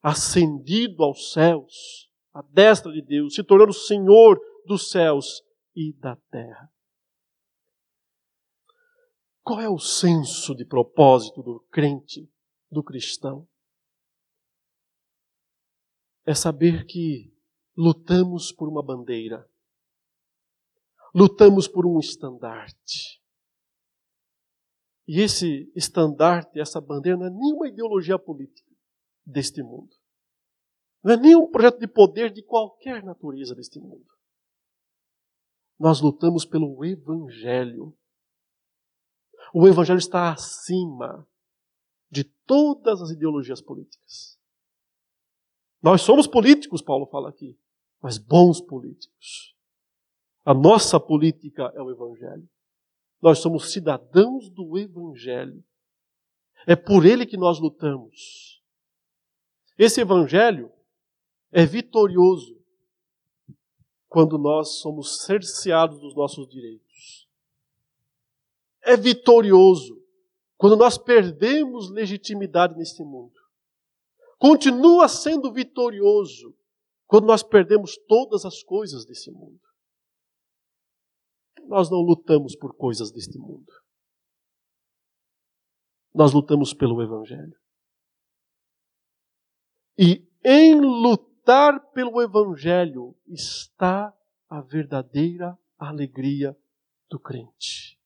Ascendido 0.02 1.04
aos 1.04 1.32
céus, 1.32 2.10
à 2.34 2.42
destra 2.42 2.90
de 2.92 3.00
Deus, 3.00 3.34
se 3.34 3.44
tornando 3.44 3.72
Senhor 3.72 4.40
dos 4.66 4.90
céus 4.90 5.42
e 5.74 5.92
da 5.92 6.16
terra. 6.28 6.70
Qual 9.42 9.60
é 9.60 9.68
o 9.68 9.78
senso 9.78 10.54
de 10.54 10.64
propósito 10.64 11.42
do 11.42 11.60
crente, 11.70 12.28
do 12.70 12.82
cristão? 12.82 13.48
É 16.24 16.34
saber 16.34 16.84
que 16.86 17.32
lutamos 17.76 18.52
por 18.52 18.68
uma 18.68 18.84
bandeira, 18.84 19.48
lutamos 21.14 21.66
por 21.66 21.86
um 21.86 21.98
estandarte. 21.98 23.20
E 25.06 25.20
esse 25.20 25.70
estandarte, 25.74 26.60
essa 26.60 26.80
bandeira, 26.80 27.18
não 27.18 27.26
é 27.26 27.30
nenhuma 27.30 27.68
ideologia 27.68 28.18
política 28.18 28.71
deste 29.24 29.62
mundo. 29.62 29.94
Não 31.02 31.14
é 31.14 31.16
nenhum 31.16 31.50
projeto 31.50 31.78
de 31.78 31.88
poder 31.88 32.32
de 32.32 32.42
qualquer 32.42 33.02
natureza 33.02 33.54
deste 33.54 33.80
mundo. 33.80 34.06
Nós 35.78 36.00
lutamos 36.00 36.44
pelo 36.44 36.84
Evangelho. 36.84 37.96
O 39.52 39.66
Evangelho 39.66 39.98
está 39.98 40.32
acima 40.32 41.26
de 42.08 42.24
todas 42.24 43.02
as 43.02 43.10
ideologias 43.10 43.60
políticas. 43.60 44.38
Nós 45.82 46.02
somos 46.02 46.28
políticos, 46.28 46.80
Paulo 46.80 47.06
fala 47.06 47.30
aqui, 47.30 47.58
mas 48.00 48.16
bons 48.16 48.60
políticos. 48.60 49.56
A 50.44 50.54
nossa 50.54 51.00
política 51.00 51.72
é 51.74 51.82
o 51.82 51.90
Evangelho. 51.90 52.48
Nós 53.20 53.40
somos 53.40 53.72
cidadãos 53.72 54.48
do 54.50 54.78
Evangelho. 54.78 55.64
É 56.66 56.76
por 56.76 57.04
ele 57.04 57.26
que 57.26 57.36
nós 57.36 57.58
lutamos. 57.58 58.61
Esse 59.78 60.00
evangelho 60.00 60.72
é 61.50 61.64
vitorioso 61.64 62.60
quando 64.08 64.36
nós 64.38 64.80
somos 64.80 65.24
cerceados 65.24 66.00
dos 66.00 66.14
nossos 66.14 66.46
direitos. 66.48 67.28
é 68.84 68.96
vitorioso 68.96 70.00
quando 70.56 70.76
nós 70.76 70.98
perdemos 70.98 71.90
legitimidade 71.90 72.76
neste 72.76 73.02
mundo. 73.02 73.32
Continua 74.38 75.08
sendo 75.08 75.52
vitorioso 75.52 76.54
quando 77.06 77.26
nós 77.26 77.42
perdemos 77.42 77.96
todas 78.08 78.44
as 78.44 78.62
coisas 78.62 79.04
desse 79.04 79.30
mundo. 79.30 79.60
Nós 81.66 81.90
não 81.90 81.98
lutamos 81.98 82.56
por 82.56 82.74
coisas 82.74 83.12
deste 83.12 83.38
mundo. 83.38 83.72
Nós 86.12 86.32
lutamos 86.32 86.74
pelo 86.74 87.00
Evangelho. 87.00 87.61
E 90.04 90.28
em 90.44 90.80
lutar 90.80 91.78
pelo 91.92 92.20
Evangelho 92.20 93.14
está 93.28 94.12
a 94.48 94.60
verdadeira 94.60 95.56
alegria 95.78 96.56
do 97.08 97.20
crente. 97.20 97.96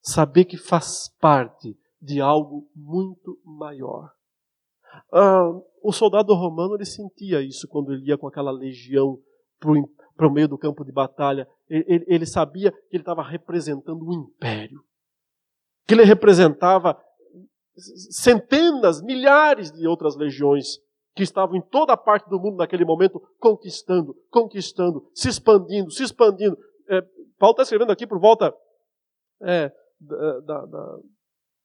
Saber 0.00 0.46
que 0.46 0.56
faz 0.56 1.14
parte 1.20 1.78
de 2.00 2.18
algo 2.18 2.66
muito 2.74 3.38
maior. 3.44 4.10
Ah, 5.12 5.50
o 5.82 5.92
soldado 5.92 6.32
romano 6.32 6.74
ele 6.74 6.86
sentia 6.86 7.42
isso 7.42 7.68
quando 7.68 7.92
ele 7.92 8.06
ia 8.08 8.16
com 8.16 8.26
aquela 8.26 8.50
legião 8.50 9.20
para 9.58 10.26
o 10.26 10.32
meio 10.32 10.48
do 10.48 10.56
campo 10.56 10.82
de 10.82 10.92
batalha. 10.92 11.46
Ele, 11.68 12.06
ele 12.08 12.24
sabia 12.24 12.72
que 12.72 12.96
ele 12.96 13.02
estava 13.02 13.22
representando 13.22 14.02
um 14.02 14.14
império, 14.14 14.82
que 15.86 15.92
ele 15.92 16.04
representava 16.04 16.98
centenas, 17.76 19.02
milhares 19.02 19.72
de 19.72 19.86
outras 19.86 20.16
legiões 20.16 20.78
que 21.14 21.22
estavam 21.22 21.56
em 21.56 21.62
toda 21.62 21.92
a 21.92 21.96
parte 21.96 22.28
do 22.28 22.40
mundo 22.40 22.56
naquele 22.56 22.84
momento 22.84 23.20
conquistando, 23.38 24.14
conquistando, 24.30 25.08
se 25.14 25.28
expandindo, 25.28 25.90
se 25.90 26.02
expandindo. 26.02 26.56
É, 26.88 27.02
Paulo 27.38 27.52
está 27.52 27.62
escrevendo 27.62 27.92
aqui 27.92 28.06
por 28.06 28.18
volta 28.18 28.54
é, 29.42 29.72
da, 30.00 30.40
da, 30.40 30.66
da, 30.66 30.98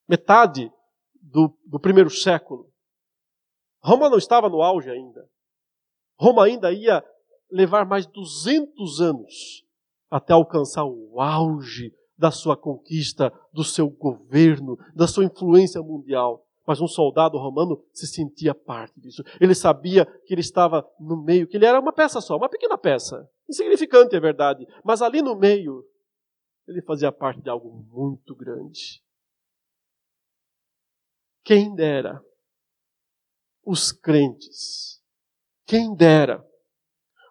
metade 0.08 0.72
do, 1.20 1.56
do 1.66 1.80
primeiro 1.80 2.10
século. 2.10 2.70
Roma 3.82 4.08
não 4.08 4.18
estava 4.18 4.48
no 4.48 4.62
auge 4.62 4.90
ainda. 4.90 5.28
Roma 6.18 6.44
ainda 6.44 6.72
ia 6.72 7.04
levar 7.50 7.84
mais 7.84 8.06
200 8.06 9.00
anos 9.00 9.64
até 10.10 10.32
alcançar 10.32 10.84
o 10.84 11.20
auge 11.20 11.92
da 12.20 12.30
sua 12.30 12.54
conquista, 12.54 13.32
do 13.50 13.64
seu 13.64 13.88
governo, 13.88 14.76
da 14.94 15.06
sua 15.06 15.24
influência 15.24 15.80
mundial. 15.80 16.46
Mas 16.66 16.78
um 16.78 16.86
soldado 16.86 17.38
romano 17.38 17.82
se 17.94 18.06
sentia 18.06 18.54
parte 18.54 19.00
disso. 19.00 19.24
Ele 19.40 19.54
sabia 19.54 20.04
que 20.04 20.34
ele 20.34 20.42
estava 20.42 20.86
no 21.00 21.16
meio, 21.16 21.48
que 21.48 21.56
ele 21.56 21.64
era 21.64 21.80
uma 21.80 21.94
peça 21.94 22.20
só, 22.20 22.36
uma 22.36 22.50
pequena 22.50 22.76
peça. 22.76 23.26
Insignificante, 23.48 24.14
é 24.14 24.20
verdade. 24.20 24.66
Mas 24.84 25.00
ali 25.00 25.22
no 25.22 25.34
meio, 25.34 25.82
ele 26.68 26.82
fazia 26.82 27.10
parte 27.10 27.40
de 27.40 27.48
algo 27.48 27.70
muito 27.90 28.36
grande. 28.36 29.02
Quem 31.42 31.74
dera 31.74 32.22
os 33.64 33.92
crentes, 33.92 35.02
quem 35.66 35.96
dera 35.96 36.46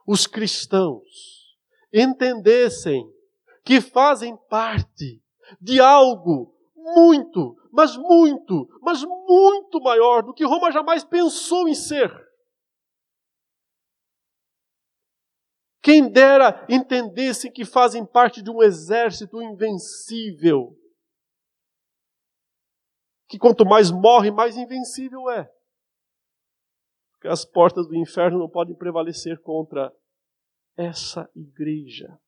os 0.08 0.26
cristãos 0.26 1.06
entendessem 1.94 3.08
que 3.70 3.80
fazem 3.80 4.36
parte 4.36 5.24
de 5.62 5.80
algo 5.80 6.58
muito, 6.76 7.56
mas 7.72 7.96
muito, 7.96 8.68
mas 8.82 9.04
muito 9.04 9.80
maior 9.80 10.24
do 10.24 10.34
que 10.34 10.44
Roma 10.44 10.72
jamais 10.72 11.04
pensou 11.04 11.70
em 11.70 11.76
ser. 11.76 12.12
Quem 15.84 16.12
dera 16.12 16.66
entendesse 16.68 17.52
que 17.52 17.64
fazem 17.64 18.04
parte 18.04 18.42
de 18.42 18.50
um 18.50 18.64
exército 18.64 19.40
invencível. 19.40 20.76
Que 23.28 23.38
quanto 23.38 23.64
mais 23.68 23.92
morre, 23.92 24.32
mais 24.32 24.58
invencível 24.58 25.30
é. 25.30 25.48
Porque 27.12 27.28
as 27.28 27.46
portas 27.46 27.88
do 27.88 27.96
inferno 27.96 28.40
não 28.40 28.50
podem 28.50 28.76
prevalecer 28.76 29.40
contra 29.44 29.96
essa 30.76 31.30
igreja 31.36 32.20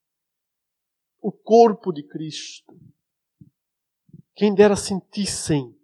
o 1.21 1.31
corpo 1.31 1.93
de 1.93 2.03
Cristo. 2.03 2.75
Quem 4.33 4.55
dera 4.55 4.75
sentissem 4.75 5.77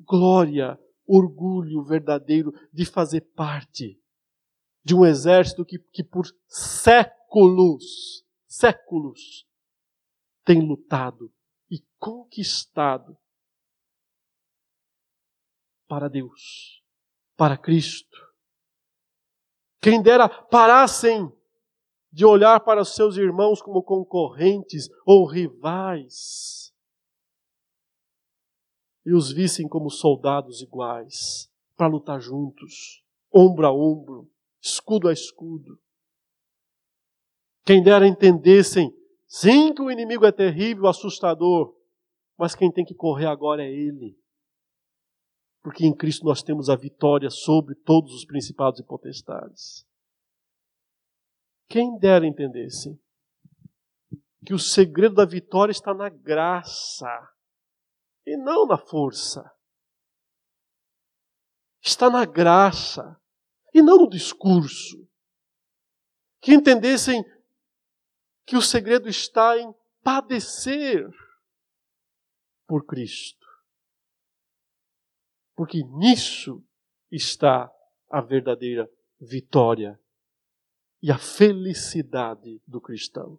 glória, 0.00 0.78
orgulho 1.06 1.84
verdadeiro 1.84 2.52
de 2.72 2.84
fazer 2.84 3.20
parte 3.34 4.02
de 4.84 4.94
um 4.94 5.06
exército 5.06 5.64
que, 5.64 5.78
que 5.78 6.02
por 6.02 6.26
séculos, 6.48 8.24
séculos, 8.48 9.46
tem 10.44 10.60
lutado 10.60 11.32
e 11.70 11.78
conquistado 11.98 13.16
para 15.86 16.08
Deus, 16.08 16.82
para 17.36 17.56
Cristo. 17.56 18.18
Quem 19.80 20.02
dera 20.02 20.28
parassem 20.28 21.32
de 22.12 22.26
olhar 22.26 22.60
para 22.60 22.82
os 22.82 22.94
seus 22.94 23.16
irmãos 23.16 23.62
como 23.62 23.82
concorrentes 23.82 24.88
ou 25.06 25.24
rivais 25.24 26.62
e 29.04 29.12
os 29.12 29.32
vissem 29.32 29.66
como 29.66 29.90
soldados 29.90 30.60
iguais 30.60 31.50
para 31.76 31.88
lutar 31.88 32.20
juntos, 32.20 33.02
ombro 33.32 33.66
a 33.66 33.72
ombro, 33.72 34.30
escudo 34.60 35.08
a 35.08 35.12
escudo. 35.12 35.78
Quem 37.64 37.82
dera 37.82 38.06
entendessem, 38.06 38.94
sim, 39.26 39.72
que 39.74 39.82
o 39.82 39.90
inimigo 39.90 40.26
é 40.26 40.32
terrível, 40.32 40.86
assustador, 40.86 41.74
mas 42.36 42.54
quem 42.54 42.70
tem 42.70 42.84
que 42.84 42.94
correr 42.94 43.26
agora 43.26 43.64
é 43.64 43.72
ele. 43.72 44.16
Porque 45.62 45.86
em 45.86 45.94
Cristo 45.94 46.24
nós 46.24 46.42
temos 46.42 46.68
a 46.68 46.76
vitória 46.76 47.30
sobre 47.30 47.74
todos 47.74 48.14
os 48.14 48.24
principados 48.24 48.80
e 48.80 48.84
potestades. 48.84 49.86
Quem 51.72 51.98
dera 51.98 52.26
entendesse 52.26 53.00
que 54.44 54.52
o 54.52 54.58
segredo 54.58 55.14
da 55.14 55.24
vitória 55.24 55.72
está 55.72 55.94
na 55.94 56.10
graça 56.10 57.08
e 58.26 58.36
não 58.36 58.66
na 58.66 58.76
força. 58.76 59.50
Está 61.80 62.10
na 62.10 62.26
graça 62.26 63.18
e 63.72 63.80
não 63.80 63.96
no 63.96 64.10
discurso. 64.10 65.08
Que 66.42 66.52
entendessem 66.52 67.24
que 68.44 68.54
o 68.54 68.60
segredo 68.60 69.08
está 69.08 69.56
em 69.56 69.74
padecer 70.02 71.08
por 72.66 72.84
Cristo. 72.84 73.46
Porque 75.56 75.82
nisso 75.82 76.62
está 77.10 77.72
a 78.10 78.20
verdadeira 78.20 78.86
vitória 79.18 79.98
e 81.02 81.10
a 81.10 81.18
felicidade 81.18 82.62
do 82.66 82.80
cristão. 82.80 83.38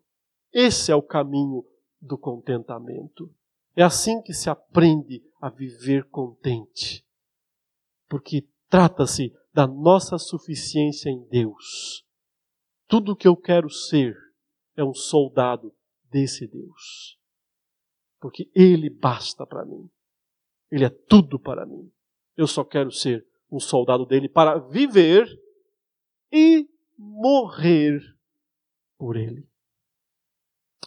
Esse 0.51 0.91
é 0.91 0.95
o 0.95 1.01
caminho 1.01 1.65
do 1.99 2.17
contentamento. 2.17 3.33
É 3.75 3.81
assim 3.81 4.21
que 4.21 4.33
se 4.33 4.49
aprende 4.49 5.23
a 5.41 5.49
viver 5.49 6.03
contente. 6.09 7.05
Porque 8.07 8.47
trata-se 8.69 9.33
da 9.53 9.65
nossa 9.65 10.17
suficiência 10.17 11.09
em 11.09 11.23
Deus. 11.27 12.05
Tudo 12.87 13.13
o 13.13 13.15
que 13.15 13.27
eu 13.27 13.35
quero 13.35 13.69
ser 13.69 14.15
é 14.75 14.83
um 14.83 14.93
soldado 14.93 15.73
desse 16.11 16.45
Deus. 16.45 17.17
Porque 18.19 18.51
Ele 18.53 18.89
basta 18.89 19.45
para 19.45 19.65
mim. 19.65 19.89
Ele 20.69 20.85
é 20.85 20.89
tudo 20.89 21.39
para 21.39 21.65
mim. 21.65 21.91
Eu 22.35 22.45
só 22.45 22.63
quero 22.63 22.91
ser 22.91 23.25
um 23.49 23.59
soldado 23.59 24.05
dele 24.05 24.27
para 24.27 24.57
viver 24.57 25.27
e 26.31 26.67
morrer 27.03 28.01
por 28.97 29.17
ele. 29.17 29.47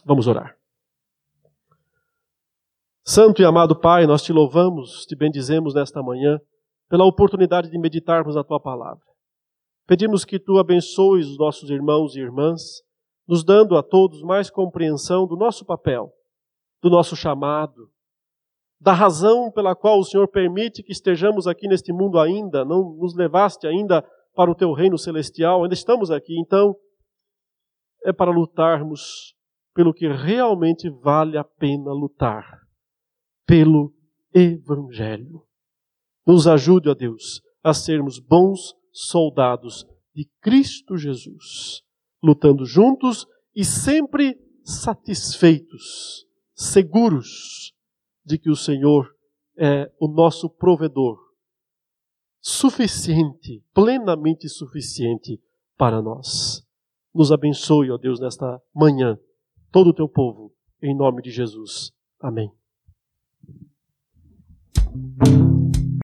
Vamos 0.03 0.27
orar. 0.27 0.57
Santo 3.03 3.41
e 3.41 3.45
amado 3.45 3.79
Pai, 3.79 4.05
nós 4.05 4.21
te 4.21 4.33
louvamos, 4.33 5.05
te 5.05 5.15
bendizemos 5.15 5.73
nesta 5.73 6.01
manhã 6.01 6.39
pela 6.89 7.05
oportunidade 7.05 7.69
de 7.69 7.77
meditarmos 7.77 8.35
a 8.35 8.43
tua 8.43 8.59
palavra. 8.59 9.05
Pedimos 9.85 10.25
que 10.25 10.39
tu 10.39 10.57
abençoes 10.57 11.27
os 11.27 11.37
nossos 11.37 11.69
irmãos 11.69 12.15
e 12.15 12.19
irmãs, 12.19 12.81
nos 13.27 13.43
dando 13.43 13.77
a 13.77 13.83
todos 13.83 14.21
mais 14.21 14.49
compreensão 14.49 15.25
do 15.25 15.37
nosso 15.37 15.65
papel, 15.65 16.11
do 16.81 16.89
nosso 16.89 17.15
chamado, 17.15 17.89
da 18.79 18.93
razão 18.93 19.51
pela 19.51 19.75
qual 19.75 19.99
o 19.99 20.03
Senhor 20.03 20.27
permite 20.27 20.83
que 20.83 20.91
estejamos 20.91 21.47
aqui 21.47 21.67
neste 21.67 21.91
mundo 21.91 22.19
ainda, 22.19 22.63
não 22.63 22.95
nos 22.95 23.15
levaste 23.15 23.65
ainda 23.65 24.05
para 24.37 24.51
o 24.51 24.55
teu 24.55 24.71
reino 24.71 24.99
celestial, 24.99 25.63
ainda 25.63 25.73
estamos 25.73 26.11
aqui, 26.11 26.39
então 26.39 26.75
é 28.03 28.13
para 28.13 28.29
lutarmos 28.29 29.33
pelo 29.73 29.91
que 29.91 30.07
realmente 30.07 30.91
vale 30.91 31.39
a 31.39 31.43
pena 31.43 31.91
lutar, 31.91 32.61
pelo 33.47 33.91
Evangelho. 34.31 35.41
Nos 36.23 36.45
ajude, 36.45 36.87
ó 36.87 36.93
Deus, 36.93 37.41
a 37.63 37.73
sermos 37.73 38.19
bons 38.19 38.75
soldados 38.91 39.87
de 40.13 40.29
Cristo 40.39 40.95
Jesus, 40.97 41.81
lutando 42.21 42.63
juntos 42.63 43.25
e 43.55 43.65
sempre 43.65 44.37
satisfeitos, 44.63 46.27
seguros 46.53 47.73
de 48.23 48.37
que 48.37 48.51
o 48.51 48.55
Senhor 48.55 49.11
é 49.57 49.91
o 49.99 50.07
nosso 50.07 50.47
provedor, 50.47 51.17
suficiente, 52.41 53.63
plenamente 53.73 54.47
suficiente 54.47 55.41
para 55.77 56.01
nós. 56.01 56.65
Nos 57.13 57.31
abençoe, 57.31 57.91
ó 57.91 57.97
Deus, 57.97 58.19
nesta 58.19 58.61
manhã, 58.73 59.17
todo 59.71 59.89
o 59.89 59.93
teu 59.93 60.07
povo, 60.07 60.53
em 60.81 60.95
nome 60.95 61.21
de 61.21 61.31
Jesus. 61.31 61.91
Amém. 62.19 62.51